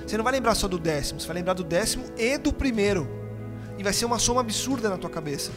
você 0.09 0.17
não 0.17 0.23
vai 0.23 0.33
lembrar 0.33 0.55
só 0.55 0.67
do 0.67 0.79
décimo, 0.79 1.19
você 1.19 1.27
vai 1.27 1.35
lembrar 1.35 1.53
do 1.53 1.63
décimo 1.63 2.03
e 2.17 2.35
do 2.35 2.51
primeiro. 2.51 3.07
E 3.77 3.83
vai 3.83 3.93
ser 3.93 4.05
uma 4.05 4.17
soma 4.17 4.41
absurda 4.41 4.89
na 4.89 4.97
tua 4.97 5.09
cabeça. 5.09 5.51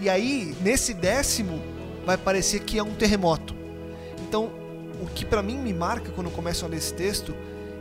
E 0.00 0.08
aí, 0.08 0.56
nesse 0.62 0.94
décimo, 0.94 1.60
vai 2.06 2.16
parecer 2.16 2.60
que 2.60 2.78
é 2.78 2.82
um 2.82 2.94
terremoto. 2.94 3.54
Então, 4.26 4.50
o 5.02 5.06
que 5.14 5.26
para 5.26 5.42
mim 5.42 5.58
me 5.58 5.74
marca 5.74 6.10
quando 6.10 6.28
eu 6.28 6.32
começo 6.32 6.64
a 6.64 6.68
ler 6.68 6.78
esse 6.78 6.94
texto 6.94 7.34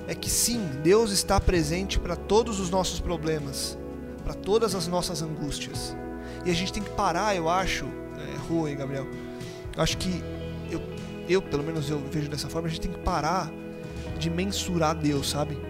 é 0.06 0.14
que 0.14 0.30
sim, 0.30 0.70
Deus 0.84 1.12
está 1.12 1.40
presente 1.40 1.98
para 1.98 2.18
todos 2.18 2.60
os 2.60 2.70
nossos 2.70 3.00
problemas, 3.00 3.78
para 4.22 4.34
todas 4.34 4.76
as 4.76 4.86
nossas 4.86 5.22
angústias. 5.22 5.96
E 6.46 6.52
a 6.52 6.54
gente 6.54 6.74
tem 6.74 6.84
que 6.84 6.90
parar, 6.90 7.38
eu 7.38 7.48
acho, 7.48 7.86
é, 7.86 8.38
Rua 8.50 8.70
e 8.70 8.76
Gabriel, 8.76 9.08
eu 9.78 9.82
acho 9.82 9.98
que 9.98 10.22
eu, 10.70 10.82
eu, 11.30 11.42
pelo 11.42 11.64
menos 11.64 11.90
eu 11.90 12.00
vejo 12.12 12.28
dessa 12.28 12.50
forma, 12.50 12.68
a 12.68 12.70
gente 12.70 12.82
tem 12.82 12.92
que 12.92 13.00
parar 13.00 13.50
de 14.20 14.30
mensurar 14.30 14.94
Deus, 14.94 15.30
sabe? 15.30 15.67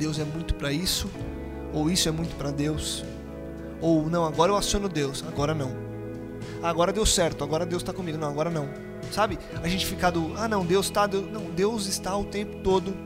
Deus 0.00 0.18
é 0.18 0.24
muito 0.24 0.54
para 0.54 0.72
isso, 0.72 1.10
ou 1.74 1.90
isso 1.90 2.08
é 2.08 2.10
muito 2.10 2.34
para 2.34 2.50
Deus, 2.50 3.04
ou 3.82 4.08
não, 4.08 4.24
agora 4.24 4.50
eu 4.50 4.56
aciono 4.56 4.88
Deus, 4.88 5.22
agora 5.28 5.54
não. 5.54 5.72
Agora 6.62 6.90
deu 6.90 7.04
certo, 7.04 7.44
agora 7.44 7.66
Deus 7.66 7.82
está 7.82 7.92
comigo, 7.92 8.16
não, 8.16 8.28
agora 8.28 8.48
não. 8.48 8.70
Sabe? 9.12 9.38
A 9.62 9.68
gente 9.68 9.84
fica 9.84 10.10
do, 10.10 10.32
ah 10.36 10.48
não, 10.48 10.64
Deus 10.64 10.86
está, 10.86 11.06
Deus, 11.06 11.30
não, 11.30 11.50
Deus 11.50 11.86
está 11.86 12.16
o 12.16 12.24
tempo 12.24 12.62
todo. 12.62 12.96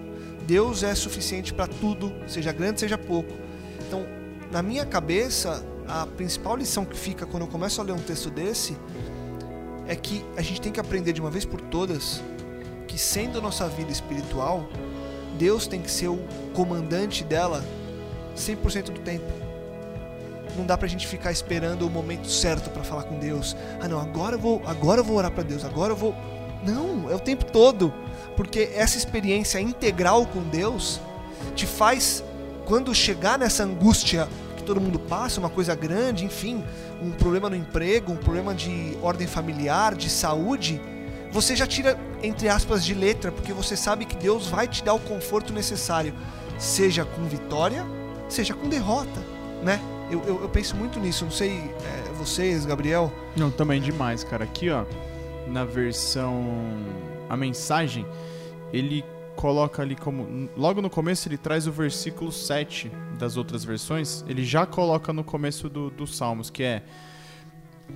Deus 0.47 0.85
é 0.85 0.95
suficiente 0.95 1.53
para 1.53 1.67
tudo, 1.67 2.13
seja 2.29 2.53
grande, 2.53 2.79
seja 2.79 2.97
pouco. 2.97 3.33
Então, 3.89 4.07
na 4.53 4.63
minha 4.63 4.87
cabeça, 4.87 5.65
a 5.89 6.07
principal 6.07 6.57
lição 6.57 6.85
que 6.85 6.97
fica 6.97 7.27
quando 7.27 7.43
eu 7.43 7.49
começo 7.49 7.81
a 7.81 7.85
ler 7.85 7.93
um 7.93 7.99
texto 7.99 8.31
desse 8.31 8.77
é 9.89 9.97
que 9.97 10.25
a 10.37 10.43
gente 10.43 10.61
tem 10.61 10.71
que 10.71 10.79
aprender 10.79 11.13
de 11.13 11.21
uma 11.21 11.31
vez 11.31 11.45
por 11.45 11.61
todas 11.61 12.23
que 12.87 12.97
sendo 12.97 13.43
nossa 13.43 13.69
vida 13.69 13.91
espiritual, 13.91 14.69
Deus 15.39 15.67
tem 15.67 15.81
que 15.81 15.91
ser 15.91 16.09
o 16.09 16.19
comandante 16.55 17.25
dela 17.25 17.65
100% 18.37 18.85
do 18.85 19.01
tempo. 19.01 19.25
Não 20.57 20.65
dá 20.65 20.79
pra 20.79 20.87
gente 20.87 21.07
ficar 21.07 21.33
esperando 21.33 21.87
o 21.87 21.91
momento 21.91 22.31
certo 22.31 22.71
para 22.71 22.85
falar 22.85 23.05
com 23.05 23.19
Deus. 23.19 23.57
Ah, 23.81 23.89
não, 23.89 23.99
agora 23.99 24.37
eu 24.37 24.39
vou, 24.39 24.63
agora 24.65 25.01
eu 25.01 25.05
vou 25.05 25.17
orar 25.17 25.31
para 25.31 25.43
Deus, 25.43 25.65
agora 25.65 25.93
eu 25.93 25.97
vou. 25.97 26.15
Não, 26.65 27.11
é 27.11 27.15
o 27.15 27.19
tempo 27.19 27.45
todo. 27.45 27.93
Porque 28.37 28.71
essa 28.75 28.97
experiência 28.97 29.61
integral 29.61 30.27
com 30.27 30.43
Deus 30.43 31.01
te 31.55 31.67
faz 31.67 32.23
quando 32.65 32.95
chegar 32.95 33.39
nessa 33.39 33.65
angústia 33.65 34.29
que 34.57 34.63
todo 34.63 34.81
mundo 34.81 34.99
passa, 34.99 35.41
uma 35.41 35.51
coisa 35.51 35.75
grande, 35.75 36.25
enfim, 36.25 36.65
um 37.03 37.11
problema 37.11 37.51
no 37.51 37.57
emprego, 37.57 38.13
um 38.13 38.17
problema 38.17 38.55
de 38.55 38.97
ordem 39.03 39.27
familiar, 39.27 39.95
de 39.95 40.09
saúde, 40.09 40.81
você 41.35 41.57
já 41.57 41.67
tira, 41.67 41.99
entre 42.23 42.49
aspas, 42.49 42.85
de 42.85 42.95
letra, 42.95 43.33
porque 43.33 43.53
você 43.53 43.77
sabe 43.77 44.05
que 44.05 44.15
Deus 44.15 44.47
vai 44.47 44.69
te 44.69 44.85
dar 44.85 44.95
o 44.95 45.01
conforto 45.01 45.53
necessário, 45.53 46.15
seja 46.57 47.05
com 47.05 47.25
vitória, 47.25 47.85
seja 48.29 48.55
com 48.55 48.69
derrota, 48.69 49.21
né? 49.61 49.81
Eu, 50.09 50.23
eu, 50.23 50.43
eu 50.43 50.49
penso 50.49 50.77
muito 50.77 51.01
nisso, 51.01 51.25
não 51.25 51.33
sei 51.33 51.51
é, 51.51 52.13
vocês, 52.13 52.65
Gabriel. 52.65 53.13
Não, 53.37 53.51
também 53.51 53.81
demais, 53.83 54.23
cara. 54.23 54.45
Aqui, 54.45 54.71
ó, 54.71 54.85
na 55.49 55.65
versão. 55.65 56.45
A 57.29 57.37
mensagem, 57.37 58.07
ele 58.73 59.05
coloca 59.35 59.83
ali 59.83 59.97
como. 59.97 60.49
Logo 60.57 60.81
no 60.81 60.89
começo, 60.89 61.27
ele 61.27 61.37
traz 61.37 61.67
o 61.67 61.73
versículo 61.73 62.31
7 62.31 62.93
das 63.19 63.37
outras 63.37 63.65
versões. 63.65 64.25
Ele 64.29 64.45
já 64.45 64.65
coloca 64.67 65.13
no 65.13 65.25
começo 65.25 65.69
do, 65.69 65.91
dos 65.91 66.17
Salmos, 66.17 66.49
que 66.49 66.63
é. 66.63 66.85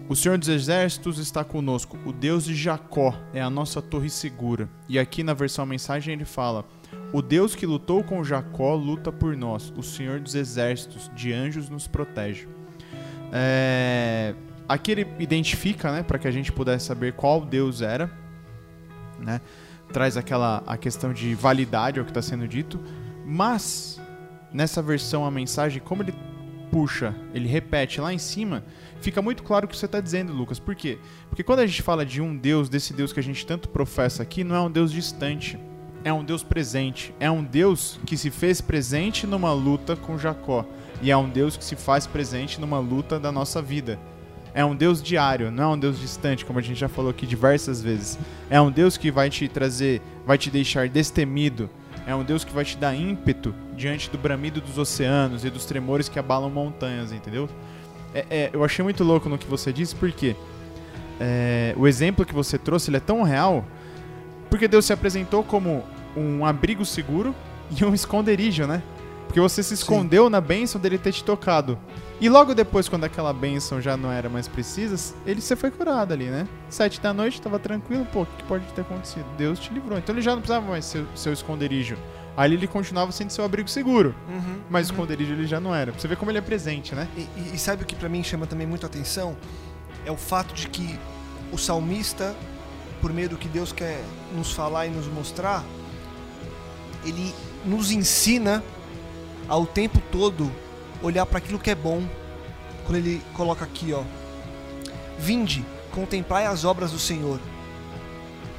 O 0.09 0.17
Senhor 0.17 0.39
dos 0.39 0.49
Exércitos 0.49 1.19
está 1.19 1.45
conosco. 1.45 1.99
O 2.05 2.13
Deus 2.13 2.45
de 2.45 2.55
Jacó 2.55 3.15
é 3.33 3.41
a 3.41 3.51
nossa 3.51 3.83
torre 3.83 4.09
segura. 4.09 4.69
E 4.89 4.99
aqui 4.99 5.23
na 5.23 5.35
versão 5.35 5.67
mensagem 5.67 6.15
ele 6.15 6.25
fala: 6.25 6.65
O 7.13 7.21
Deus 7.21 7.55
que 7.55 7.67
lutou 7.67 8.03
com 8.03 8.25
Jacó 8.25 8.75
luta 8.75 9.13
por 9.13 9.37
nós. 9.37 9.73
O 9.77 9.83
Senhor 9.83 10.21
dos 10.21 10.35
Exércitos 10.35 11.11
de 11.15 11.33
anjos 11.33 11.69
nos 11.69 11.87
protege. 11.87 12.49
É... 13.33 14.35
Aqui 14.69 14.93
ele 14.93 15.07
identifica, 15.19 15.91
né, 15.91 16.03
para 16.03 16.19
que 16.19 16.29
a 16.29 16.31
gente 16.31 16.53
pudesse 16.53 16.87
saber 16.87 17.15
qual 17.15 17.41
Deus 17.41 17.81
era, 17.81 18.11
né? 19.19 19.41
Traz 19.93 20.17
aquela 20.19 20.63
a 20.67 20.77
questão 20.77 21.13
de 21.13 21.35
validade 21.35 21.99
ao 21.99 22.05
que 22.05 22.11
está 22.11 22.21
sendo 22.21 22.47
dito, 22.47 22.79
mas 23.25 23.99
nessa 24.53 24.83
versão 24.83 25.25
a 25.25 25.31
mensagem, 25.31 25.81
como 25.81 26.03
ele 26.03 26.15
puxa, 26.71 27.15
ele 27.33 27.49
repete 27.49 28.01
lá 28.01 28.13
em 28.13 28.19
cima, 28.19 28.63
fica 29.01 29.23
muito 29.23 29.43
claro 29.43 29.67
o 29.67 29.69
que 29.69 29.77
você 29.77 29.87
está 29.87 30.01
dizendo, 30.01 30.33
Lucas. 30.33 30.59
Por 30.59 30.75
quê? 30.75 30.99
Porque 31.29 31.43
quando 31.43 31.61
a 31.61 31.67
gente 31.67 31.83
fala 31.83 32.05
de 32.05 32.21
um 32.21 32.37
Deus, 32.37 32.69
desse 32.69 32.93
Deus 32.93 33.13
que 33.13 33.21
a 33.21 33.23
gente 33.23 33.47
tanto 33.47 33.69
professa 33.69 34.23
aqui, 34.23 34.45
não 34.45 34.57
é 34.57 34.61
um 34.61 34.71
Deus 34.71 34.93
distante, 34.93 35.59
é 36.05 36.13
um 36.13 36.25
Deus 36.25 36.43
presente, 36.43 37.15
é 37.19 37.31
um 37.31 37.43
Deus 37.43 37.99
que 38.07 38.17
se 38.17 38.31
fez 38.31 38.61
presente 38.61 39.27
numa 39.27 39.53
luta 39.53 39.97
com 39.97 40.19
Jacó, 40.19 40.65
e 41.03 41.11
é 41.11 41.17
um 41.17 41.29
Deus 41.29 41.57
que 41.57 41.65
se 41.65 41.77
faz 41.77 42.07
presente 42.07 42.61
numa 42.61 42.79
luta 42.79 43.19
da 43.19 43.31
nossa 43.31 43.61
vida. 43.61 43.99
É 44.55 44.65
um 44.65 44.75
Deus 44.75 45.03
diário, 45.03 45.51
não 45.51 45.63
é 45.65 45.67
um 45.75 45.79
Deus 45.79 46.01
distante, 46.01 46.45
como 46.45 46.59
a 46.59 46.63
gente 46.63 46.81
já 46.81 46.89
falou 46.89 47.11
aqui 47.11 47.27
diversas 47.27 47.83
vezes. 47.83 48.19
É 48.51 48.61
um 48.61 48.71
Deus 48.71 48.97
que 48.97 49.11
vai 49.11 49.31
te 49.31 49.47
trazer, 49.47 50.03
vai 50.27 50.39
te 50.39 50.51
deixar 50.51 50.89
destemido, 50.89 51.71
é 52.07 52.15
um 52.15 52.25
Deus 52.25 52.43
que 52.43 52.53
vai 52.55 52.65
te 52.65 52.77
dar 52.77 52.95
ímpeto 52.95 53.55
diante 53.77 54.11
do 54.11 54.17
bramido 54.17 54.61
dos 54.61 54.79
oceanos 54.79 55.45
e 55.45 55.51
dos 55.51 55.67
tremores 55.67 56.09
que 56.09 56.19
abalam 56.19 56.51
montanhas, 56.51 57.13
entendeu? 57.13 57.49
É, 58.15 58.27
é, 58.31 58.51
eu 58.53 58.65
achei 58.65 58.83
muito 58.83 59.05
louco 59.05 59.29
no 59.29 59.39
que 59.39 59.47
você 59.47 59.73
disse, 59.73 59.95
porque 59.95 60.35
é, 61.21 61.75
o 61.77 61.87
exemplo 61.87 62.25
que 62.25 62.35
você 62.35 62.57
trouxe 62.59 62.91
ele 62.91 62.97
é 62.97 63.01
tão 63.01 63.23
real, 63.23 63.65
porque 64.49 64.69
Deus 64.69 64.85
se 64.85 64.93
apresentou 64.93 65.43
como 65.43 65.85
um 66.17 66.45
abrigo 66.45 66.85
seguro 66.85 67.35
e 67.71 67.85
um 67.85 67.95
esconderijo, 67.95 68.67
né? 68.67 68.83
Porque 69.27 69.41
você 69.41 69.63
se 69.63 69.75
escondeu 69.75 70.25
Sim. 70.25 70.31
na 70.31 70.41
bênção 70.41 70.81
dele 70.81 70.97
ter 70.97 71.13
te 71.13 71.23
tocado. 71.23 71.79
E 72.19 72.29
logo 72.29 72.55
depois, 72.55 72.89
quando 72.89 73.05
aquela 73.05 73.33
bênção 73.33 73.81
já 73.81 73.95
não 73.97 74.11
era 74.11 74.29
mais 74.29 74.49
precisa, 74.49 75.15
ele 75.27 75.41
você 75.41 75.55
foi 75.55 75.71
curado 75.71 76.13
ali, 76.13 76.25
né? 76.25 76.49
Sete 76.69 77.01
da 77.01 77.13
noite, 77.13 77.41
tava 77.41 77.59
tranquilo, 77.59 78.07
pô, 78.07 78.23
o 78.23 78.27
que 78.27 78.43
pode 78.45 78.65
ter 78.73 78.81
acontecido? 78.81 79.27
Deus 79.37 79.59
te 79.61 79.73
livrou. 79.73 79.99
Então 79.99 80.15
ele 80.15 80.23
já 80.23 80.33
não 80.33 80.39
precisava 80.39 80.67
mais 80.67 80.85
ser 80.87 81.05
seu 81.15 81.33
esconderijo. 81.33 81.97
Ali 82.39 82.55
ele 82.55 82.69
continuava 82.69 83.11
sendo 83.11 83.31
seu 83.31 83.45
abrigo 83.45 83.69
seguro. 83.69 84.15
Uhum, 84.29 84.61
mas 84.71 84.87
uhum. 84.87 84.93
o 84.93 84.95
esconderijo 84.95 85.33
ele 85.33 85.45
já 85.45 85.59
não 85.59 85.75
era. 85.75 85.91
Pra 85.91 86.01
você 86.01 86.07
ver 86.07 86.17
como 86.17 86.31
ele 86.31 86.39
é 86.39 86.41
presente, 86.41 86.95
né? 86.95 87.09
E, 87.17 87.23
e, 87.23 87.51
e 87.55 87.59
sabe 87.59 87.83
o 87.83 87.87
que 87.87 87.97
para 87.97 88.09
mim 88.09 88.23
chama 88.23 88.47
também 88.47 88.65
muito 88.65 88.87
atenção? 88.87 89.37
É 90.07 90.13
o 90.13 90.17
fato 90.17 90.55
de 90.55 90.69
que 90.69 90.97
o 91.51 91.59
salmista, 91.59 92.37
por 93.01 93.13
meio 93.13 93.29
do 93.29 93.37
que 93.37 93.49
Deus 93.49 93.73
quer 93.73 94.01
nos 94.33 94.53
falar 94.53 94.87
e 94.87 94.91
nos 94.91 95.09
mostrar, 95.09 95.65
ele 97.05 97.35
nos 97.65 97.91
ensina 97.91 98.63
ao 99.49 99.67
tempo 99.67 100.01
todo 100.13 100.49
olhar 101.03 101.27
para 101.27 101.39
aquilo 101.39 101.59
que 101.59 101.71
é 101.73 101.75
bom. 101.75 102.07
Quando 102.87 102.99
ele 102.99 103.21
coloca 103.35 103.65
aqui, 103.65 103.93
ó, 103.93 104.05
vinde, 105.19 105.65
contemplai 105.91 106.47
as 106.47 106.65
obras 106.65 106.93
do 106.93 107.01
Senhor. 107.01 107.41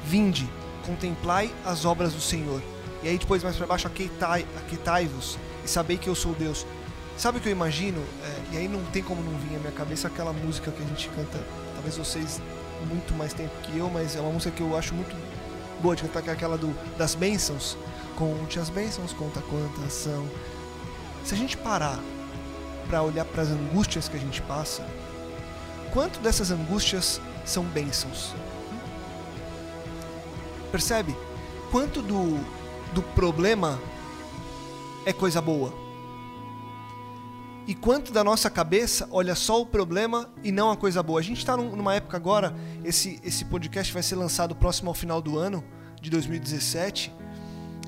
Vinde, 0.04 0.46
contemplai 0.84 1.50
as 1.64 1.86
obras 1.86 2.12
do 2.12 2.20
Senhor. 2.20 2.60
E 3.02 3.08
aí 3.08 3.18
depois 3.18 3.42
mais 3.42 3.56
para 3.56 3.66
baixo, 3.66 3.88
aquietai-vos 3.88 5.38
e 5.64 5.68
sabei 5.68 5.96
que 5.96 6.08
eu 6.08 6.14
sou 6.14 6.34
Deus. 6.34 6.66
Sabe 7.16 7.38
o 7.38 7.40
que 7.40 7.48
eu 7.48 7.52
imagino? 7.52 8.02
É, 8.24 8.54
e 8.54 8.56
aí 8.58 8.68
não 8.68 8.82
tem 8.86 9.02
como 9.02 9.22
não 9.22 9.38
vir 9.38 9.56
à 9.56 9.58
minha 9.58 9.72
cabeça 9.72 10.08
aquela 10.08 10.32
música 10.32 10.70
que 10.70 10.82
a 10.82 10.86
gente 10.86 11.08
canta, 11.10 11.38
talvez 11.74 11.96
vocês 11.96 12.40
muito 12.88 13.14
mais 13.14 13.32
tempo 13.32 13.52
que 13.62 13.76
eu, 13.76 13.90
mas 13.90 14.16
é 14.16 14.20
uma 14.20 14.30
música 14.30 14.50
que 14.50 14.62
eu 14.62 14.76
acho 14.76 14.94
muito 14.94 15.14
boa 15.80 15.96
de 15.96 16.02
cantar, 16.02 16.22
que 16.22 16.30
é 16.30 16.32
aquela 16.32 16.56
do, 16.56 16.74
das 16.96 17.14
bênçãos. 17.14 17.76
Conte 18.16 18.58
as 18.58 18.68
bênçãos, 18.68 19.12
conta 19.12 19.40
quantas 19.42 19.92
são. 19.92 20.26
Se 21.24 21.34
a 21.34 21.36
gente 21.36 21.56
parar 21.56 21.98
para 22.86 23.02
olhar 23.02 23.24
para 23.24 23.42
as 23.42 23.48
angústias 23.48 24.08
que 24.08 24.16
a 24.16 24.20
gente 24.20 24.42
passa, 24.42 24.84
quanto 25.92 26.20
dessas 26.20 26.50
angústias 26.50 27.20
são 27.44 27.64
bênçãos? 27.64 28.34
Percebe? 30.70 31.16
Quanto 31.70 32.02
do, 32.02 32.40
do 32.92 33.02
problema 33.02 33.78
é 35.06 35.12
coisa 35.12 35.40
boa? 35.40 35.72
E 37.66 37.74
quanto 37.74 38.12
da 38.12 38.24
nossa 38.24 38.50
cabeça 38.50 39.08
olha 39.12 39.34
só 39.34 39.60
o 39.60 39.66
problema 39.66 40.28
e 40.42 40.50
não 40.50 40.70
a 40.70 40.76
coisa 40.76 41.02
boa? 41.02 41.20
A 41.20 41.22
gente 41.22 41.38
está 41.38 41.56
numa 41.56 41.94
época 41.94 42.16
agora, 42.16 42.54
esse, 42.84 43.20
esse 43.22 43.44
podcast 43.44 43.92
vai 43.92 44.02
ser 44.02 44.16
lançado 44.16 44.56
próximo 44.56 44.90
ao 44.90 44.94
final 44.94 45.22
do 45.22 45.38
ano, 45.38 45.62
de 46.00 46.10
2017. 46.10 47.12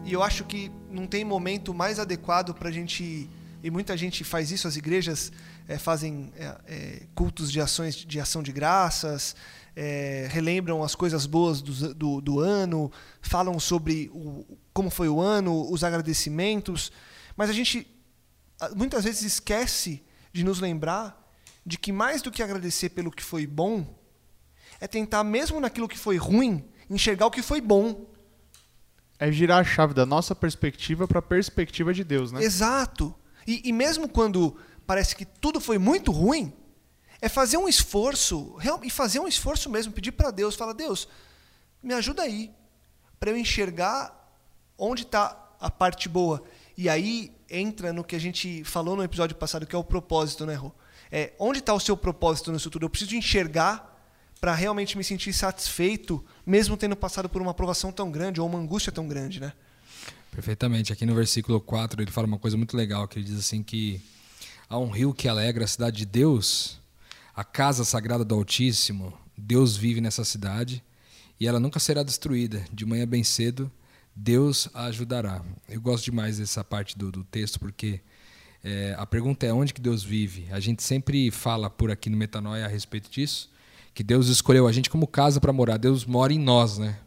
E 0.05 0.13
eu 0.13 0.23
acho 0.23 0.45
que 0.45 0.71
não 0.91 1.07
tem 1.07 1.25
momento 1.25 1.75
mais 1.75 1.99
adequado 1.99 2.55
para 2.55 2.69
a 2.69 2.73
gente. 2.73 3.29
E 3.63 3.71
muita 3.71 3.97
gente 3.97 4.25
faz 4.25 4.51
isso, 4.51 4.67
as 4.67 4.77
igrejas 4.77 5.31
é, 5.69 5.79
fazem 5.79 6.33
é, 6.37 7.07
cultos 7.15 7.51
de 7.51 7.61
ações 7.61 7.95
de 7.95 8.19
ação 8.19 8.43
de 8.43 8.51
graças, 8.51 9.37
relembram 10.29 10.83
as 10.83 10.95
coisas 10.95 11.25
boas 11.25 11.63
do, 11.63 11.95
do, 11.95 12.21
do 12.21 12.41
ano, 12.41 12.93
falam 13.23 13.59
sobre 13.59 14.11
o, 14.13 14.45
como 14.75 14.91
foi 14.91 15.09
o 15.09 15.21
ano, 15.21 15.71
os 15.71 15.83
agradecimentos. 15.83 16.93
Mas 17.37 17.49
a 17.49 17.55
gente 17.55 17.87
muitas 18.77 19.05
vezes 19.05 19.23
esquece 19.23 20.03
de 20.33 20.45
nos 20.45 20.61
lembrar 20.61 21.19
de 21.65 21.79
que 21.79 21.93
mais 21.93 22.21
do 22.21 22.31
que 22.31 22.43
agradecer 22.43 22.91
pelo 22.91 23.11
que 23.11 23.23
foi 23.23 23.47
bom, 23.47 23.99
é 24.81 24.87
tentar, 24.89 25.23
mesmo 25.23 25.61
naquilo 25.61 25.89
que 25.89 25.99
foi 25.99 26.17
ruim, 26.17 26.65
enxergar 26.91 27.27
o 27.27 27.31
que 27.31 27.41
foi 27.41 27.61
bom. 27.61 28.11
É 29.19 29.31
girar 29.31 29.61
a 29.61 29.65
chave 29.65 29.95
da 29.95 30.05
nossa 30.05 30.35
perspectiva 30.35 31.07
para 31.07 31.21
a 31.21 31.23
perspectiva 31.23 31.95
de 31.95 32.03
Deus, 32.03 32.33
né? 32.33 32.43
Exato. 32.43 33.15
E, 33.47 33.69
e, 33.69 33.73
mesmo 33.73 34.09
quando 34.09 34.57
parece 34.87 35.15
que 35.17 35.25
tudo 35.25 35.61
foi 35.61 35.79
muito 35.79 36.11
ruim, 36.13 36.53
é 37.21 37.29
fazer 37.29 37.57
um 37.57 37.69
esforço, 37.69 38.57
e 38.83 38.91
fazer 38.91 39.21
um 39.21 39.29
esforço 39.29 39.71
mesmo, 39.71 39.93
pedir 39.93 40.13
para 40.13 40.31
Deus, 40.31 40.55
falar, 40.55 40.73
Deus, 40.73 41.09
me 41.83 41.95
ajuda 41.95 42.23
aí, 42.23 42.51
para 43.19 43.31
eu 43.31 43.37
enxergar 43.37 44.13
onde 44.77 45.03
está 45.03 45.55
a 45.61 45.71
parte 45.71 46.09
boa. 46.09 46.43
E 46.77 46.89
aí 46.89 47.33
entra 47.49 47.93
no 47.93 48.03
que 48.03 48.17
a 48.17 48.19
gente 48.19 48.65
falou 48.65 48.97
no 48.97 49.05
episódio 49.05 49.37
passado, 49.37 49.67
que 49.67 49.77
é 49.77 49.79
o 49.79 49.85
propósito, 49.85 50.45
né, 50.45 50.55
Rô? 50.55 50.73
É, 51.11 51.33
onde 51.39 51.59
está 51.59 51.75
o 51.75 51.81
seu 51.81 51.97
propósito 51.97 52.51
nisso 52.51 52.71
tudo? 52.71 52.87
Eu 52.87 52.91
preciso 52.91 53.15
enxergar 53.15 53.93
para 54.41 54.55
realmente 54.55 54.99
me 54.99 55.05
sentir 55.05 55.33
satisfeito, 55.33 56.25
mesmo 56.45 56.77
tendo 56.77 56.97
passado 56.97 57.29
por 57.29 57.41
uma 57.41 57.53
aprovação 57.53 57.93
tão 57.93 58.11
grande 58.11 58.41
ou 58.41 58.49
uma 58.49 58.59
angústia 58.59 58.91
tão 58.91 59.07
grande, 59.07 59.39
né? 59.39 59.53
Perfeitamente. 60.33 60.93
Aqui 60.93 61.05
no 61.05 61.15
versículo 61.15 61.61
4 61.61 62.03
ele 62.03 62.11
fala 62.11 62.27
uma 62.27 62.39
coisa 62.39 62.57
muito 62.57 62.75
legal, 62.75 63.07
que 63.07 63.19
ele 63.19 63.27
diz 63.27 63.39
assim 63.39 63.63
que 63.63 64.01
há 64.69 64.79
um 64.79 64.91
rio 64.91 65.13
que 65.13 65.29
alegra 65.29 65.65
a 65.65 65.69
cidade 65.69 65.99
de 65.99 66.07
Deus, 66.07 66.81
a 67.37 67.45
casa 67.45 67.85
sagrada 67.85 68.25
do 68.25 68.35
Altíssimo, 68.35 69.13
Deus 69.37 69.77
vive 69.77 70.01
nessa 70.01 70.25
cidade 70.25 70.83
e 71.39 71.47
ela 71.47 71.61
nunca 71.61 71.79
será 71.79 72.03
destruída. 72.03 72.65
De 72.73 72.87
manhã 72.87 73.07
bem 73.07 73.23
cedo, 73.23 73.71
Deus 74.17 74.71
a 74.73 74.87
ajudará. 74.87 75.43
Eu 75.69 75.83
gosto 75.83 76.07
demais 76.07 76.39
dessa 76.39 76.65
parte 76.65 76.97
do, 76.97 77.13
do 77.13 77.23
texto 77.25 77.61
porque 77.61 78.01
é, 78.65 78.95
a 78.97 79.05
pergunta 79.05 79.45
é 79.45 79.53
onde 79.53 79.75
que 79.75 79.83
Deus 79.83 80.03
vive. 80.03 80.49
A 80.51 80.61
gente 80.61 80.83
sempre 80.83 81.31
fala 81.31 81.69
por 81.69 81.91
aqui 81.91 82.09
no 82.09 82.17
Metanoia 82.17 82.65
a 82.65 82.69
respeito 82.69 83.11
disso, 83.11 83.51
que 83.93 84.03
Deus 84.03 84.29
escolheu 84.29 84.67
a 84.67 84.73
gente 84.73 84.89
como 84.89 85.07
casa 85.07 85.39
para 85.41 85.53
morar. 85.53 85.77
Deus 85.77 86.07
mora 86.07 86.33
em 86.33 86.39
nós, 86.39 86.79
né? 86.79 86.99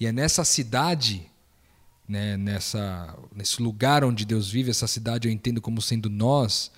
E 0.00 0.06
é 0.06 0.12
nessa 0.12 0.42
cidade, 0.42 1.28
né, 2.08 2.36
nessa, 2.36 3.16
nesse 3.34 3.62
lugar 3.62 4.04
onde 4.04 4.24
Deus 4.24 4.50
vive, 4.50 4.70
essa 4.70 4.86
cidade 4.86 5.28
eu 5.28 5.32
entendo 5.32 5.60
como 5.60 5.80
sendo 5.80 6.10
nós. 6.10 6.70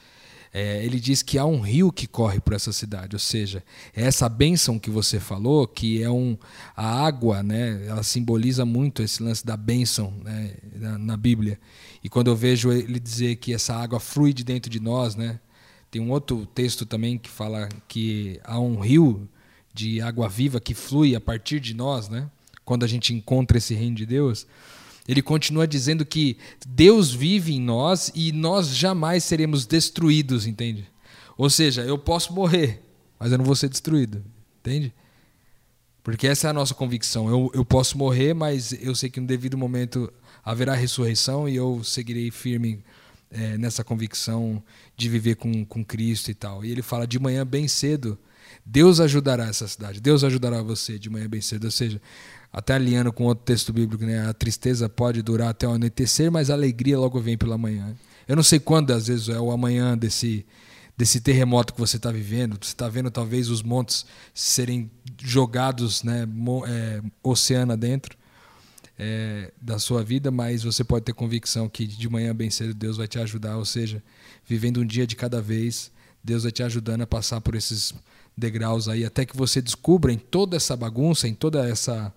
É, 0.53 0.85
ele 0.85 1.01
diz 1.01 1.21
que 1.21 1.37
há 1.37 1.45
um 1.45 1.61
rio 1.61 1.91
que 1.91 2.07
corre 2.07 2.39
por 2.39 2.53
essa 2.53 2.73
cidade, 2.73 3.17
ou 3.17 3.19
seja, 3.19 3.61
é 3.93 4.05
essa 4.05 4.29
bênção 4.29 4.79
que 4.79 4.89
você 4.89 5.19
falou, 5.19 5.67
que 5.67 6.01
é 6.01 6.09
um 6.09 6.39
a 6.77 7.05
água, 7.05 7.43
né? 7.43 7.85
Ela 7.89 8.05
simboliza 8.05 8.65
muito 8.65 9.03
esse 9.03 9.21
lance 9.21 9.45
da 9.45 9.57
bênção 9.57 10.15
né, 10.23 10.55
na, 10.77 10.97
na 10.97 11.17
Bíblia. 11.17 11.59
E 12.05 12.09
quando 12.09 12.29
eu 12.29 12.37
vejo 12.37 12.71
ele 12.71 13.01
dizer 13.01 13.35
que 13.37 13.53
essa 13.53 13.75
água 13.75 13.99
flui 13.99 14.33
de 14.33 14.45
dentro 14.45 14.71
de 14.71 14.79
nós, 14.79 15.17
né? 15.17 15.41
Tem 15.91 16.01
um 16.01 16.11
outro 16.13 16.47
texto 16.47 16.87
também 16.87 17.19
que 17.19 17.29
fala 17.29 17.69
que 17.89 18.39
há 18.45 18.61
um 18.61 18.79
rio 18.79 19.29
de 19.73 20.01
água 20.01 20.29
viva 20.29 20.61
que 20.61 20.73
flui 20.73 21.17
a 21.17 21.21
partir 21.21 21.59
de 21.59 21.75
nós, 21.75 22.09
né? 22.09 22.31
Quando 22.65 22.85
a 22.85 22.89
gente 22.89 23.13
encontra 23.13 23.59
esse 23.59 23.75
reino 23.75 23.97
de 23.97 24.07
Deus, 24.07 24.47
ele 25.07 25.23
continua 25.23 25.67
dizendo 25.67 26.05
que 26.05 26.39
Deus 26.67 27.13
vive 27.13 27.55
em 27.55 27.61
nós 27.61 28.11
e 28.15 28.33
nós 28.33 28.69
jamais 28.69 29.25
seremos 29.25 29.67
destruídos, 29.67 30.47
entende? 30.47 30.89
Ou 31.37 31.51
seja, 31.51 31.83
eu 31.83 31.99
posso 31.99 32.33
morrer, 32.33 32.83
mas 33.19 33.33
eu 33.33 33.39
não 33.39 33.45
vou 33.45 33.55
ser 33.55 33.69
destruído, 33.69 34.25
entende? 34.61 34.93
Porque 36.03 36.27
essa 36.27 36.47
é 36.47 36.51
a 36.51 36.55
nossa 36.55 36.75
convicção. 36.75 37.29
Eu, 37.29 37.51
eu 37.55 37.65
posso 37.65 37.99
morrer, 37.99 38.35
mas 38.35 38.73
eu 38.73 38.95
sei 38.95 39.11
que 39.11 39.21
no 39.21 39.27
devido 39.27 39.57
momento 39.57 40.13
haverá 40.45 40.75
ressurreição 40.75 41.49
e 41.49 41.57
eu 41.57 41.83
seguirei 41.83 42.31
firme 42.31 42.83
é, 43.31 43.57
nessa 43.59 43.83
convicção 43.83 44.63
de 44.97 45.09
viver 45.09 45.37
com, 45.37 45.65
com 45.65 45.85
Cristo 45.85 46.31
e 46.31 46.35
tal. 46.35 46.65
E 46.65 46.71
ele 46.71 46.83
fala 46.83 47.07
de 47.07 47.19
manhã 47.19 47.45
bem 47.47 47.67
cedo 47.69 48.19
Deus 48.65 49.01
ajudará 49.01 49.47
essa 49.47 49.69
cidade, 49.69 50.01
Deus 50.01 50.25
ajudará 50.25 50.63
você 50.63 50.99
de 50.99 51.11
manhã 51.11 51.29
bem 51.29 51.41
cedo. 51.41 51.65
Ou 51.65 51.71
seja, 51.71 52.01
até 52.55 52.75
alinhando 52.75 53.13
com 53.13 53.25
outro 53.25 53.45
texto 53.45 53.73
bíblico, 53.73 54.07
né? 54.07 54.29
a 54.29 54.33
tristeza 54.33 54.89
pode 54.89 55.21
durar 55.23 55.49
até 55.49 55.67
o 55.67 55.73
anoitecer, 55.73 56.31
mas 56.31 56.51
a 56.51 56.55
alegria 56.55 56.97
logo 56.97 57.21
vem 57.21 57.37
pela 57.37 57.59
manhã. 57.59 57.97
Eu 58.29 58.37
não 58.37 58.45
sei 58.45 58.61
quando, 58.61 58.93
às 58.93 59.09
vezes, 59.09 59.29
é 59.29 59.41
o 59.41 59.51
amanhã 59.51 59.99
desse, 59.99 60.47
desse 60.97 61.21
terremoto 61.21 61.75
que 61.75 61.81
você 61.81 61.97
está 61.97 62.13
vivendo. 62.13 62.57
Você 62.65 62.71
está 62.71 62.89
vendo 62.89 63.11
talvez 63.11 63.49
os 63.51 63.61
montes 63.61 64.07
serem 64.33 64.89
jogados 65.21 66.05
né, 66.05 66.29
é, 66.69 67.03
oceano 67.25 67.77
dentro 67.77 68.17
é, 68.97 69.53
da 69.61 69.81
sua 69.81 70.05
vida, 70.05 70.31
mas 70.31 70.63
você 70.63 70.85
pode 70.85 71.05
ter 71.05 71.13
convicção 71.13 71.69
que 71.69 71.85
de 71.85 72.09
manhã 72.09 72.33
bem 72.33 72.51
cedo 72.51 72.73
Deus 72.73 72.97
vai 72.97 73.09
te 73.09 73.19
ajudar. 73.19 73.57
Ou 73.57 73.65
seja, 73.65 74.01
vivendo 74.47 74.81
um 74.81 74.87
dia 74.87 75.09
de 75.09 75.17
cada 75.17 75.43
vez, 75.43 75.91
Deus 76.23 76.45
vai 76.45 76.53
te 76.53 76.63
ajudando 76.63 77.03
a 77.03 77.07
passar 77.07 77.41
por 77.41 77.57
esses 77.57 77.93
degraus 78.37 78.89
aí, 78.89 79.05
até 79.05 79.27
que 79.27 79.37
você 79.37 79.61
descubra 79.61 80.13
em 80.13 80.19
toda 80.19 80.57
essa 80.57 80.77
bagunça, 80.77 81.27
em 81.27 81.35
toda 81.35 81.69
essa 81.69 82.15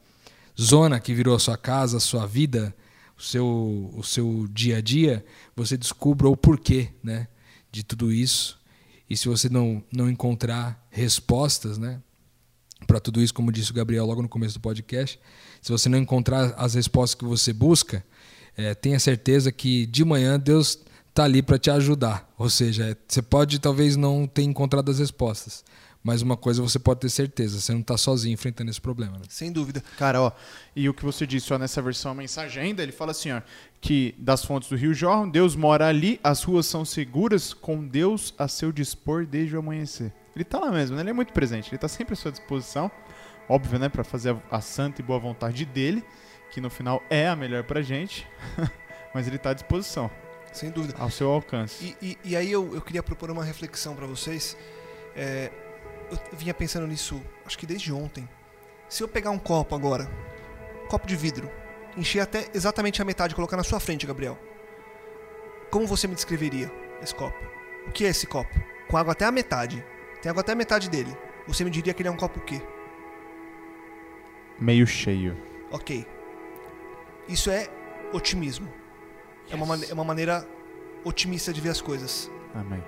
zona 0.60 1.00
que 1.00 1.14
virou 1.14 1.36
a 1.36 1.40
sua 1.40 1.58
casa, 1.58 1.98
a 1.98 2.00
sua 2.00 2.26
vida, 2.26 2.76
o 3.18 3.22
seu, 3.22 3.92
o 3.96 4.04
seu 4.04 4.48
dia 4.52 4.78
a 4.78 4.82
dia, 4.82 5.26
você 5.56 5.78
descubra 5.78 6.28
o 6.28 6.38
porquê 6.38 6.90
né, 7.04 7.28
de 7.72 7.84
tudo 7.84 8.12
isso. 8.12 8.60
E 9.10 9.16
se 9.16 9.28
você 9.28 9.50
não, 9.50 9.84
não 9.92 10.10
encontrar 10.10 10.86
respostas 10.90 11.78
né, 11.78 12.02
para 12.86 13.00
tudo 13.00 13.22
isso, 13.22 13.34
como 13.34 13.52
disse 13.52 13.72
o 13.72 13.74
Gabriel 13.74 14.06
logo 14.06 14.22
no 14.22 14.30
começo 14.30 14.56
do 14.56 14.62
podcast, 14.62 15.20
se 15.62 15.72
você 15.72 15.90
não 15.90 15.98
encontrar 15.98 16.54
as 16.58 16.74
respostas 16.74 17.16
que 17.16 17.26
você 17.26 17.54
busca, 17.54 18.04
é, 18.56 18.74
tenha 18.74 19.00
certeza 19.00 19.52
que 19.52 19.86
de 19.86 20.04
manhã 20.04 20.40
Deus 20.40 20.80
está 21.10 21.24
ali 21.24 21.42
para 21.42 21.58
te 21.58 21.72
ajudar. 21.72 22.32
Ou 22.38 22.50
seja, 22.50 22.98
você 23.08 23.22
pode 23.22 23.60
talvez 23.60 23.96
não 23.96 24.28
ter 24.28 24.44
encontrado 24.44 24.92
as 24.92 25.00
respostas, 25.00 25.64
mas 26.08 26.22
uma 26.22 26.38
coisa 26.38 26.62
você 26.62 26.80
pode 26.80 27.02
ter 27.02 27.10
certeza, 27.10 27.60
você 27.60 27.74
não 27.74 27.82
está 27.82 27.98
sozinho 27.98 28.34
enfrentando 28.34 28.72
esse 28.72 28.80
problema. 28.80 29.18
Né? 29.18 29.26
Sem 29.28 29.52
dúvida. 29.52 29.84
Cara, 29.98 30.22
ó, 30.22 30.32
e 30.74 30.88
o 30.88 30.94
que 30.94 31.04
você 31.04 31.28
disse 31.28 31.54
ó, 31.54 31.58
nessa 31.58 31.82
versão 31.82 32.14
a 32.14 32.16
mensagem 32.16 32.64
ainda, 32.64 32.82
ele 32.82 32.94
fala 32.94 33.12
assim, 33.12 33.30
ó, 33.34 33.42
que 33.82 34.16
das 34.18 34.42
fontes 34.46 34.70
do 34.70 34.78
rio 34.78 34.94
Jordan, 34.94 35.28
Deus 35.28 35.54
mora 35.54 35.86
ali, 35.86 36.18
as 36.24 36.42
ruas 36.44 36.66
são 36.66 36.86
seguras, 36.86 37.54
com 37.54 37.86
Deus 37.86 38.34
a 38.38 38.48
seu 38.48 38.72
dispor 38.72 39.26
desde 39.26 39.58
o 39.58 39.60
amanhecer. 39.60 40.14
Ele 40.34 40.44
está 40.44 40.60
lá 40.60 40.72
mesmo, 40.72 40.96
né? 40.96 41.02
ele 41.02 41.10
é 41.10 41.14
muito 41.14 41.34
presente, 41.34 41.68
ele 41.68 41.76
está 41.76 41.90
sempre 41.90 42.14
à 42.14 42.16
sua 42.16 42.32
disposição, 42.32 42.90
óbvio, 43.50 43.78
né, 43.78 43.90
para 43.90 44.06
fazer 44.06 44.30
a, 44.30 44.56
a 44.56 44.62
santa 44.62 45.02
e 45.02 45.04
boa 45.04 45.20
vontade 45.20 45.66
dele, 45.66 46.02
que 46.52 46.62
no 46.62 46.70
final 46.70 47.04
é 47.10 47.28
a 47.28 47.36
melhor 47.36 47.66
pra 47.66 47.82
gente, 47.82 48.26
mas 49.14 49.28
ele 49.28 49.36
está 49.36 49.50
à 49.50 49.54
disposição. 49.54 50.10
Sem 50.54 50.72
dúvida. 50.72 50.96
Ao 50.98 51.12
seu 51.12 51.30
alcance. 51.30 51.98
E, 52.02 52.18
e, 52.24 52.32
e 52.32 52.36
aí 52.38 52.50
eu, 52.50 52.74
eu 52.74 52.82
queria 52.82 53.04
propor 53.04 53.30
uma 53.30 53.44
reflexão 53.44 53.94
para 53.94 54.08
vocês. 54.08 54.56
É, 55.14 55.52
eu 56.12 56.38
vinha 56.38 56.54
pensando 56.54 56.88
nisso, 56.88 57.22
acho 57.46 57.58
que 57.58 57.66
desde 57.66 57.92
ontem. 57.92 58.28
Se 58.90 59.04
eu 59.04 59.08
pegar 59.08 59.32
um 59.32 59.40
copo 59.40 59.76
agora, 59.76 60.10
um 60.86 60.88
copo 60.88 61.06
de 61.06 61.16
vidro, 61.16 61.52
encher 61.98 62.22
até 62.22 62.50
exatamente 62.54 63.02
a 63.02 63.06
metade 63.06 63.34
e 63.34 63.36
colocar 63.36 63.58
na 63.58 63.64
sua 63.64 63.80
frente, 63.80 64.08
Gabriel, 64.08 64.38
como 65.70 65.86
você 65.86 66.08
me 66.08 66.16
descreveria 66.16 66.72
esse 67.02 67.14
copo? 67.14 67.38
O 67.88 67.92
que 67.92 68.06
é 68.06 68.10
esse 68.10 68.26
copo? 68.26 68.54
Com 68.90 68.98
água 68.98 69.12
até 69.12 69.26
a 69.26 69.32
metade. 69.32 69.84
Tem 70.22 70.30
água 70.30 70.42
até 70.42 70.54
a 70.54 70.56
metade 70.56 70.90
dele. 70.90 71.16
Você 71.48 71.64
me 71.64 71.70
diria 71.70 71.94
que 71.94 72.02
ele 72.02 72.10
é 72.10 72.12
um 72.12 72.18
copo 72.18 72.40
o 72.40 72.44
quê? 72.44 72.62
Meio 74.60 74.88
cheio. 74.88 75.38
Ok. 75.72 76.06
Isso 77.28 77.50
é 77.50 77.68
otimismo. 78.14 78.68
Yes. 79.46 79.54
É, 79.54 79.56
uma, 79.56 79.86
é 79.86 79.94
uma 79.94 80.04
maneira 80.04 80.48
otimista 81.04 81.52
de 81.52 81.62
ver 81.62 81.70
as 81.70 81.82
coisas. 81.82 82.32
Amém. 82.54 82.84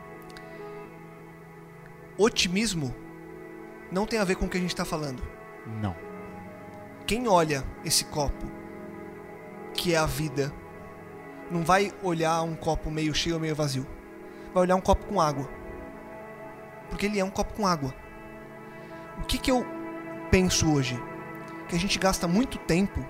Otimismo 2.17 2.93
não 3.91 4.05
tem 4.05 4.19
a 4.19 4.23
ver 4.23 4.35
com 4.35 4.45
o 4.45 4.49
que 4.49 4.57
a 4.57 4.61
gente 4.61 4.71
está 4.71 4.85
falando. 4.85 5.21
Não. 5.81 5.95
Quem 7.05 7.27
olha 7.27 7.63
esse 7.83 8.05
copo, 8.05 8.45
que 9.73 9.93
é 9.93 9.97
a 9.97 10.05
vida, 10.05 10.53
não 11.49 11.63
vai 11.63 11.91
olhar 12.03 12.41
um 12.43 12.55
copo 12.55 12.91
meio 12.91 13.13
cheio 13.13 13.35
ou 13.35 13.41
meio 13.41 13.55
vazio. 13.55 13.85
Vai 14.53 14.63
olhar 14.63 14.75
um 14.75 14.81
copo 14.81 15.05
com 15.07 15.19
água. 15.19 15.49
Porque 16.89 17.05
ele 17.05 17.19
é 17.19 17.25
um 17.25 17.29
copo 17.29 17.53
com 17.53 17.65
água. 17.65 17.93
O 19.17 19.25
que, 19.25 19.37
que 19.37 19.51
eu 19.51 19.65
penso 20.29 20.71
hoje? 20.71 21.01
Que 21.67 21.75
a 21.75 21.79
gente 21.79 21.97
gasta 21.99 22.27
muito 22.27 22.57
tempo, 22.57 23.05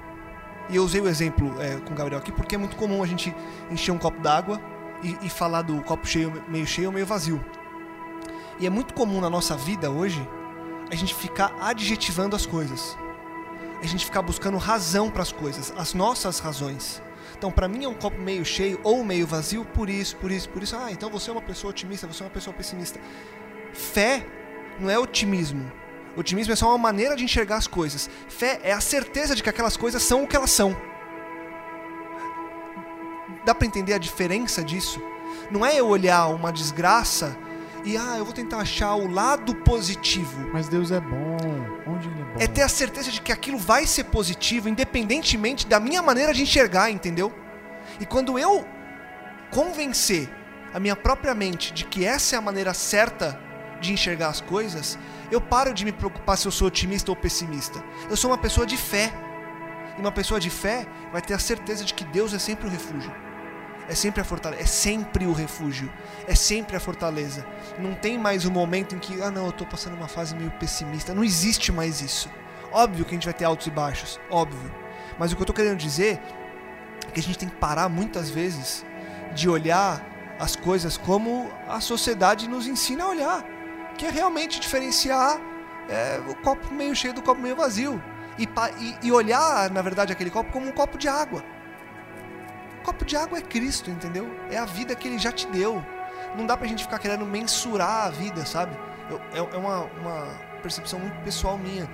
e 0.70 0.76
eu 0.76 0.84
usei 0.84 1.02
o 1.02 1.08
exemplo 1.08 1.54
é, 1.62 1.78
com 1.80 1.94
o 1.94 1.96
Gabriel 1.96 2.20
aqui, 2.20 2.32
porque 2.32 2.56
é 2.56 2.58
muito 2.58 2.76
comum 2.76 3.02
a 3.02 3.08
gente 3.08 3.34
encher 3.72 3.92
um 3.92 3.98
copo 3.98 4.22
d'água 4.22 4.62
e, 5.02 5.18
e 5.24 5.30
falar 5.30 5.64
do 5.64 5.82
copo 5.82 6.06
cheio, 6.06 6.32
meio 6.48 6.68
cheio 6.68 6.88
ou 6.88 6.94
meio 6.94 7.06
vazio. 7.06 7.44
E 8.60 8.68
é 8.68 8.70
muito 8.70 8.94
comum 8.94 9.20
na 9.20 9.30
nossa 9.30 9.56
vida 9.56 9.90
hoje 9.90 10.26
a 10.92 10.96
gente 10.96 11.14
ficar 11.14 11.56
adjetivando 11.60 12.36
as 12.36 12.46
coisas. 12.46 12.98
a 13.82 13.86
gente 13.88 14.04
ficar 14.04 14.22
buscando 14.22 14.58
razão 14.58 15.10
para 15.10 15.22
as 15.22 15.32
coisas, 15.32 15.74
as 15.78 15.94
nossas 15.94 16.40
razões. 16.40 17.02
Então, 17.38 17.50
para 17.50 17.68
mim 17.70 17.86
é 17.86 17.88
um 17.88 17.94
copo 17.94 18.20
meio 18.20 18.44
cheio 18.44 18.78
ou 18.84 19.06
meio 19.06 19.26
vazio 19.26 19.64
por 19.64 19.90
isso, 19.90 20.18
por 20.18 20.30
isso, 20.30 20.50
por 20.50 20.62
isso. 20.62 20.76
Ah, 20.76 20.92
então 20.92 21.10
você 21.10 21.30
é 21.30 21.34
uma 21.34 21.42
pessoa 21.42 21.72
otimista, 21.72 22.06
você 22.06 22.22
é 22.22 22.26
uma 22.26 22.32
pessoa 22.32 22.54
pessimista. 22.54 23.00
Fé 23.72 24.26
não 24.78 24.90
é 24.90 25.00
otimismo. 25.00 25.72
Otimismo 26.18 26.52
é 26.52 26.56
só 26.58 26.68
uma 26.68 26.78
maneira 26.78 27.16
de 27.16 27.24
enxergar 27.24 27.56
as 27.56 27.68
coisas. 27.68 28.10
Fé 28.28 28.60
é 28.64 28.74
a 28.74 28.82
certeza 28.82 29.34
de 29.34 29.42
que 29.42 29.50
aquelas 29.50 29.78
coisas 29.78 30.04
são 30.04 30.24
o 30.24 30.28
que 30.28 30.36
elas 30.36 30.52
são. 30.52 30.76
Dá 33.46 33.56
para 33.56 33.66
entender 33.66 33.94
a 33.94 33.98
diferença 33.98 34.62
disso? 34.62 35.02
Não 35.50 35.66
é 35.66 35.80
eu 35.80 35.88
olhar 35.88 36.28
uma 36.28 36.52
desgraça 36.52 37.38
e 37.86 37.98
ah, 37.98 38.16
eu 38.18 38.26
vou 38.26 38.34
tentar 38.34 38.58
achar 38.58 38.96
o 38.96 39.08
lado 39.08 39.56
positivo. 39.56 40.50
Mas 40.52 40.68
Deus 40.68 40.92
é 40.92 41.00
bom. 41.00 41.38
Onde 41.88 42.08
ele 42.08 42.22
é 42.22 42.24
bom? 42.24 42.36
É 42.40 42.48
ter 42.48 42.62
a 42.62 42.70
certeza 42.70 43.12
de 43.12 43.22
que 43.22 43.32
aquilo 43.32 43.58
vai 43.58 43.86
ser 43.86 44.06
positivo, 44.06 44.68
independentemente 44.68 45.66
da 45.66 45.80
minha 45.80 46.02
maneira 46.02 46.34
de 46.34 46.44
enxergar, 46.44 46.92
entendeu? 46.92 47.34
E 48.00 48.06
quando 48.06 48.38
eu 48.38 48.66
convencer 49.52 50.30
a 50.74 50.80
minha 50.80 50.96
própria 50.96 51.34
mente 51.34 51.74
de 51.74 51.86
que 51.86 52.06
essa 52.06 52.36
é 52.36 52.40
a 52.40 52.42
maneira 52.42 52.74
certa 52.74 53.40
de 53.82 53.94
enxergar 53.94 54.28
as 54.28 54.42
coisas, 54.42 55.00
eu 55.32 55.40
paro 55.40 55.74
de 55.74 55.86
me 55.86 55.92
preocupar 55.92 56.38
se 56.38 56.48
eu 56.48 56.52
sou 56.52 56.68
otimista 56.68 57.12
ou 57.12 57.16
pessimista. 57.16 57.84
Eu 58.10 58.18
sou 58.18 58.30
uma 58.30 58.38
pessoa 58.38 58.66
de 58.66 58.78
fé. 58.78 59.12
E 59.98 60.02
uma 60.02 60.12
pessoa 60.12 60.40
de 60.40 60.50
fé 60.50 60.86
vai 61.12 61.22
ter 61.22 61.34
a 61.34 61.40
certeza 61.40 61.84
de 61.84 61.94
que 61.94 62.04
Deus 62.06 62.34
é 62.34 62.40
sempre 62.40 62.68
o 62.68 62.70
refúgio. 62.70 63.12
É 63.90 63.96
sempre 63.96 64.22
a 64.22 64.24
fortaleza, 64.24 64.62
é 64.62 64.66
sempre 64.68 65.26
o 65.26 65.34
refúgio, 65.34 65.92
é 66.28 66.36
sempre 66.36 66.76
a 66.76 66.80
fortaleza. 66.80 67.44
Não 67.80 67.96
tem 67.96 68.20
mais 68.20 68.46
um 68.46 68.52
momento 68.52 68.96
em 68.96 69.00
que, 69.00 69.20
ah 69.20 69.32
não, 69.32 69.46
eu 69.46 69.50
estou 69.50 69.66
passando 69.66 69.96
uma 69.96 70.08
fase 70.08 70.36
meio 70.36 70.52
pessimista. 70.52 71.14
Não 71.14 71.24
existe 71.24 71.72
mais 71.72 72.00
isso. 72.00 72.30
Óbvio 72.72 73.04
que 73.04 73.12
a 73.12 73.16
gente 73.16 73.26
vai 73.26 73.34
ter 73.34 73.46
altos 73.46 73.66
e 73.66 73.72
baixos, 73.72 74.20
óbvio. 74.30 74.72
Mas 75.18 75.32
o 75.32 75.36
que 75.36 75.42
eu 75.42 75.44
estou 75.44 75.56
querendo 75.56 75.78
dizer 75.78 76.22
é 77.08 77.12
que 77.12 77.20
a 77.20 77.24
gente 77.24 77.40
tem 77.40 77.50
que 77.50 77.56
parar 77.56 77.90
muitas 77.90 78.30
vezes 78.30 78.86
de 79.34 79.50
olhar 79.50 80.06
as 80.40 80.56
coisas 80.56 80.96
como 80.96 81.52
a 81.68 81.82
sociedade 81.82 82.48
nos 82.48 82.68
ensina 82.68 83.06
a 83.06 83.10
olhar, 83.10 83.44
que 83.98 84.06
é 84.06 84.12
realmente 84.12 84.60
diferenciar 84.60 85.42
é, 85.90 86.22
o 86.28 86.36
copo 86.36 86.72
meio 86.72 86.96
cheio 86.96 87.14
do 87.14 87.24
copo 87.24 87.42
meio 87.42 87.56
vazio 87.56 88.02
e, 88.38 88.48
e, 88.80 89.08
e 89.08 89.12
olhar, 89.12 89.70
na 89.72 89.82
verdade, 89.82 90.14
aquele 90.14 90.30
copo 90.30 90.52
como 90.52 90.68
um 90.68 90.72
copo 90.72 90.96
de 90.96 91.08
água. 91.08 91.44
Copo 92.90 93.06
de 93.06 93.16
água 93.16 93.38
é 93.38 93.42
Cristo, 93.42 93.92
entendeu? 93.92 94.28
É 94.50 94.58
a 94.58 94.66
vida 94.66 94.96
que 94.96 95.08
Ele 95.08 95.20
já 95.20 95.32
te 95.32 95.46
deu. 95.50 95.86
Não 96.36 96.44
dá 96.48 96.58
pra 96.58 96.68
gente 96.68 96.82
ficar 96.82 96.98
querendo 96.98 97.24
mensurar 97.24 98.08
a 98.08 98.10
vida, 98.10 98.44
sabe? 98.48 98.76
Eu, 99.08 99.22
é, 99.32 99.56
é 99.56 99.58
uma, 99.60 99.84
uma 99.84 100.26
percepção 100.64 100.98
muito 100.98 101.16
pessoal 101.24 101.56
minha. 101.56 101.88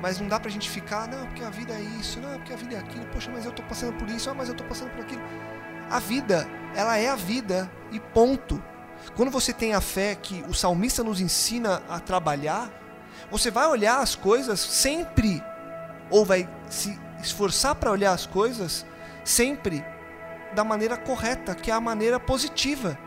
Mas 0.00 0.18
não 0.18 0.26
dá 0.26 0.40
pra 0.40 0.50
gente 0.50 0.70
ficar, 0.70 1.06
não, 1.06 1.26
porque 1.26 1.44
a 1.44 1.50
vida 1.50 1.74
é 1.74 1.82
isso, 2.00 2.18
não, 2.18 2.32
porque 2.38 2.54
a 2.54 2.56
vida 2.56 2.76
é 2.76 2.78
aquilo, 2.78 3.04
poxa, 3.08 3.30
mas 3.30 3.44
eu 3.44 3.52
tô 3.52 3.62
passando 3.64 3.92
por 3.98 4.08
isso, 4.08 4.30
ah, 4.30 4.34
mas 4.34 4.48
eu 4.48 4.54
tô 4.54 4.64
passando 4.64 4.90
por 4.92 5.00
aquilo. 5.00 5.20
A 5.90 5.98
vida, 5.98 6.48
ela 6.74 6.96
é 6.96 7.10
a 7.10 7.14
vida 7.14 7.70
e 7.92 8.00
ponto. 8.00 8.62
Quando 9.14 9.30
você 9.30 9.52
tem 9.52 9.74
a 9.74 9.82
fé 9.82 10.14
que 10.14 10.42
o 10.48 10.54
salmista 10.54 11.04
nos 11.04 11.20
ensina 11.20 11.82
a 11.90 12.00
trabalhar, 12.00 12.70
você 13.30 13.50
vai 13.50 13.66
olhar 13.66 13.98
as 13.98 14.14
coisas 14.14 14.58
sempre, 14.58 15.44
ou 16.08 16.24
vai 16.24 16.48
se 16.70 16.98
esforçar 17.20 17.74
para 17.74 17.90
olhar 17.90 18.12
as 18.12 18.24
coisas 18.24 18.86
sempre 19.22 19.84
da 20.54 20.64
maneira 20.64 20.96
correta, 20.96 21.54
que 21.54 21.70
é 21.70 21.74
a 21.74 21.80
maneira 21.80 22.18
positiva. 22.18 22.98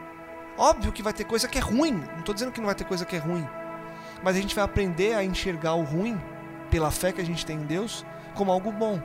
Óbvio 0.58 0.92
que 0.92 1.04
vai 1.04 1.14
ter 1.14 1.24
coisa 1.24 1.48
que 1.48 1.58
é 1.58 1.62
ruim, 1.62 2.04
não 2.12 2.20
estou 2.20 2.34
dizendo 2.34 2.52
que 2.52 2.60
não 2.60 2.68
vai 2.68 2.76
ter 2.76 2.84
coisa 2.84 3.06
que 3.06 3.16
é 3.16 3.20
ruim, 3.20 3.48
mas 4.24 4.36
a 4.36 4.42
gente 4.42 4.54
vai 4.54 4.64
aprender 4.64 5.14
a 5.14 5.24
enxergar 5.24 5.74
o 5.74 5.84
ruim, 5.84 6.20
pela 6.70 6.92
fé 6.92 7.12
que 7.12 7.22
a 7.22 7.26
gente 7.26 7.46
tem 7.46 7.58
em 7.58 7.66
Deus, 7.66 8.06
como 8.34 8.52
algo 8.52 8.72
bom. 8.72 9.02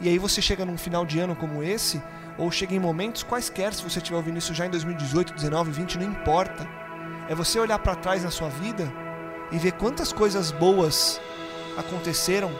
E 0.00 0.08
aí 0.08 0.18
você 0.18 0.42
chega 0.42 0.64
num 0.64 0.76
final 0.76 1.06
de 1.06 1.18
ano 1.18 1.34
como 1.34 1.62
esse, 1.62 2.02
ou 2.36 2.50
chega 2.50 2.74
em 2.74 2.78
momentos 2.78 3.22
quaisquer, 3.22 3.72
se 3.72 3.82
você 3.82 3.98
estiver 3.98 4.16
ouvindo 4.16 4.38
isso 4.38 4.52
já 4.52 4.66
em 4.66 4.70
2018, 4.70 5.32
19, 5.32 5.70
20, 5.70 5.98
não 5.98 6.04
importa. 6.04 6.68
É 7.28 7.34
você 7.34 7.58
olhar 7.58 7.78
para 7.78 7.96
trás 7.96 8.22
na 8.22 8.30
sua 8.30 8.48
vida 8.48 8.92
e 9.50 9.58
ver 9.58 9.72
quantas 9.72 10.12
coisas 10.12 10.50
boas 10.50 11.20
aconteceram 11.76 12.50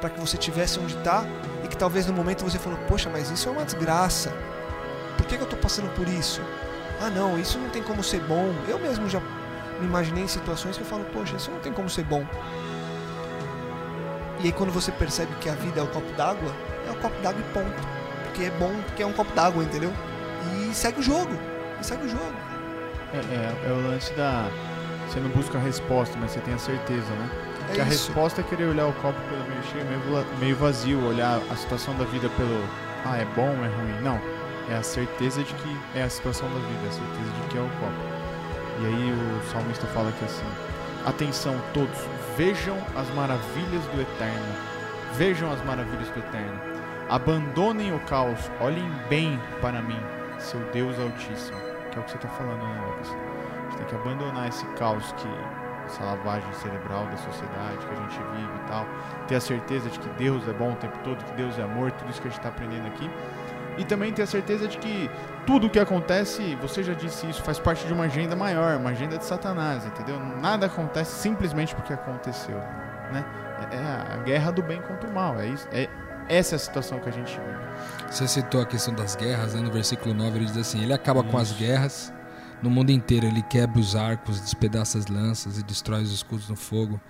para 0.00 0.10
que 0.10 0.20
você 0.20 0.36
tivesse 0.36 0.78
onde 0.78 0.96
está 0.96 1.24
e 1.64 1.68
que 1.68 1.76
talvez 1.76 2.06
no 2.06 2.12
momento 2.12 2.44
você 2.44 2.58
falou: 2.58 2.78
Poxa, 2.88 3.10
mas 3.10 3.30
isso 3.30 3.48
é 3.48 3.52
uma 3.52 3.64
desgraça. 3.64 4.32
Por 5.16 5.26
que, 5.26 5.36
que 5.36 5.42
eu 5.42 5.44
estou 5.44 5.58
passando 5.58 5.92
por 5.94 6.08
isso? 6.08 6.40
Ah, 7.00 7.10
não, 7.10 7.38
isso 7.38 7.58
não 7.58 7.68
tem 7.70 7.82
como 7.82 8.02
ser 8.02 8.20
bom. 8.20 8.52
Eu 8.66 8.78
mesmo 8.78 9.08
já 9.08 9.20
me 9.80 9.86
imaginei 9.86 10.24
em 10.24 10.28
situações 10.28 10.76
que 10.76 10.82
eu 10.82 10.86
falo: 10.86 11.04
Poxa, 11.12 11.36
isso 11.36 11.50
não 11.50 11.60
tem 11.60 11.72
como 11.72 11.88
ser 11.88 12.04
bom. 12.04 12.26
E 14.40 14.46
aí, 14.46 14.52
quando 14.52 14.72
você 14.72 14.92
percebe 14.92 15.34
que 15.40 15.48
a 15.48 15.54
vida 15.54 15.80
é 15.80 15.82
o 15.82 15.88
copo 15.88 16.12
d'água, 16.12 16.52
é 16.86 16.90
o 16.90 16.96
copo 16.96 17.20
d'água 17.20 17.40
e 17.40 17.52
ponto. 17.52 17.88
Porque 18.24 18.44
é 18.44 18.50
bom, 18.52 18.72
porque 18.86 19.02
é 19.02 19.06
um 19.06 19.12
copo 19.12 19.32
d'água, 19.34 19.64
entendeu? 19.64 19.92
E 20.54 20.72
segue 20.72 21.00
o 21.00 21.02
jogo. 21.02 21.32
E 21.80 21.84
segue 21.84 22.04
o 22.04 22.08
jogo. 22.08 22.34
É, 23.12 23.16
é, 23.16 23.68
é 23.68 23.72
o 23.72 23.88
lance 23.88 24.12
da. 24.14 24.48
Você 25.08 25.18
não 25.18 25.30
busca 25.30 25.58
a 25.58 25.60
resposta, 25.60 26.16
mas 26.20 26.32
você 26.32 26.40
tem 26.40 26.54
a 26.54 26.58
certeza, 26.58 27.10
né? 27.10 27.47
É 27.70 27.74
que 27.74 27.80
a 27.80 27.84
isso. 27.84 28.08
resposta 28.08 28.40
é 28.40 28.44
querer 28.44 28.64
olhar 28.64 28.86
o 28.86 28.92
copo 28.94 29.20
pelo 29.28 29.44
meio 29.48 29.62
cheio, 29.64 29.84
meio, 30.38 30.56
vazio, 30.56 31.04
olhar 31.06 31.40
a 31.50 31.56
situação 31.56 31.96
da 31.96 32.04
vida 32.04 32.28
pelo 32.30 32.64
ah, 33.04 33.16
é 33.16 33.24
bom, 33.36 33.50
é 33.64 33.68
ruim. 33.68 34.02
Não. 34.02 34.20
É 34.68 34.76
a 34.76 34.82
certeza 34.82 35.42
de 35.42 35.54
que 35.54 35.76
é 35.94 36.02
a 36.02 36.10
situação 36.10 36.48
da 36.48 36.58
vida, 36.58 36.84
é 36.84 36.88
a 36.88 36.92
certeza 36.92 37.30
de 37.30 37.48
que 37.48 37.58
é 37.58 37.60
o 37.60 37.68
copo. 37.80 38.18
E 38.80 38.86
aí 38.86 39.12
o 39.12 39.50
salmista 39.50 39.86
fala 39.88 40.12
que 40.12 40.24
assim: 40.24 40.44
Atenção 41.06 41.58
todos, 41.72 41.98
vejam 42.36 42.76
as 42.94 43.08
maravilhas 43.14 43.82
do 43.94 44.00
eterno. 44.00 44.54
Vejam 45.14 45.50
as 45.50 45.64
maravilhas 45.64 46.08
do 46.10 46.18
eterno. 46.18 46.60
Abandonem 47.08 47.94
o 47.94 48.00
caos, 48.00 48.50
olhem 48.60 48.90
bem 49.08 49.40
para 49.62 49.80
mim, 49.80 49.98
seu 50.38 50.60
Deus 50.70 50.98
Altíssimo. 50.98 51.58
Que 51.90 51.98
é 51.98 52.00
o 52.00 52.04
que 52.04 52.10
você 52.10 52.16
está 52.18 52.28
falando, 52.28 52.62
né, 52.62 52.84
Lucas? 52.86 53.08
A 53.08 53.62
gente 53.62 53.76
tem 53.78 53.86
que 53.86 53.94
abandonar 53.94 54.48
esse 54.48 54.66
caos 54.76 55.12
que 55.12 55.28
essa 55.88 56.04
lavagem 56.04 56.52
cerebral 56.54 57.06
da 57.06 57.16
sociedade 57.16 57.78
que 57.78 57.92
a 57.92 57.96
gente 57.96 58.18
vive 58.32 58.52
e 58.64 58.68
tal. 58.68 58.86
Ter 59.26 59.36
a 59.36 59.40
certeza 59.40 59.90
de 59.90 59.98
que 59.98 60.08
Deus 60.10 60.46
é 60.46 60.52
bom 60.52 60.72
o 60.72 60.76
tempo 60.76 60.98
todo, 61.02 61.24
que 61.24 61.32
Deus 61.32 61.58
é 61.58 61.62
amor, 61.62 61.90
tudo 61.92 62.10
isso 62.10 62.20
que 62.20 62.28
a 62.28 62.30
gente 62.30 62.38
está 62.38 62.50
aprendendo 62.50 62.86
aqui. 62.86 63.10
E 63.76 63.84
também 63.84 64.12
ter 64.12 64.22
a 64.22 64.26
certeza 64.26 64.66
de 64.66 64.76
que 64.78 65.10
tudo 65.46 65.68
o 65.68 65.70
que 65.70 65.78
acontece, 65.78 66.56
você 66.56 66.82
já 66.82 66.94
disse 66.94 67.28
isso, 67.28 67.42
faz 67.42 67.58
parte 67.58 67.86
de 67.86 67.92
uma 67.92 68.04
agenda 68.04 68.34
maior, 68.34 68.76
uma 68.76 68.90
agenda 68.90 69.16
de 69.16 69.24
Satanás, 69.24 69.86
entendeu? 69.86 70.18
Nada 70.18 70.66
acontece 70.66 71.20
simplesmente 71.20 71.74
porque 71.74 71.92
aconteceu, 71.92 72.58
né? 73.12 73.24
É 73.70 74.14
a 74.14 74.16
guerra 74.18 74.50
do 74.50 74.62
bem 74.62 74.80
contra 74.82 75.08
o 75.08 75.14
mal, 75.14 75.38
é 75.38 75.46
isso. 75.46 75.68
É 75.72 75.88
essa 76.28 76.54
é 76.54 76.56
a 76.56 76.58
situação 76.58 76.98
que 76.98 77.08
a 77.08 77.12
gente 77.12 77.30
vive. 77.30 78.10
Você 78.10 78.28
citou 78.28 78.60
a 78.60 78.66
questão 78.66 78.92
das 78.92 79.16
guerras, 79.16 79.54
né? 79.54 79.62
no 79.62 79.70
versículo 79.70 80.12
9 80.12 80.36
ele 80.36 80.44
diz 80.44 80.56
assim: 80.56 80.82
Ele 80.82 80.92
acaba 80.92 81.22
com 81.22 81.38
as 81.38 81.48
Isso. 81.48 81.58
guerras 81.58 82.12
no 82.62 82.70
mundo 82.70 82.90
inteiro, 82.90 83.26
ele 83.26 83.42
quebra 83.42 83.78
os 83.78 83.94
arcos, 83.94 84.40
despedaça 84.40 84.98
as 84.98 85.06
lanças 85.06 85.58
e 85.58 85.62
destrói 85.62 86.02
os 86.02 86.12
escudos 86.12 86.48
no 86.48 86.56
fogo. 86.56 87.00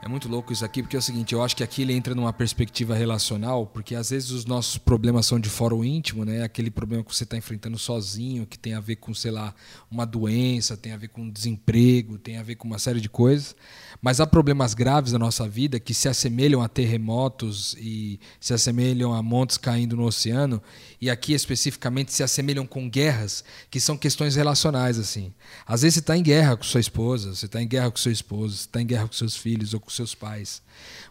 É 0.00 0.06
muito 0.06 0.28
louco 0.28 0.52
isso 0.52 0.64
aqui, 0.64 0.80
porque 0.80 0.94
é 0.94 0.98
o 0.98 1.02
seguinte, 1.02 1.34
eu 1.34 1.42
acho 1.42 1.56
que 1.56 1.62
aqui 1.62 1.82
ele 1.82 1.92
entra 1.92 2.14
numa 2.14 2.32
perspectiva 2.32 2.94
relacional, 2.94 3.66
porque 3.66 3.96
às 3.96 4.10
vezes 4.10 4.30
os 4.30 4.44
nossos 4.44 4.78
problemas 4.78 5.26
são 5.26 5.40
de 5.40 5.50
o 5.58 5.84
íntimo, 5.84 6.24
né? 6.24 6.44
Aquele 6.44 6.70
problema 6.70 7.02
que 7.02 7.14
você 7.14 7.24
está 7.24 7.36
enfrentando 7.36 7.76
sozinho, 7.76 8.46
que 8.46 8.56
tem 8.56 8.74
a 8.74 8.80
ver 8.80 8.96
com, 8.96 9.12
sei 9.12 9.32
lá, 9.32 9.52
uma 9.90 10.06
doença, 10.06 10.76
tem 10.76 10.92
a 10.92 10.96
ver 10.96 11.08
com 11.08 11.28
desemprego, 11.28 12.16
tem 12.16 12.38
a 12.38 12.44
ver 12.44 12.54
com 12.54 12.68
uma 12.68 12.78
série 12.78 13.00
de 13.00 13.08
coisas. 13.08 13.56
Mas 14.00 14.20
há 14.20 14.26
problemas 14.26 14.72
graves 14.72 15.12
na 15.12 15.18
nossa 15.18 15.48
vida 15.48 15.80
que 15.80 15.92
se 15.92 16.08
assemelham 16.08 16.62
a 16.62 16.68
terremotos 16.68 17.74
e 17.76 18.20
se 18.40 18.54
assemelham 18.54 19.12
a 19.12 19.20
montes 19.20 19.58
caindo 19.58 19.96
no 19.96 20.04
oceano, 20.04 20.62
e 21.00 21.10
aqui 21.10 21.32
especificamente 21.32 22.12
se 22.12 22.22
assemelham 22.22 22.66
com 22.66 22.88
guerras, 22.88 23.44
que 23.68 23.80
são 23.80 23.96
questões 23.96 24.36
relacionais 24.36 24.96
assim. 24.96 25.34
Às 25.66 25.82
vezes 25.82 25.94
você 25.94 26.00
está 26.00 26.16
em 26.16 26.22
guerra 26.22 26.56
com 26.56 26.62
sua 26.62 26.80
esposa, 26.80 27.34
você 27.34 27.46
está 27.46 27.60
em 27.60 27.66
guerra 27.66 27.90
com 27.90 27.96
seu 27.96 28.12
esposo, 28.12 28.56
você 28.56 28.62
está 28.62 28.80
em 28.80 28.86
guerra 28.86 29.08
com 29.08 29.12
seus 29.12 29.36
filhos 29.36 29.74
ou 29.74 29.80
com 29.80 29.87
seus 29.94 30.14
pais. 30.14 30.62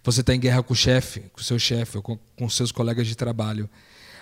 Você 0.03 0.21
está 0.21 0.33
em 0.33 0.39
guerra 0.39 0.61
com 0.63 0.73
o 0.73 0.75
chefe, 0.75 1.21
com 1.33 1.39
o 1.39 1.43
seu 1.43 1.57
chefe 1.59 2.01
com, 2.01 2.17
com 2.37 2.49
seus 2.49 2.71
colegas 2.71 3.07
de 3.07 3.15
trabalho. 3.15 3.69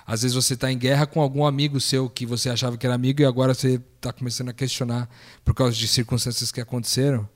Às 0.08 0.22
vezes 0.22 0.36
você 0.36 0.54
está 0.54 0.72
em 0.72 0.78
guerra 0.78 1.08
com 1.08 1.20
algum 1.20 1.46
amigo 1.46 1.80
seu 1.82 2.08
que 2.10 2.26
você 2.26 2.50
achava 2.50 2.78
que 2.78 2.86
era 2.86 2.94
amigo 2.96 3.22
e 3.22 3.26
agora 3.26 3.54
você 3.54 3.82
está 3.96 4.14
começando 4.14 4.50
a 4.50 4.54
questionar 4.54 5.10
por 5.44 5.56
causa 5.56 5.76
de 5.76 5.88
circunstâncias 5.88 6.52
que 6.52 6.62
aconteceram. 6.62 7.28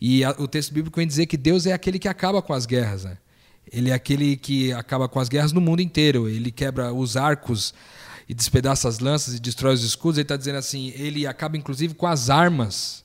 E 0.00 0.22
a- 0.24 0.34
o 0.38 0.46
texto 0.46 0.74
bíblico 0.74 0.98
vem 0.98 1.06
dizer 1.06 1.26
que 1.26 1.36
Deus 1.38 1.64
é 1.64 1.72
aquele 1.72 1.98
que 1.98 2.08
acaba 2.08 2.42
com 2.42 2.52
as 2.52 2.66
guerras. 2.66 3.04
Né? 3.04 3.16
Ele 3.72 3.88
é 3.90 3.94
aquele 3.94 4.36
que 4.36 4.72
acaba 4.72 5.08
com 5.08 5.20
as 5.20 5.28
guerras 5.28 5.52
no 5.52 5.60
mundo 5.60 5.80
inteiro. 5.80 6.28
Ele 6.28 6.50
quebra 6.50 6.92
os 6.92 7.16
arcos 7.16 7.72
e 8.28 8.34
despedaça 8.34 8.88
as 8.88 8.98
lanças 8.98 9.34
e 9.34 9.40
destrói 9.40 9.72
os 9.72 9.82
escudos. 9.82 10.18
Ele 10.18 10.24
está 10.24 10.36
dizendo 10.36 10.58
assim: 10.58 10.92
ele 10.96 11.26
acaba 11.26 11.56
inclusive 11.56 11.94
com 11.94 12.06
as 12.06 12.28
armas 12.28 13.01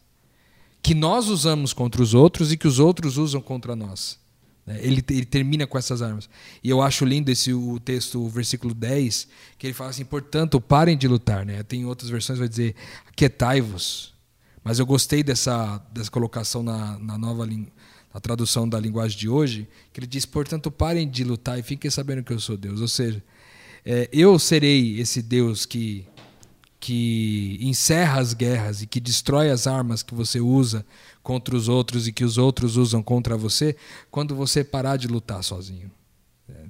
que 0.81 0.93
nós 0.93 1.27
usamos 1.27 1.73
contra 1.73 2.01
os 2.01 2.13
outros 2.13 2.51
e 2.51 2.57
que 2.57 2.67
os 2.67 2.79
outros 2.79 3.17
usam 3.17 3.41
contra 3.41 3.75
nós. 3.75 4.17
né? 4.65 4.79
Ele, 4.81 5.03
ele 5.09 5.25
termina 5.25 5.67
com 5.67 5.77
essas 5.77 6.01
armas. 6.01 6.29
E 6.63 6.69
eu 6.69 6.81
acho 6.81 7.03
lindo 7.05 7.29
esse 7.29 7.53
o 7.53 7.79
texto, 7.79 8.21
o 8.23 8.29
versículo 8.29 8.73
10, 8.73 9.27
que 9.57 9.67
ele 9.67 9.73
fala 9.73 9.89
assim: 9.89 10.05
portanto, 10.05 10.61
parem 10.61 10.97
de 10.97 11.07
lutar. 11.07 11.45
Né? 11.45 11.61
Tem 11.63 11.85
outras 11.85 12.09
versões 12.09 12.39
vai 12.39 12.47
dizer: 12.47 12.75
aquietai-vos. 13.09 14.13
Mas 14.63 14.79
eu 14.79 14.85
gostei 14.85 15.23
dessa, 15.23 15.77
dessa 15.93 16.11
colocação 16.11 16.61
na, 16.61 16.97
na, 16.99 17.17
nova, 17.17 17.45
lin- 17.45 17.67
a 18.13 18.19
tradução 18.19 18.67
da 18.67 18.79
linguagem 18.79 19.17
de 19.17 19.27
hoje, 19.29 19.67
que 19.93 19.99
ele 19.99 20.07
diz: 20.07 20.25
portanto, 20.25 20.69
parem 20.71 21.09
de 21.09 21.23
lutar 21.23 21.57
e 21.59 21.63
fiquem 21.63 21.89
sabendo 21.91 22.23
que 22.23 22.31
eu 22.33 22.39
sou 22.39 22.55
Deus. 22.57 22.79
Ou 22.81 22.87
seja, 22.87 23.23
é, 23.85 24.09
eu 24.11 24.37
serei 24.37 24.99
esse 24.99 25.21
Deus 25.21 25.65
que 25.65 26.05
que 26.79 27.57
encerra 27.61 28.19
as 28.19 28.33
guerras 28.33 28.81
e 28.81 28.87
que 28.87 28.99
destrói 28.99 29.49
as 29.49 29.67
armas 29.67 30.03
que 30.03 30.13
você 30.13 30.39
usa 30.39 30.85
contra 31.23 31.55
os 31.55 31.67
outros 31.67 32.07
e 32.07 32.11
que 32.11 32.23
os 32.23 32.37
outros 32.37 32.77
usam 32.77 33.01
contra 33.01 33.35
você, 33.35 33.75
quando 34.11 34.35
você 34.35 34.63
parar 34.63 34.97
de 34.97 35.07
lutar 35.07 35.43
sozinho, 35.43 35.91
né? 36.47 36.65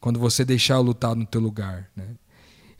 quando 0.00 0.18
você 0.18 0.44
deixar 0.44 0.74
eu 0.74 0.82
lutar 0.82 1.14
no 1.14 1.24
teu 1.24 1.40
lugar, 1.40 1.88
né? 1.96 2.08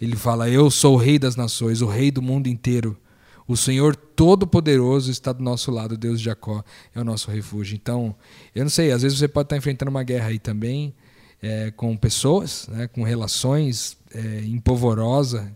Ele 0.01 0.17
fala: 0.17 0.51
Eu 0.51 0.69
sou 0.69 0.95
o 0.95 0.99
Rei 0.99 1.17
das 1.17 1.37
nações, 1.37 1.81
o 1.81 1.87
Rei 1.87 2.11
do 2.11 2.21
mundo 2.21 2.49
inteiro. 2.49 2.99
O 3.47 3.57
Senhor 3.57 3.95
Todo-Poderoso 3.95 5.11
está 5.11 5.33
do 5.33 5.43
nosso 5.43 5.71
lado, 5.71 5.97
Deus 5.97 6.19
de 6.19 6.25
Jacó 6.25 6.65
é 6.95 7.01
o 7.01 7.05
nosso 7.05 7.31
refúgio. 7.31 7.77
Então, 7.77 8.15
eu 8.55 8.65
não 8.65 8.71
sei, 8.71 8.91
às 8.91 9.03
vezes 9.03 9.19
você 9.19 9.29
pode 9.29 9.47
estar 9.47 9.57
enfrentando 9.57 9.91
uma 9.91 10.03
guerra 10.03 10.29
aí 10.29 10.39
também, 10.39 10.95
é, 11.41 11.71
com 11.73 11.97
pessoas, 11.97 12.67
né, 12.69 12.89
com 12.89 13.03
relações 13.03 13.97
é, 14.15 14.45
empolvorosa, 14.45 15.55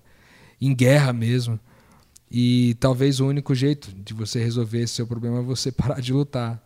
em 0.61 0.75
guerra 0.75 1.13
mesmo. 1.13 1.59
E 2.31 2.75
talvez 2.81 3.21
o 3.21 3.27
único 3.27 3.55
jeito 3.55 3.93
de 3.93 4.13
você 4.13 4.43
resolver 4.43 4.81
esse 4.81 4.95
seu 4.95 5.07
problema 5.07 5.39
é 5.39 5.43
você 5.43 5.71
parar 5.73 6.01
de 6.01 6.13
lutar. 6.13 6.63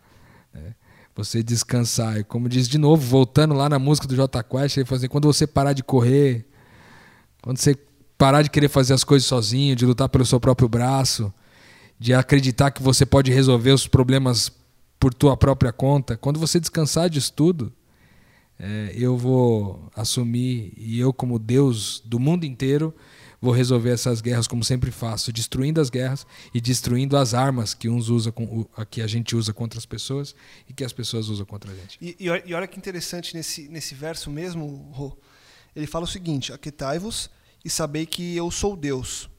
Né? 0.52 0.74
Você 1.14 1.42
descansar. 1.42 2.18
E 2.18 2.24
como 2.24 2.48
diz 2.48 2.68
de 2.68 2.78
novo, 2.78 3.02
voltando 3.02 3.54
lá 3.54 3.68
na 3.68 3.78
música 3.78 4.06
do 4.06 4.16
J 4.16 4.42
Quest, 4.42 4.76
ele 4.76 4.86
assim, 4.90 5.08
quando 5.08 5.26
você 5.26 5.46
parar 5.46 5.72
de 5.72 5.82
correr, 5.82 6.46
quando 7.42 7.58
você 7.58 7.76
parar 8.16 8.42
de 8.42 8.50
querer 8.50 8.68
fazer 8.68 8.94
as 8.94 9.04
coisas 9.04 9.26
sozinho, 9.26 9.74
de 9.74 9.84
lutar 9.84 10.08
pelo 10.08 10.24
seu 10.24 10.38
próprio 10.38 10.68
braço, 10.68 11.32
de 11.98 12.14
acreditar 12.14 12.70
que 12.70 12.82
você 12.82 13.04
pode 13.04 13.30
resolver 13.30 13.72
os 13.72 13.86
problemas 13.86 14.52
por 14.98 15.12
tua 15.14 15.36
própria 15.36 15.72
conta, 15.72 16.16
quando 16.16 16.38
você 16.38 16.60
descansar 16.60 17.08
disso 17.08 17.32
tudo, 17.32 17.72
é, 18.58 18.92
eu 18.94 19.16
vou 19.16 19.90
assumir, 19.96 20.74
e 20.76 21.00
eu, 21.00 21.14
como 21.14 21.38
Deus 21.38 22.02
do 22.04 22.18
mundo 22.18 22.44
inteiro, 22.44 22.94
vou 23.40 23.52
resolver 23.52 23.90
essas 23.90 24.20
guerras 24.20 24.46
como 24.46 24.62
sempre 24.62 24.90
faço, 24.90 25.32
destruindo 25.32 25.80
as 25.80 25.88
guerras 25.88 26.26
e 26.52 26.60
destruindo 26.60 27.16
as 27.16 27.32
armas 27.32 27.72
que 27.72 27.88
uns 27.88 28.08
usam, 28.08 28.32
que 28.90 29.00
a 29.00 29.06
gente 29.06 29.34
usa 29.34 29.52
contra 29.52 29.78
as 29.78 29.86
pessoas 29.86 30.34
e 30.68 30.74
que 30.74 30.84
as 30.84 30.92
pessoas 30.92 31.28
usam 31.28 31.46
contra 31.46 31.72
a 31.72 31.74
gente. 31.74 31.98
E, 32.00 32.16
e 32.18 32.54
olha 32.54 32.66
que 32.66 32.78
interessante 32.78 33.34
nesse, 33.34 33.68
nesse 33.68 33.94
verso 33.94 34.30
mesmo, 34.30 34.90
Rô, 34.92 35.16
ele 35.74 35.86
fala 35.86 36.04
o 36.04 36.08
seguinte: 36.08 36.52
Aquetai-vos 36.52 37.30
e 37.64 37.70
sabei 37.70 38.04
que 38.04 38.36
eu 38.36 38.50
sou 38.50 38.76
Deus. 38.76 39.30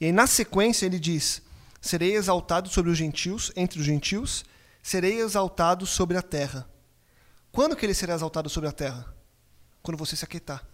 E 0.00 0.06
aí, 0.06 0.12
na 0.12 0.26
sequência, 0.26 0.86
ele 0.86 0.98
diz: 0.98 1.42
Serei 1.80 2.14
exaltado 2.16 2.68
sobre 2.68 2.90
os 2.90 2.96
gentios, 2.96 3.52
entre 3.54 3.78
os 3.78 3.84
gentios, 3.84 4.44
serei 4.82 5.20
exaltado 5.20 5.86
sobre 5.86 6.16
a 6.16 6.22
terra. 6.22 6.68
Quando 7.52 7.76
que 7.76 7.84
ele 7.84 7.94
será 7.94 8.14
exaltado 8.14 8.48
sobre 8.48 8.68
a 8.68 8.72
terra? 8.72 9.14
Quando 9.82 9.96
você 9.96 10.16
se 10.16 10.24
aquietar. 10.24 10.66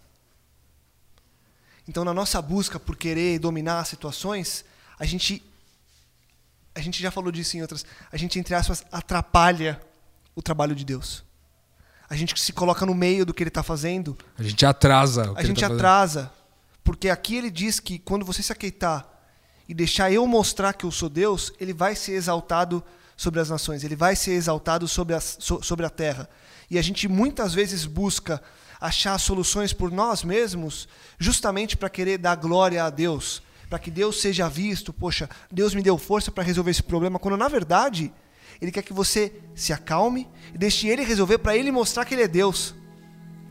Então, 1.89 2.05
na 2.05 2.15
nossa 2.15 2.41
busca 2.41 2.79
por 2.79 2.97
querer 2.97 3.39
dominar 3.39 3.81
as 3.81 3.89
situações, 3.89 4.65
a 4.99 5.05
gente 5.05 5.43
a 6.75 6.81
gente 6.81 7.03
já 7.03 7.11
falou 7.11 7.31
disso 7.31 7.57
em 7.57 7.61
outras, 7.61 7.85
a 8.11 8.17
gente 8.17 8.39
entre 8.39 8.55
aspas 8.55 8.83
atrapalha 8.91 9.81
o 10.35 10.41
trabalho 10.41 10.75
de 10.75 10.85
Deus 10.85 11.23
a 12.13 12.15
gente 12.15 12.39
se 12.39 12.53
coloca 12.53 12.85
no 12.85 12.95
meio 12.95 13.25
do 13.25 13.33
que 13.33 13.43
ele 13.43 13.49
está 13.49 13.63
fazendo. 13.63 14.19
A 14.39 14.43
gente 14.43 14.67
atrasa. 14.67 15.33
a 15.35 15.43
gente 15.43 15.61
tá 15.61 15.67
atrasa. 15.67 16.31
Porque 16.85 17.09
aqui 17.09 17.37
ele 17.37 17.51
diz 17.51 17.81
que 17.81 17.99
quando 17.99 18.23
você 18.23 18.43
se 18.43 18.53
aqueitar 18.53 19.09
e 19.67 19.73
deixar 19.73 20.13
eu 20.13 20.27
mostrar 20.27 20.75
que 20.75 20.85
eu 20.85 20.91
sou 20.91 21.09
Deus, 21.09 21.55
ele 21.59 21.73
vai 21.73 21.97
ser 21.97 22.13
exaltado 22.13 22.85
sobre 23.17 23.41
as 23.41 23.49
nações, 23.49 23.83
ele 23.83 23.97
vai 23.97 24.15
ser 24.15 24.33
exaltado 24.33 24.87
sobre 24.87 25.15
a, 25.15 25.21
sobre 25.21 25.87
a 25.87 25.89
terra. 25.89 26.29
E 26.71 26.79
a 26.79 26.83
gente 26.83 27.09
muitas 27.09 27.55
vezes 27.55 27.87
busca 27.87 28.43
achar 28.83 29.17
soluções 29.17 29.73
por 29.73 29.93
nós 29.93 30.25
mesmos, 30.25 30.89
justamente 31.17 31.77
para 31.77 31.89
querer 31.89 32.19
dar 32.19 32.35
glória 32.35 32.83
a 32.83 32.91
Deus, 32.91 33.41
para 33.71 33.79
que 33.79 33.93
Deus 33.93 34.21
seja 34.21 34.49
visto. 34.49 34.93
Poxa, 34.93 35.31
Deus 35.49 35.73
me 35.73 35.81
deu 35.81 35.97
força 35.97 36.33
para 36.33 36.43
resolver 36.43 36.73
esse 36.73 36.83
problema, 36.83 37.17
quando 37.17 37.37
na 37.37 37.47
verdade 37.47 38.13
ele 38.61 38.73
quer 38.73 38.83
que 38.83 38.93
você 38.93 39.33
se 39.55 39.73
acalme 39.73 40.29
e 40.53 40.59
deixe 40.59 40.89
ele 40.89 41.05
resolver 41.05 41.39
para 41.39 41.57
ele 41.57 41.71
mostrar 41.71 42.05
que 42.05 42.13
ele 42.13 42.25
é 42.25 42.29
Deus. 42.29 42.75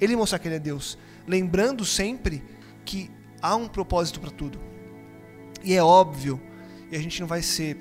Ele 0.01 0.17
mostrar 0.17 0.37
que 0.37 0.49
ele 0.49 0.55
é 0.55 0.59
Deus. 0.59 0.97
Lembrando 1.25 1.85
sempre 1.85 2.43
que 2.83 3.09
há 3.41 3.55
um 3.55 3.69
propósito 3.69 4.19
para 4.19 4.31
tudo. 4.31 4.59
E 5.63 5.73
é 5.73 5.81
óbvio, 5.81 6.41
e 6.91 6.95
a 6.97 6.99
gente 6.99 7.21
não 7.21 7.27
vai 7.27 7.41
ser 7.41 7.77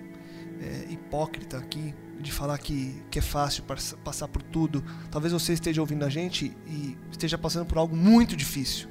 é, 0.61 0.92
hipócrita 0.92 1.59
aqui 1.59 1.92
de 2.20 2.30
falar 2.30 2.58
que, 2.58 3.02
que 3.10 3.18
é 3.18 3.22
fácil 3.22 3.64
passar 4.04 4.28
por 4.28 4.42
tudo. 4.42 4.84
Talvez 5.10 5.32
você 5.32 5.52
esteja 5.52 5.80
ouvindo 5.80 6.04
a 6.04 6.08
gente 6.08 6.56
e 6.66 6.96
esteja 7.10 7.38
passando 7.38 7.66
por 7.66 7.78
algo 7.78 7.96
muito 7.96 8.36
difícil. 8.36 8.88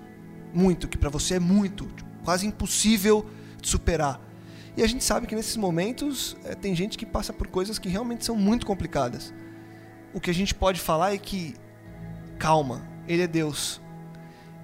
Muito, 0.53 0.87
que 0.87 0.97
para 0.97 1.09
você 1.09 1.35
é 1.35 1.39
muito, 1.39 1.87
quase 2.23 2.47
impossível 2.47 3.25
de 3.61 3.69
superar. 3.69 4.19
E 4.75 4.83
a 4.83 4.87
gente 4.87 5.03
sabe 5.03 5.27
que 5.27 5.35
nesses 5.35 5.57
momentos 5.57 6.37
é, 6.43 6.55
tem 6.55 6.75
gente 6.75 6.97
que 6.97 7.05
passa 7.05 7.33
por 7.33 7.47
coisas 7.47 7.77
que 7.77 7.89
realmente 7.89 8.25
são 8.25 8.35
muito 8.35 8.65
complicadas. 8.65 9.33
O 10.13 10.19
que 10.19 10.29
a 10.29 10.33
gente 10.33 10.55
pode 10.55 10.79
falar 10.79 11.13
é 11.13 11.17
que 11.17 11.55
calma, 12.37 12.87
ele 13.07 13.21
é 13.21 13.27
Deus. 13.27 13.81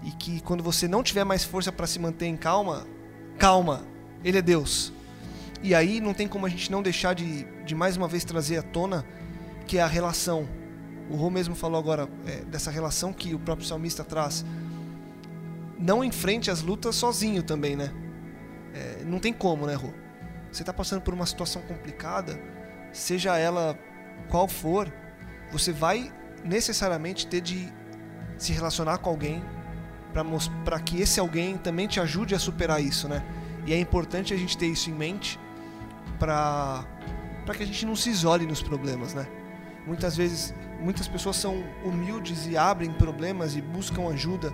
E 0.03 0.11
que 0.11 0.41
quando 0.41 0.63
você 0.63 0.87
não 0.87 1.03
tiver 1.03 1.23
mais 1.23 1.43
força 1.43 1.71
para 1.71 1.87
se 1.87 1.99
manter 1.99 2.27
em 2.27 2.37
calma, 2.37 2.87
calma, 3.37 3.85
ele 4.23 4.37
é 4.37 4.41
Deus. 4.41 4.93
E 5.61 5.73
aí 5.73 5.99
não 5.99 6.13
tem 6.13 6.27
como 6.27 6.45
a 6.45 6.49
gente 6.49 6.71
não 6.71 6.81
deixar 6.81 7.13
de, 7.13 7.45
de 7.65 7.73
mais 7.73 7.97
uma 7.97 8.07
vez 8.07 8.23
trazer 8.23 8.57
à 8.57 8.63
tona 8.63 9.05
que 9.65 9.77
é 9.77 9.81
a 9.81 9.87
relação. 9.87 10.47
O 11.09 11.15
Rô 11.15 11.29
mesmo 11.29 11.55
falou 11.55 11.79
agora 11.79 12.07
é, 12.25 12.41
dessa 12.45 12.69
relação 12.69 13.11
que 13.13 13.33
o 13.33 13.39
próprio 13.39 13.67
salmista 13.67 14.03
traz. 14.03 14.45
Não 15.77 16.03
enfrente 16.03 16.49
as 16.51 16.61
lutas 16.61 16.95
sozinho 16.95 17.43
também, 17.43 17.75
né? 17.75 17.91
É, 18.73 19.03
não 19.05 19.19
tem 19.19 19.33
como, 19.33 19.65
né, 19.65 19.73
Rô? 19.73 19.89
você 20.55 20.63
está 20.63 20.73
passando 20.73 21.01
por 21.01 21.13
uma 21.13 21.25
situação 21.25 21.61
complicada, 21.63 22.39
seja 22.93 23.37
ela 23.37 23.77
qual 24.29 24.47
for, 24.47 24.91
você 25.51 25.71
vai 25.73 26.11
necessariamente 26.43 27.27
ter 27.27 27.41
de 27.41 27.71
se 28.37 28.53
relacionar 28.53 28.99
com 28.99 29.09
alguém 29.09 29.43
para 30.63 30.79
que 30.79 31.01
esse 31.01 31.19
alguém 31.19 31.57
também 31.57 31.87
te 31.87 31.99
ajude 31.99 32.33
a 32.33 32.39
superar 32.39 32.81
isso, 32.81 33.09
né? 33.09 33.21
E 33.65 33.73
é 33.73 33.79
importante 33.79 34.33
a 34.33 34.37
gente 34.37 34.57
ter 34.57 34.67
isso 34.67 34.89
em 34.89 34.93
mente 34.93 35.37
para 36.19 36.85
que 37.55 37.63
a 37.63 37.65
gente 37.65 37.85
não 37.85 37.95
se 37.95 38.09
isole 38.09 38.45
nos 38.45 38.61
problemas, 38.61 39.13
né? 39.13 39.27
Muitas 39.85 40.17
vezes, 40.17 40.53
muitas 40.79 41.07
pessoas 41.07 41.35
são 41.35 41.63
humildes 41.83 42.47
e 42.47 42.57
abrem 42.57 42.91
problemas 42.91 43.55
e 43.55 43.61
buscam 43.61 44.09
ajuda. 44.09 44.51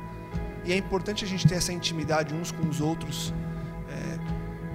E 0.66 0.74
é 0.74 0.78
importante 0.78 1.24
a 1.24 1.28
gente 1.28 1.48
ter 1.48 1.56
essa 1.56 1.72
intimidade 1.72 2.34
uns 2.34 2.52
com 2.52 2.68
os 2.68 2.82
outros 2.82 3.34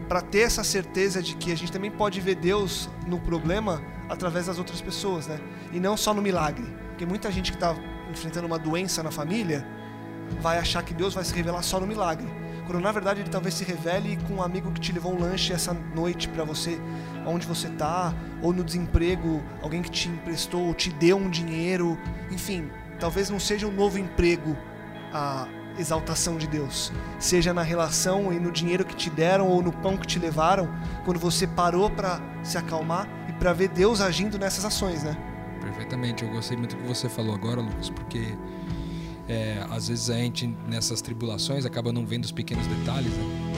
para 0.09 0.20
ter 0.20 0.43
essa 0.43 0.62
certeza 0.62 1.20
de 1.20 1.34
que 1.34 1.51
a 1.51 1.57
gente 1.57 1.72
também 1.72 1.91
pode 1.91 2.20
ver 2.20 2.37
Deus 2.37 2.89
no 3.09 3.18
problema 3.18 3.82
através 4.09 4.47
das 4.47 4.57
outras 4.57 4.80
pessoas, 4.80 5.26
né? 5.26 5.41
E 5.72 5.80
não 5.80 5.97
só 5.97 6.14
no 6.14 6.22
milagre. 6.22 6.64
Porque 6.91 7.05
muita 7.05 7.30
gente 7.30 7.51
que 7.51 7.57
está 7.57 7.74
enfrentando 8.09 8.47
uma 8.47 8.59
doença 8.59 9.03
na 9.03 9.11
família 9.11 9.66
vai 10.41 10.59
achar 10.59 10.84
que 10.84 10.95
Deus 10.95 11.12
vai 11.12 11.24
se 11.24 11.34
revelar 11.34 11.61
só 11.62 11.80
no 11.80 11.89
milagre. 11.89 12.28
Quando 12.67 12.81
na 12.81 12.91
verdade 12.91 13.21
ele 13.21 13.31
talvez 13.31 13.55
se 13.55 13.64
revele 13.64 14.19
com 14.27 14.35
um 14.35 14.43
amigo 14.43 14.73
que 14.73 14.81
te 14.81 14.93
levou 14.93 15.14
um 15.14 15.21
lanche 15.21 15.53
essa 15.53 15.73
noite 15.73 16.29
para 16.29 16.43
você, 16.43 16.81
onde 17.25 17.47
você 17.47 17.69
tá, 17.69 18.12
ou 18.43 18.53
no 18.53 18.64
desemprego, 18.64 19.41
alguém 19.62 19.83
que 19.83 19.91
te 19.91 20.09
emprestou, 20.09 20.67
ou 20.67 20.75
te 20.75 20.91
deu 20.91 21.17
um 21.17 21.31
dinheiro, 21.31 21.97
enfim, 22.31 22.69
talvez 22.99 23.31
não 23.31 23.39
seja 23.39 23.67
um 23.69 23.73
novo 23.73 23.99
emprego 23.99 24.57
a 25.12 25.47
exaltação 25.79 26.37
de 26.37 26.47
Deus, 26.47 26.93
seja 27.19 27.55
na 27.55 27.62
relação 27.62 28.33
e 28.33 28.41
no 28.41 28.51
dinheiro 28.51 28.85
que 28.85 28.97
te 28.97 29.11
deram 29.11 29.47
ou 29.47 29.62
no 29.62 29.73
pão 29.73 29.97
que 29.97 30.07
te 30.07 30.19
levaram, 30.19 30.69
quando 31.05 31.21
você 31.21 31.47
parou 31.47 31.89
para 31.89 32.21
se 32.43 32.59
acalmar 32.59 33.07
e 33.29 33.33
para 33.35 33.53
ver 33.53 33.69
Deus 33.69 34.01
agindo 34.01 34.39
nessas 34.39 34.64
ações, 34.64 35.03
né? 35.03 35.17
Perfeitamente, 35.61 36.25
eu 36.25 36.31
gostei 36.31 36.57
muito 36.57 36.77
do 36.77 36.83
que 36.83 36.89
você 36.89 37.09
falou 37.09 37.35
agora, 37.35 37.61
Lucas, 37.61 37.91
porque 37.91 38.37
é, 39.29 39.64
às 39.70 39.89
vezes 39.89 40.11
a 40.11 40.14
gente 40.14 40.47
nessas 40.68 41.01
tribulações 41.01 41.64
acaba 41.64 41.93
não 41.93 42.07
vendo 42.07 42.24
os 42.24 42.33
pequenos 42.33 42.66
detalhes, 42.66 43.12
né? 43.12 43.57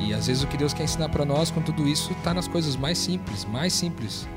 E 0.00 0.12
às 0.12 0.26
vezes 0.26 0.42
o 0.42 0.46
que 0.46 0.56
Deus 0.56 0.74
quer 0.74 0.84
ensinar 0.84 1.08
para 1.08 1.24
nós 1.24 1.50
com 1.50 1.62
tudo 1.62 1.88
isso 1.88 2.12
está 2.12 2.34
nas 2.34 2.46
coisas 2.46 2.76
mais 2.76 2.98
simples, 2.98 3.44
mais 3.44 3.72
simples. 3.72 4.28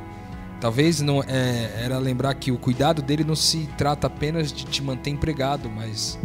Talvez 0.59 1.01
não 1.01 1.23
é, 1.23 1.83
era 1.83 1.97
lembrar 1.97 2.33
que 2.33 2.51
o 2.51 2.57
cuidado 2.57 3.01
dele 3.01 3.23
não 3.23 3.35
se 3.35 3.69
trata 3.77 4.07
apenas 4.07 4.51
de 4.51 4.65
te 4.65 4.81
manter 4.81 5.09
empregado, 5.09 5.69
mas 5.69 6.19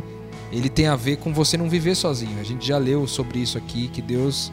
ele 0.51 0.69
tem 0.69 0.87
a 0.87 0.97
ver 0.97 1.19
com 1.19 1.33
você 1.33 1.57
não 1.57 1.69
viver 1.69 1.95
sozinho. 1.95 2.41
A 2.41 2.45
gente 2.45 2.67
já 2.67 2.79
leu 2.79 3.07
sobre 3.07 3.39
isso 3.39 3.57
aqui, 3.59 3.89
que 3.89 4.03
Deus, 4.03 4.53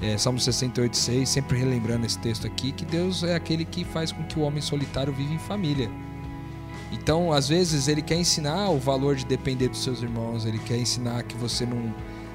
é, 0.00 0.16
Salmo 0.18 0.40
68, 0.40 0.96
6, 0.96 1.28
sempre 1.28 1.58
relembrando 1.58 2.04
esse 2.04 2.18
texto 2.18 2.46
aqui, 2.46 2.72
que 2.72 2.84
Deus 2.84 3.22
é 3.22 3.34
aquele 3.34 3.64
que 3.64 3.84
faz 3.84 4.10
com 4.10 4.24
que 4.24 4.38
o 4.38 4.42
homem 4.42 4.60
solitário 4.60 5.12
viva 5.12 5.32
em 5.32 5.38
família. 5.38 5.90
Então, 6.92 7.32
às 7.32 7.48
vezes, 7.48 7.88
ele 7.88 8.02
quer 8.02 8.16
ensinar 8.16 8.70
o 8.70 8.78
valor 8.78 9.16
de 9.16 9.24
depender 9.24 9.68
dos 9.68 9.82
seus 9.82 10.02
irmãos, 10.02 10.44
ele 10.44 10.58
quer 10.58 10.76
ensinar 10.76 11.22
que 11.22 11.34
você 11.36 11.64
não, 11.64 11.92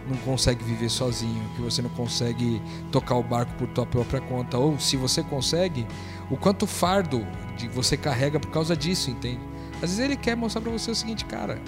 não 0.10 0.18
consegue 0.26 0.64
viver 0.64 0.90
sozinho, 0.90 1.44
que 1.56 1.62
você 1.62 1.82
não 1.82 1.92
consegue 1.92 2.62
tocar 2.92 3.16
o 3.16 3.24
barco 3.24 3.54
por 3.54 3.68
tua 3.68 3.86
própria 3.86 4.20
conta, 4.20 4.58
ou 4.58 4.80
se 4.80 4.98
você 4.98 5.22
consegue, 5.22 5.88
o 6.30 6.36
quanto 6.36 6.66
fardo 6.66 7.26
de 7.56 7.68
você 7.68 7.96
carrega 7.96 8.40
por 8.40 8.50
causa 8.50 8.76
disso, 8.76 9.12
entende? 9.12 9.40
Às 9.76 9.82
vezes 9.82 10.00
ele 10.00 10.18
quer 10.18 10.36
mostrar 10.36 10.62
para 10.62 10.72
você 10.72 10.90
o 10.90 10.96
seguinte, 10.96 11.24
cara, 11.24 11.62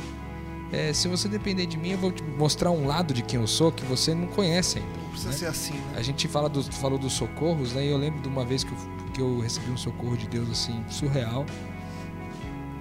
é, 0.71 0.93
se 0.93 1.07
você 1.07 1.27
depender 1.27 1.65
de 1.65 1.77
mim, 1.77 1.91
eu 1.91 1.97
vou 1.97 2.11
te 2.11 2.23
mostrar 2.23 2.71
um 2.71 2.85
lado 2.85 3.13
de 3.13 3.23
quem 3.23 3.39
eu 3.39 3.47
sou 3.47 3.71
que 3.71 3.83
você 3.85 4.13
não 4.13 4.27
conhece 4.27 4.79
ainda. 4.79 4.99
Não 4.99 5.09
precisa 5.09 5.29
né? 5.29 5.35
ser 5.35 5.45
assim, 5.45 5.73
né? 5.73 5.93
A 5.95 6.01
gente 6.01 6.27
fala 6.27 6.47
dos, 6.47 6.67
falou 6.67 6.97
dos 6.97 7.13
socorros, 7.13 7.73
né? 7.73 7.85
E 7.85 7.89
eu 7.89 7.97
lembro 7.97 8.21
de 8.21 8.27
uma 8.27 8.45
vez 8.45 8.63
que 8.63 8.71
eu, 8.71 8.77
que 9.13 9.21
eu 9.21 9.39
recebi 9.39 9.71
um 9.71 9.77
socorro 9.77 10.15
de 10.15 10.27
Deus 10.27 10.49
assim 10.49 10.83
surreal, 10.89 11.45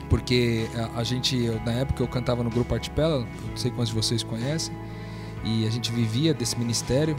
porque 0.09 0.67
a, 0.75 1.01
a 1.01 1.05
gente 1.05 1.37
na 1.65 1.73
época 1.73 2.03
eu 2.03 2.09
cantava 2.09 2.43
no 2.43 2.51
grupo 2.51 2.75
Artipela, 2.75 3.21
não 3.49 3.57
sei 3.57 3.71
quantos 3.71 3.89
de 3.89 3.95
vocês 3.95 4.23
conhecem, 4.23 4.75
e 5.45 5.67
a 5.67 5.71
gente 5.71 5.91
vivia 5.93 6.35
desse 6.35 6.59
ministério. 6.59 7.17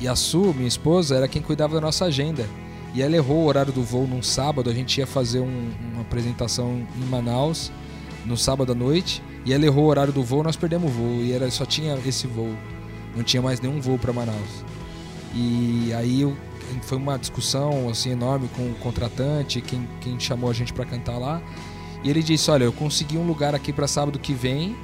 E 0.00 0.06
a 0.06 0.14
Su, 0.14 0.52
minha 0.54 0.68
esposa, 0.68 1.16
era 1.16 1.26
quem 1.26 1.40
cuidava 1.40 1.74
da 1.74 1.80
nossa 1.80 2.04
agenda. 2.04 2.46
E 2.94 3.00
ela 3.02 3.16
errou 3.16 3.38
o 3.38 3.46
horário 3.46 3.72
do 3.72 3.82
voo 3.82 4.06
num 4.06 4.22
sábado. 4.22 4.68
A 4.68 4.74
gente 4.74 4.98
ia 4.98 5.06
fazer 5.06 5.40
um- 5.40 5.70
uma 5.92 6.02
apresentação 6.02 6.86
em 6.96 7.04
Manaus 7.06 7.72
no 8.24 8.36
sábado 8.36 8.72
à 8.72 8.74
noite. 8.74 9.22
E 9.44 9.54
ela 9.54 9.64
errou 9.64 9.84
o 9.84 9.88
horário 9.88 10.12
do 10.12 10.22
voo, 10.22 10.42
nós 10.42 10.54
perdemos 10.56 10.90
o 10.90 10.94
voo. 10.94 11.22
E 11.22 11.32
era, 11.32 11.50
só 11.50 11.64
tinha 11.64 11.98
esse 12.06 12.26
voo. 12.26 12.54
Não 13.16 13.22
tinha 13.22 13.42
mais 13.42 13.58
nenhum 13.60 13.80
voo 13.80 13.98
para 13.98 14.12
Manaus. 14.12 14.64
E 15.34 15.92
aí 15.94 16.30
foi 16.82 16.98
uma 16.98 17.18
discussão 17.18 17.88
assim 17.88 18.10
enorme 18.10 18.48
com 18.54 18.62
o 18.70 18.74
contratante, 18.74 19.60
quem, 19.60 19.88
quem 20.00 20.18
chamou 20.20 20.50
a 20.50 20.52
gente 20.52 20.72
para 20.72 20.84
cantar 20.84 21.18
lá. 21.18 21.40
E 22.06 22.08
ele 22.08 22.22
disse: 22.22 22.48
Olha, 22.52 22.62
eu 22.62 22.72
consegui 22.72 23.18
um 23.18 23.26
lugar 23.26 23.52
aqui 23.52 23.72
para 23.72 23.88
sábado 23.88 24.16
que 24.16 24.32
vem, 24.32 24.76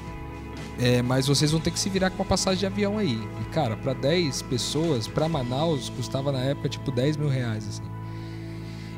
é, 0.77 1.01
mas 1.03 1.29
vocês 1.29 1.53
vão 1.53 1.61
ter 1.61 1.70
que 1.70 1.79
se 1.79 1.89
virar 1.89 2.11
com 2.11 2.16
uma 2.16 2.25
passagem 2.25 2.59
de 2.59 2.66
avião 2.66 2.99
aí. 2.99 3.16
E 3.41 3.45
cara, 3.55 3.77
para 3.77 3.93
10 3.93 4.43
pessoas, 4.43 5.07
para 5.07 5.29
Manaus, 5.29 5.89
custava 5.89 6.33
na 6.33 6.41
época 6.41 6.68
tipo 6.68 6.91
10 6.91 7.18
mil 7.18 7.29
reais. 7.29 7.68
Assim. 7.68 7.85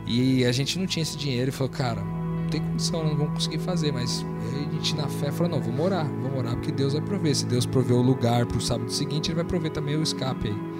E 0.06 0.42
a 0.46 0.52
gente 0.52 0.78
não 0.78 0.86
tinha 0.86 1.02
esse 1.02 1.18
dinheiro 1.18 1.50
e 1.50 1.52
falou: 1.52 1.70
Cara, 1.70 2.00
não 2.00 2.48
tem 2.48 2.62
condição, 2.62 3.04
não 3.04 3.14
vamos 3.14 3.34
conseguir 3.34 3.58
fazer. 3.58 3.92
Mas 3.92 4.24
a 4.56 4.72
gente 4.72 4.96
na 4.96 5.06
fé 5.06 5.30
falou: 5.30 5.52
Não, 5.52 5.60
vou 5.60 5.74
morar, 5.74 6.04
vou 6.04 6.30
morar 6.30 6.52
porque 6.52 6.72
Deus 6.72 6.94
vai 6.94 7.02
prover. 7.02 7.36
Se 7.36 7.44
Deus 7.44 7.66
prover 7.66 7.94
o 7.94 8.02
lugar 8.02 8.46
para 8.46 8.56
o 8.56 8.60
sábado 8.60 8.90
seguinte, 8.90 9.28
Ele 9.28 9.36
vai 9.36 9.44
prover 9.44 9.70
também 9.70 9.96
o 9.96 10.02
escape 10.02 10.48
aí. 10.48 10.73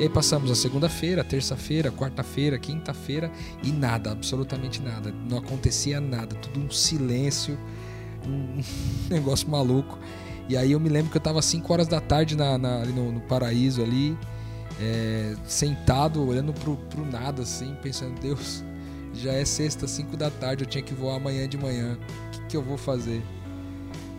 E 0.00 0.04
aí 0.04 0.08
passamos 0.08 0.50
a 0.50 0.54
segunda-feira, 0.54 1.22
terça-feira, 1.22 1.92
quarta-feira, 1.92 2.58
quinta-feira 2.58 3.30
e 3.62 3.70
nada, 3.70 4.10
absolutamente 4.12 4.80
nada. 4.80 5.14
Não 5.28 5.36
acontecia 5.36 6.00
nada, 6.00 6.34
tudo 6.36 6.58
um 6.58 6.70
silêncio, 6.70 7.58
um 8.26 8.62
negócio 9.12 9.46
maluco. 9.50 9.98
E 10.48 10.56
aí 10.56 10.72
eu 10.72 10.80
me 10.80 10.88
lembro 10.88 11.10
que 11.10 11.18
eu 11.18 11.20
tava 11.20 11.42
5 11.42 11.70
horas 11.70 11.86
da 11.86 12.00
tarde 12.00 12.34
na, 12.34 12.56
na- 12.56 12.80
ali 12.80 12.92
no, 12.94 13.12
no 13.12 13.20
paraíso 13.20 13.82
ali, 13.82 14.16
é, 14.80 15.34
sentado, 15.44 16.26
olhando 16.26 16.54
pro, 16.54 16.78
pro 16.78 17.04
nada 17.04 17.42
assim, 17.42 17.76
pensando, 17.82 18.18
Deus, 18.22 18.64
já 19.12 19.32
é 19.34 19.44
sexta, 19.44 19.86
5 19.86 20.16
da 20.16 20.30
tarde, 20.30 20.64
eu 20.64 20.66
tinha 20.66 20.82
que 20.82 20.94
voar 20.94 21.16
amanhã 21.16 21.46
de 21.46 21.58
manhã. 21.58 21.98
O 22.28 22.30
que, 22.30 22.46
que 22.46 22.56
eu 22.56 22.62
vou 22.62 22.78
fazer? 22.78 23.22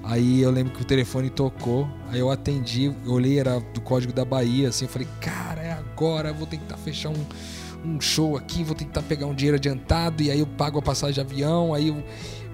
Aí 0.03 0.41
eu 0.41 0.49
lembro 0.49 0.73
que 0.73 0.81
o 0.81 0.85
telefone 0.85 1.29
tocou, 1.29 1.87
aí 2.09 2.19
eu 2.19 2.31
atendi, 2.31 2.85
eu 3.05 3.11
olhei, 3.11 3.39
era 3.39 3.59
do 3.59 3.79
código 3.81 4.11
da 4.11 4.25
Bahia, 4.25 4.69
assim, 4.69 4.85
eu 4.85 4.89
falei, 4.89 5.07
cara, 5.19 5.61
é 5.61 5.71
agora, 5.73 6.33
vou 6.33 6.47
tentar 6.47 6.75
fechar 6.77 7.09
um, 7.09 7.25
um 7.85 8.01
show 8.01 8.35
aqui, 8.35 8.63
vou 8.63 8.73
tentar 8.75 9.03
pegar 9.03 9.27
um 9.27 9.35
dinheiro 9.35 9.57
adiantado, 9.57 10.23
e 10.23 10.31
aí 10.31 10.39
eu 10.39 10.47
pago 10.47 10.79
a 10.79 10.81
passagem 10.81 11.13
de 11.13 11.21
avião, 11.21 11.71
aí 11.73 11.89
eu 11.89 12.03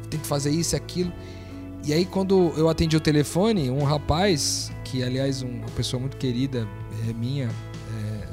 tento 0.09 0.27
fazer 0.27 0.49
isso 0.51 0.75
e 0.75 0.77
aquilo. 0.77 1.11
E 1.85 1.93
aí 1.93 2.03
quando 2.05 2.51
eu 2.57 2.67
atendi 2.67 2.97
o 2.97 2.99
telefone, 2.99 3.69
um 3.71 3.83
rapaz, 3.83 4.69
que 4.83 5.01
aliás 5.01 5.41
um- 5.41 5.59
uma 5.59 5.69
pessoa 5.69 6.01
muito 6.01 6.17
querida 6.17 6.67
é, 7.09 7.13
minha, 7.13 7.45
é, 7.47 8.27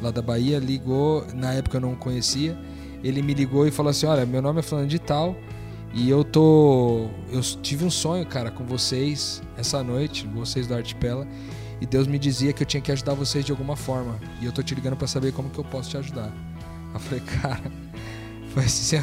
lá 0.00 0.12
da 0.12 0.22
Bahia, 0.22 0.60
ligou, 0.60 1.26
na 1.34 1.52
época 1.54 1.78
eu 1.78 1.80
não 1.80 1.96
conhecia, 1.96 2.56
ele 3.02 3.20
me 3.20 3.34
ligou 3.34 3.66
e 3.66 3.72
falou 3.72 3.90
assim, 3.90 4.06
olha, 4.06 4.24
meu 4.24 4.40
nome 4.40 4.60
é 4.60 4.62
fulano 4.62 4.86
de 4.86 5.00
tal, 5.00 5.36
e 5.94 6.10
eu 6.10 6.24
tô. 6.24 7.08
Eu 7.30 7.40
tive 7.40 7.84
um 7.84 7.90
sonho, 7.90 8.26
cara, 8.26 8.50
com 8.50 8.64
vocês 8.64 9.40
essa 9.56 9.82
noite, 9.82 10.26
vocês 10.26 10.66
do 10.66 10.74
Artipela. 10.74 11.26
E 11.80 11.86
Deus 11.86 12.06
me 12.06 12.18
dizia 12.18 12.52
que 12.52 12.62
eu 12.62 12.66
tinha 12.66 12.80
que 12.80 12.90
ajudar 12.92 13.14
vocês 13.14 13.44
de 13.44 13.52
alguma 13.52 13.76
forma. 13.76 14.18
E 14.40 14.46
eu 14.46 14.52
tô 14.52 14.62
te 14.62 14.74
ligando 14.74 14.96
pra 14.96 15.06
saber 15.06 15.32
como 15.32 15.50
que 15.50 15.58
eu 15.58 15.64
posso 15.64 15.90
te 15.90 15.96
ajudar. 15.96 16.32
Eu 16.92 17.00
falei, 17.00 17.20
cara, 17.42 17.60
foi 18.50 18.64
assim, 18.64 18.96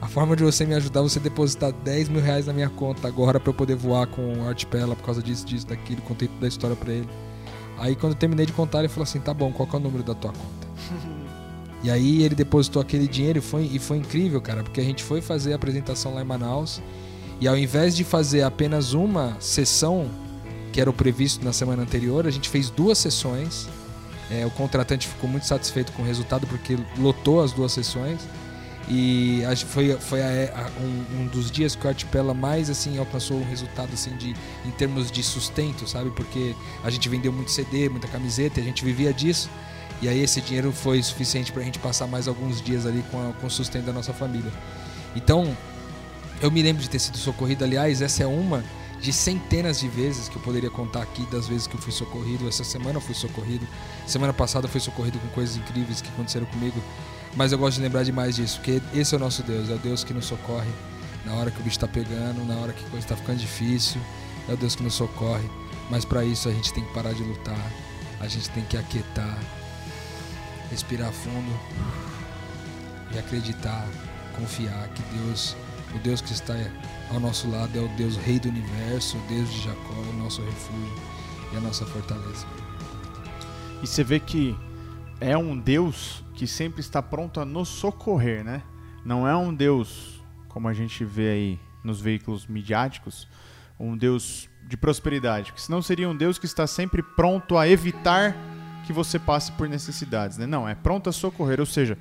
a- 0.00 0.08
forma 0.08 0.36
de 0.36 0.42
você 0.44 0.64
me 0.66 0.74
ajudar 0.74 1.00
é 1.00 1.02
você 1.04 1.18
depositar 1.20 1.72
10 1.72 2.08
mil 2.10 2.20
reais 2.20 2.46
na 2.46 2.52
minha 2.52 2.68
conta 2.68 3.08
agora 3.08 3.40
pra 3.40 3.50
eu 3.50 3.54
poder 3.54 3.76
voar 3.76 4.06
com 4.06 4.40
o 4.40 4.48
Artipela 4.48 4.94
por 4.94 5.04
causa 5.04 5.22
disso, 5.22 5.46
disso, 5.46 5.66
daquilo. 5.66 6.02
Contei 6.02 6.28
toda 6.28 6.46
a 6.46 6.48
história 6.48 6.76
pra 6.76 6.92
ele. 6.92 7.08
Aí 7.78 7.96
quando 7.96 8.12
eu 8.12 8.18
terminei 8.18 8.46
de 8.46 8.52
contar, 8.52 8.80
ele 8.80 8.88
falou 8.88 9.04
assim: 9.04 9.18
tá 9.20 9.32
bom, 9.34 9.50
qual 9.52 9.68
é 9.72 9.76
o 9.76 9.80
número 9.80 10.02
da 10.04 10.14
tua 10.14 10.32
conta? 10.32 10.68
E 11.82 11.90
aí 11.90 12.22
ele 12.22 12.34
depositou 12.34 12.80
aquele 12.80 13.08
dinheiro 13.08 13.38
e 13.38 13.42
foi, 13.42 13.68
e 13.72 13.78
foi 13.78 13.98
incrível, 13.98 14.40
cara, 14.40 14.62
porque 14.62 14.80
a 14.80 14.84
gente 14.84 15.02
foi 15.02 15.20
fazer 15.20 15.52
a 15.52 15.56
apresentação 15.56 16.14
lá 16.14 16.22
em 16.22 16.24
Manaus 16.24 16.80
e 17.40 17.48
ao 17.48 17.58
invés 17.58 17.96
de 17.96 18.04
fazer 18.04 18.42
apenas 18.42 18.92
uma 18.92 19.36
sessão, 19.40 20.08
que 20.72 20.80
era 20.80 20.88
o 20.88 20.92
previsto 20.92 21.44
na 21.44 21.52
semana 21.52 21.82
anterior, 21.82 22.26
a 22.26 22.30
gente 22.30 22.48
fez 22.48 22.70
duas 22.70 22.98
sessões. 22.98 23.68
É, 24.30 24.46
o 24.46 24.50
contratante 24.50 25.08
ficou 25.08 25.28
muito 25.28 25.44
satisfeito 25.46 25.90
com 25.92 26.02
o 26.02 26.06
resultado 26.06 26.46
porque 26.46 26.78
lotou 26.96 27.42
as 27.42 27.50
duas 27.52 27.72
sessões. 27.72 28.20
E 28.88 29.42
foi, 29.66 29.92
foi 29.98 30.20
a- 30.22 30.52
a- 30.54 30.70
um, 30.80 31.22
um 31.22 31.26
dos 31.26 31.50
dias 31.50 31.74
que 31.76 31.84
o 31.86 31.88
Artipela 31.88 32.32
mais 32.34 32.68
assim 32.70 32.98
alcançou 32.98 33.36
um 33.38 33.44
resultado 33.44 33.90
assim 33.92 34.16
de 34.16 34.34
em 34.66 34.70
termos 34.76 35.10
de 35.10 35.22
sustento, 35.22 35.88
sabe? 35.88 36.10
Porque 36.10 36.54
a 36.84 36.90
gente 36.90 37.08
vendeu 37.08 37.32
muito 37.32 37.50
CD, 37.50 37.88
muita 37.88 38.08
camiseta, 38.08 38.60
a 38.60 38.62
gente 38.64 38.84
vivia 38.84 39.12
disso. 39.12 39.50
E 40.02 40.08
aí 40.08 40.20
esse 40.20 40.40
dinheiro 40.40 40.72
foi 40.72 41.00
suficiente 41.02 41.52
pra 41.52 41.62
gente 41.62 41.78
passar 41.78 42.06
mais 42.08 42.26
alguns 42.28 42.60
dias 42.60 42.84
ali 42.84 43.02
com, 43.10 43.30
a- 43.30 43.32
com 43.34 43.46
o 43.46 43.50
sustento 43.50 43.84
da 43.86 43.92
nossa 43.92 44.12
família. 44.12 44.52
Então, 45.14 45.56
eu 46.42 46.50
me 46.50 46.60
lembro 46.60 46.82
de 46.82 46.90
ter 46.90 46.98
sido 46.98 47.16
socorrido, 47.16 47.62
aliás, 47.64 48.02
essa 48.02 48.24
é 48.24 48.26
uma 48.26 48.64
de 49.00 49.12
centenas 49.12 49.78
de 49.80 49.88
vezes 49.88 50.28
que 50.28 50.36
eu 50.36 50.42
poderia 50.42 50.70
contar 50.70 51.02
aqui 51.02 51.24
das 51.26 51.46
vezes 51.48 51.66
que 51.68 51.74
eu 51.74 51.80
fui 51.80 51.92
socorrido. 51.92 52.48
Essa 52.48 52.64
semana 52.64 52.96
eu 52.98 53.00
fui 53.00 53.14
socorrido, 53.14 53.66
semana 54.06 54.32
passada 54.32 54.66
eu 54.66 54.70
fui 54.70 54.80
socorrido 54.80 55.18
com 55.20 55.28
coisas 55.28 55.56
incríveis 55.56 56.00
que 56.00 56.08
aconteceram 56.08 56.46
comigo. 56.46 56.82
Mas 57.36 57.52
eu 57.52 57.58
gosto 57.58 57.76
de 57.76 57.82
lembrar 57.82 58.02
demais 58.04 58.36
disso, 58.36 58.56
porque 58.58 58.82
esse 58.94 59.14
é 59.14 59.16
o 59.16 59.20
nosso 59.20 59.42
Deus, 59.42 59.70
é 59.70 59.74
o 59.74 59.78
Deus 59.78 60.02
que 60.04 60.12
nos 60.12 60.26
socorre 60.26 60.70
na 61.24 61.34
hora 61.34 61.50
que 61.50 61.60
o 61.60 61.62
bicho 61.62 61.78
tá 61.78 61.86
pegando, 61.88 62.44
na 62.44 62.56
hora 62.56 62.72
que 62.72 62.84
a 62.84 62.88
coisa 62.88 63.06
tá 63.06 63.16
ficando 63.16 63.38
difícil, 63.38 64.00
é 64.48 64.52
o 64.52 64.56
Deus 64.56 64.74
que 64.74 64.82
nos 64.82 64.94
socorre. 64.94 65.48
Mas 65.88 66.04
para 66.04 66.24
isso 66.24 66.48
a 66.48 66.52
gente 66.52 66.72
tem 66.72 66.84
que 66.84 66.92
parar 66.92 67.12
de 67.12 67.22
lutar, 67.22 67.70
a 68.20 68.26
gente 68.28 68.50
tem 68.50 68.64
que 68.64 68.76
aquietar, 68.76 69.38
respirar 70.72 71.12
fundo 71.12 71.52
e 73.14 73.18
acreditar, 73.18 73.86
confiar 74.34 74.88
que 74.88 75.02
Deus, 75.18 75.54
o 75.94 75.98
Deus 75.98 76.22
que 76.22 76.32
está 76.32 76.54
ao 77.10 77.20
nosso 77.20 77.48
lado 77.50 77.78
é 77.78 77.82
o 77.82 77.88
Deus 77.88 78.16
Rei 78.16 78.40
do 78.40 78.48
Universo, 78.48 79.18
o 79.18 79.20
Deus 79.28 79.52
de 79.52 79.60
Jacó, 79.60 79.92
o 79.92 80.12
nosso 80.14 80.42
refúgio 80.42 80.98
e 81.52 81.56
a 81.58 81.60
nossa 81.60 81.84
fortaleza. 81.84 82.46
E 83.82 83.86
você 83.86 84.02
vê 84.02 84.18
que 84.18 84.56
é 85.20 85.36
um 85.36 85.58
Deus 85.58 86.24
que 86.34 86.46
sempre 86.46 86.80
está 86.80 87.02
pronto 87.02 87.38
a 87.38 87.44
nos 87.44 87.68
socorrer, 87.68 88.42
né? 88.42 88.62
Não 89.04 89.28
é 89.28 89.36
um 89.36 89.54
Deus, 89.54 90.24
como 90.48 90.68
a 90.68 90.72
gente 90.72 91.04
vê 91.04 91.28
aí 91.28 91.60
nos 91.84 92.00
veículos 92.00 92.46
midiáticos, 92.46 93.28
um 93.78 93.94
Deus 93.94 94.48
de 94.66 94.76
prosperidade, 94.78 95.52
porque 95.52 95.60
senão 95.60 95.82
seria 95.82 96.08
um 96.08 96.16
Deus 96.16 96.38
que 96.38 96.46
está 96.46 96.66
sempre 96.66 97.02
pronto 97.02 97.58
a 97.58 97.68
evitar 97.68 98.34
que 98.86 98.92
você 98.92 99.18
passe 99.18 99.52
por 99.52 99.68
necessidades, 99.68 100.38
né? 100.38 100.46
Não, 100.46 100.68
é 100.68 100.74
pronto 100.74 101.08
a 101.08 101.12
socorrer, 101.12 101.60
ou 101.60 101.66
seja, 101.66 101.96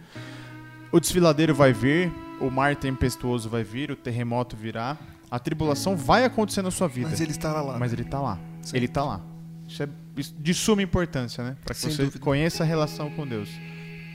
o 0.91 0.99
desfiladeiro 0.99 1.53
vai 1.53 1.73
vir, 1.73 2.11
o 2.39 2.49
mar 2.49 2.75
tempestuoso 2.75 3.49
vai 3.49 3.63
vir, 3.63 3.91
o 3.91 3.95
terremoto 3.95 4.55
virá, 4.55 4.97
a 5.29 5.39
tribulação 5.39 5.95
vai 5.95 6.25
acontecer 6.25 6.61
na 6.61 6.71
sua 6.71 6.87
vida. 6.87 7.09
Mas 7.09 7.21
ele 7.21 7.31
estará 7.31 7.61
lá. 7.61 7.79
Mas 7.79 7.93
ele 7.93 8.03
tá 8.03 8.19
lá. 8.19 8.39
Sempre. 8.61 8.79
Ele 8.79 8.87
tá 8.87 9.03
lá. 9.03 9.21
Isso 9.67 9.83
é 9.83 9.89
de 10.37 10.53
suma 10.53 10.81
importância, 10.81 11.43
né? 11.43 11.55
Para 11.63 11.73
que 11.73 11.79
Sem 11.79 11.91
você 11.91 12.03
dúvida. 12.03 12.19
conheça 12.19 12.63
a 12.63 12.65
relação 12.65 13.09
com 13.11 13.25
Deus. 13.25 13.49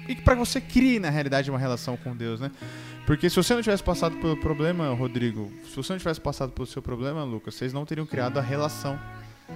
E 0.07 0.14
para 0.14 0.35
que 0.35 0.41
você 0.41 0.61
crie, 0.61 1.01
na 1.01 1.09
realidade, 1.09 1.51
uma 1.51 1.59
relação 1.59 1.97
com 1.97 2.14
Deus, 2.14 2.39
né? 2.39 2.51
Porque 3.07 3.31
se 3.31 3.37
você 3.37 3.55
não 3.55 3.62
tivesse 3.62 3.83
passado 3.83 4.17
pelo 4.19 4.37
problema, 4.37 4.93
Rodrigo, 4.93 5.51
se 5.64 5.75
você 5.75 5.93
não 5.93 5.99
tivesse 5.99 6.21
passado 6.21 6.53
pelo 6.53 6.67
seu 6.67 6.83
problema, 6.83 7.25
Lucas, 7.25 7.55
vocês 7.55 7.73
não 7.73 7.87
teriam 7.87 8.07
criado 8.07 8.39
a 8.39 8.43
relação. 8.43 8.99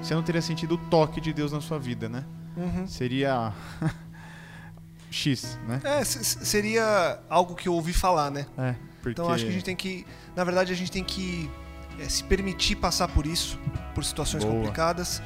Você 0.01 0.15
não 0.15 0.23
teria 0.23 0.41
sentido 0.41 0.77
o 0.77 0.79
toque 0.79 1.21
de 1.21 1.33
Deus 1.33 1.53
na 1.53 1.61
sua 1.61 1.79
vida, 1.79 2.09
né? 2.09 2.25
Uhum. 2.57 2.87
Seria 2.87 3.53
X, 5.11 5.59
né? 5.67 5.81
É, 5.83 6.05
se- 6.05 6.25
se- 6.25 6.45
seria 6.47 7.19
algo 7.29 7.55
que 7.55 7.69
eu 7.69 7.75
ouvi 7.75 7.93
falar, 7.93 8.31
né? 8.31 8.47
É, 8.57 8.75
porque 9.03 9.11
Então 9.21 9.31
acho 9.31 9.45
que 9.45 9.51
a 9.51 9.53
gente 9.53 9.65
tem 9.65 9.75
que, 9.77 10.07
na 10.37 10.45
verdade, 10.45 10.73
a 10.73 10.77
gente 10.77 10.91
tem 10.91 11.03
que 11.03 11.51
é, 11.99 12.09
se 12.09 12.23
permitir 12.25 12.77
passar 12.77 13.09
por 13.09 13.27
isso, 13.27 13.59
por 13.95 14.05
situações 14.05 14.45
Boa. 14.45 14.55
complicadas, 14.57 15.21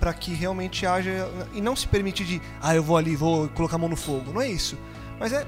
para 0.00 0.12
que 0.14 0.32
realmente 0.32 0.86
haja 0.86 1.10
e 1.54 1.60
não 1.60 1.74
se 1.76 1.86
permitir 1.88 2.24
de, 2.24 2.40
ah, 2.62 2.74
eu 2.74 2.82
vou 2.82 2.96
ali, 2.96 3.14
vou 3.16 3.48
colocar 3.50 3.76
a 3.76 3.78
mão 3.78 3.88
no 3.88 3.96
fogo. 3.96 4.32
Não 4.32 4.40
é 4.40 4.48
isso. 4.48 4.76
Mas 5.18 5.32
é 5.32 5.46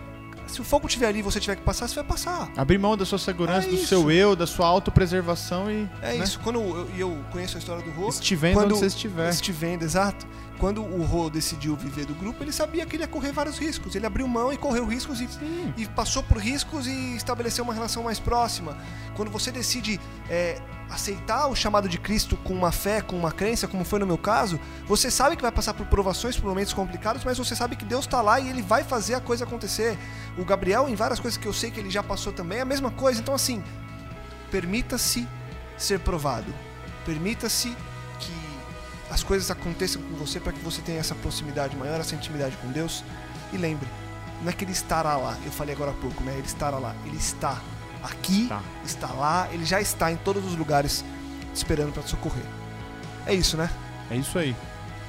Se 0.48 0.60
o 0.60 0.64
fogo 0.64 0.86
estiver 0.86 1.06
ali 1.06 1.18
e 1.20 1.22
você 1.22 1.38
tiver 1.38 1.56
que 1.56 1.62
passar, 1.62 1.86
você 1.88 1.94
vai 1.96 2.04
passar. 2.04 2.50
Abrir 2.56 2.78
mão 2.78 2.96
da 2.96 3.04
sua 3.04 3.18
segurança, 3.18 3.66
É 3.66 3.70
do 3.70 3.76
isso. 3.76 3.86
seu 3.86 4.10
eu, 4.10 4.34
da 4.34 4.46
sua 4.46 4.66
autopreservação 4.66 5.70
e. 5.70 5.88
É 6.02 6.14
né? 6.14 6.24
isso. 6.24 6.40
Quando 6.40 6.58
eu, 6.60 6.90
e 6.96 7.00
eu 7.00 7.16
conheço 7.30 7.56
a 7.56 7.60
história 7.60 7.82
do 7.82 7.90
Rô, 7.90 8.08
Estivendo 8.08 8.54
Quando- 8.54 8.70
onde 8.72 8.80
você 8.80 8.86
estiver. 8.86 9.28
estivendo, 9.30 9.84
exato. 9.84 10.26
Quando 10.58 10.82
o 10.82 11.04
Rô 11.04 11.30
decidiu 11.30 11.76
viver 11.76 12.04
do 12.04 12.14
grupo, 12.14 12.42
ele 12.42 12.50
sabia 12.50 12.84
que 12.84 12.96
ele 12.96 13.04
ia 13.04 13.08
correr 13.08 13.30
vários 13.30 13.58
riscos. 13.58 13.94
Ele 13.94 14.06
abriu 14.06 14.26
mão 14.26 14.52
e 14.52 14.56
correu 14.56 14.84
riscos 14.86 15.20
e, 15.20 15.28
e 15.76 15.86
passou 15.86 16.22
por 16.24 16.38
riscos 16.38 16.86
e 16.88 17.14
estabeleceu 17.14 17.62
uma 17.62 17.72
relação 17.72 18.02
mais 18.02 18.18
próxima. 18.18 18.76
Quando 19.14 19.30
você 19.30 19.52
decide 19.52 20.00
é, 20.28 20.60
aceitar 20.90 21.46
o 21.48 21.54
chamado 21.54 21.88
de 21.88 21.98
Cristo 21.98 22.36
com 22.38 22.54
uma 22.54 22.72
fé, 22.72 23.00
com 23.00 23.16
uma 23.16 23.30
crença, 23.30 23.68
como 23.68 23.84
foi 23.84 23.98
no 23.98 24.06
meu 24.06 24.16
caso, 24.16 24.58
você 24.86 25.10
sabe 25.10 25.36
que 25.36 25.42
vai 25.42 25.52
passar 25.52 25.74
por 25.74 25.86
provações, 25.86 26.36
por 26.36 26.48
momentos 26.48 26.72
complicados, 26.72 27.24
mas 27.24 27.36
você 27.38 27.54
sabe 27.54 27.76
que 27.76 27.84
Deus 27.84 28.06
está 28.06 28.22
lá 28.22 28.40
e 28.40 28.48
ele 28.48 28.62
vai 28.62 28.82
fazer 28.82 29.14
a 29.14 29.20
coisa 29.20 29.44
acontecer. 29.44 29.98
O 30.38 30.44
Gabriel, 30.44 30.88
em 30.88 30.94
várias 30.94 31.20
coisas 31.20 31.36
que 31.36 31.46
eu 31.46 31.52
sei 31.52 31.70
que 31.70 31.78
ele 31.78 31.90
já 31.90 32.02
passou 32.02 32.32
também, 32.32 32.58
é 32.58 32.62
a 32.62 32.64
mesma 32.64 32.90
coisa. 32.90 33.20
Então, 33.20 33.34
assim, 33.34 33.62
permita-se 34.50 35.28
ser 35.76 36.00
provado. 36.00 36.52
Permita-se 37.04 37.76
que 38.18 38.32
as 39.10 39.22
coisas 39.22 39.50
aconteçam 39.50 40.00
com 40.02 40.16
você 40.16 40.40
para 40.40 40.52
que 40.52 40.60
você 40.60 40.80
tenha 40.80 41.00
essa 41.00 41.14
proximidade 41.14 41.76
maior, 41.76 42.00
essa 42.00 42.14
intimidade 42.14 42.56
com 42.56 42.72
Deus. 42.72 43.04
E 43.52 43.56
lembre, 43.56 43.88
não 44.42 44.50
é 44.50 44.52
que 44.52 44.64
ele 44.64 44.72
estará 44.72 45.16
lá, 45.16 45.36
eu 45.44 45.52
falei 45.52 45.74
agora 45.74 45.90
há 45.90 45.94
pouco, 45.94 46.22
né? 46.22 46.32
Ele 46.32 46.46
estará 46.46 46.78
lá, 46.78 46.94
ele 47.04 47.16
está 47.16 47.60
aqui, 48.10 48.46
Tá. 48.48 48.60
está 48.84 49.08
lá, 49.08 49.48
ele 49.52 49.64
já 49.64 49.80
está 49.80 50.10
em 50.12 50.16
todos 50.16 50.44
os 50.44 50.56
lugares 50.56 51.04
esperando 51.54 51.92
para 51.92 52.02
te 52.02 52.10
socorrer. 52.10 52.44
É 53.26 53.34
isso, 53.34 53.56
né? 53.56 53.68
É 54.10 54.16
isso 54.16 54.38
aí. 54.38 54.54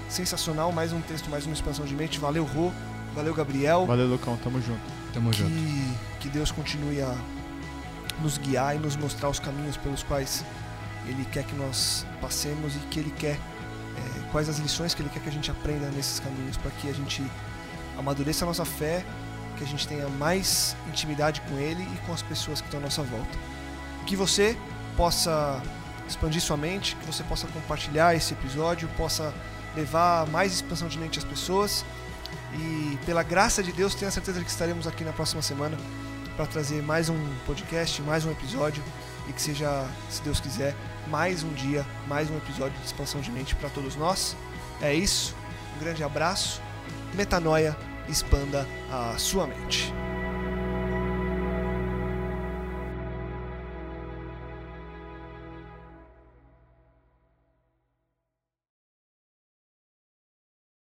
Sensacional, 0.09 0.71
mais 0.71 0.91
um 0.91 1.01
texto, 1.01 1.29
mais 1.29 1.45
uma 1.45 1.53
expansão 1.53 1.85
de 1.85 1.95
mente. 1.95 2.19
Valeu, 2.19 2.43
Rô, 2.43 2.71
valeu, 3.15 3.33
Gabriel. 3.33 3.85
Valeu, 3.85 4.07
Lucão. 4.07 4.35
Tamo 4.37 4.59
junto. 4.61 4.81
Tamo 5.13 5.31
junto. 5.31 5.51
que, 5.51 5.93
que 6.21 6.29
Deus 6.29 6.51
continue 6.51 7.01
a 7.01 7.15
nos 8.21 8.37
guiar 8.37 8.75
e 8.75 8.79
nos 8.79 8.95
mostrar 8.95 9.29
os 9.29 9.39
caminhos 9.39 9.77
pelos 9.77 10.03
quais 10.03 10.43
Ele 11.07 11.23
quer 11.25 11.43
que 11.43 11.55
nós 11.55 12.05
passemos 12.19 12.75
e 12.75 12.79
que 12.91 12.99
Ele 12.99 13.11
quer, 13.17 13.35
é, 13.35 14.31
quais 14.31 14.49
as 14.49 14.57
lições 14.57 14.93
que 14.93 15.01
Ele 15.01 15.09
quer 15.09 15.21
que 15.21 15.29
a 15.29 15.31
gente 15.31 15.49
aprenda 15.49 15.87
nesses 15.91 16.19
caminhos, 16.19 16.57
para 16.57 16.71
que 16.71 16.89
a 16.89 16.93
gente 16.93 17.23
amadureça 17.97 18.43
a 18.45 18.47
nossa 18.47 18.65
fé, 18.65 19.05
que 19.59 19.65
a 19.65 19.67
gente 19.67 19.85
tenha 19.87 20.07
mais 20.07 20.75
intimidade 20.87 21.41
com 21.41 21.57
Ele 21.57 21.83
e 21.83 21.97
com 22.05 22.13
as 22.13 22.21
pessoas 22.21 22.61
que 22.61 22.67
estão 22.67 22.79
à 22.79 22.83
nossa 22.83 23.03
volta. 23.03 23.37
Que 24.07 24.15
você 24.15 24.57
possa 24.95 25.61
expandir 26.07 26.41
sua 26.41 26.57
mente, 26.57 26.95
que 26.95 27.05
você 27.05 27.23
possa 27.23 27.45
compartilhar 27.47 28.15
esse 28.15 28.33
episódio, 28.33 28.87
possa 28.97 29.33
levar 29.75 30.25
mais 30.27 30.53
expansão 30.53 30.87
de 30.87 30.97
mente 30.97 31.19
às 31.19 31.25
pessoas. 31.25 31.85
E 32.55 32.97
pela 33.05 33.21
graça 33.21 33.61
de 33.61 33.73
Deus, 33.73 33.93
tenho 33.93 34.07
a 34.07 34.11
certeza 34.11 34.41
que 34.41 34.49
estaremos 34.49 34.87
aqui 34.87 35.03
na 35.03 35.11
próxima 35.11 35.41
semana 35.41 35.77
para 36.37 36.45
trazer 36.45 36.81
mais 36.81 37.09
um 37.09 37.17
podcast, 37.45 38.01
mais 38.01 38.23
um 38.25 38.31
episódio 38.31 38.81
e 39.27 39.33
que 39.33 39.41
seja, 39.41 39.85
se 40.09 40.21
Deus 40.21 40.39
quiser, 40.39 40.73
mais 41.07 41.43
um 41.43 41.53
dia, 41.53 41.85
mais 42.07 42.31
um 42.31 42.37
episódio 42.37 42.77
de 42.79 42.85
expansão 42.85 43.19
de 43.19 43.29
mente 43.29 43.55
para 43.55 43.69
todos 43.69 43.95
nós. 43.97 44.37
É 44.81 44.93
isso. 44.93 45.35
Um 45.75 45.83
grande 45.83 46.01
abraço. 46.01 46.61
Metanoia, 47.13 47.77
expanda 48.09 48.65
a 48.91 49.17
sua 49.17 49.47
mente. 49.47 49.93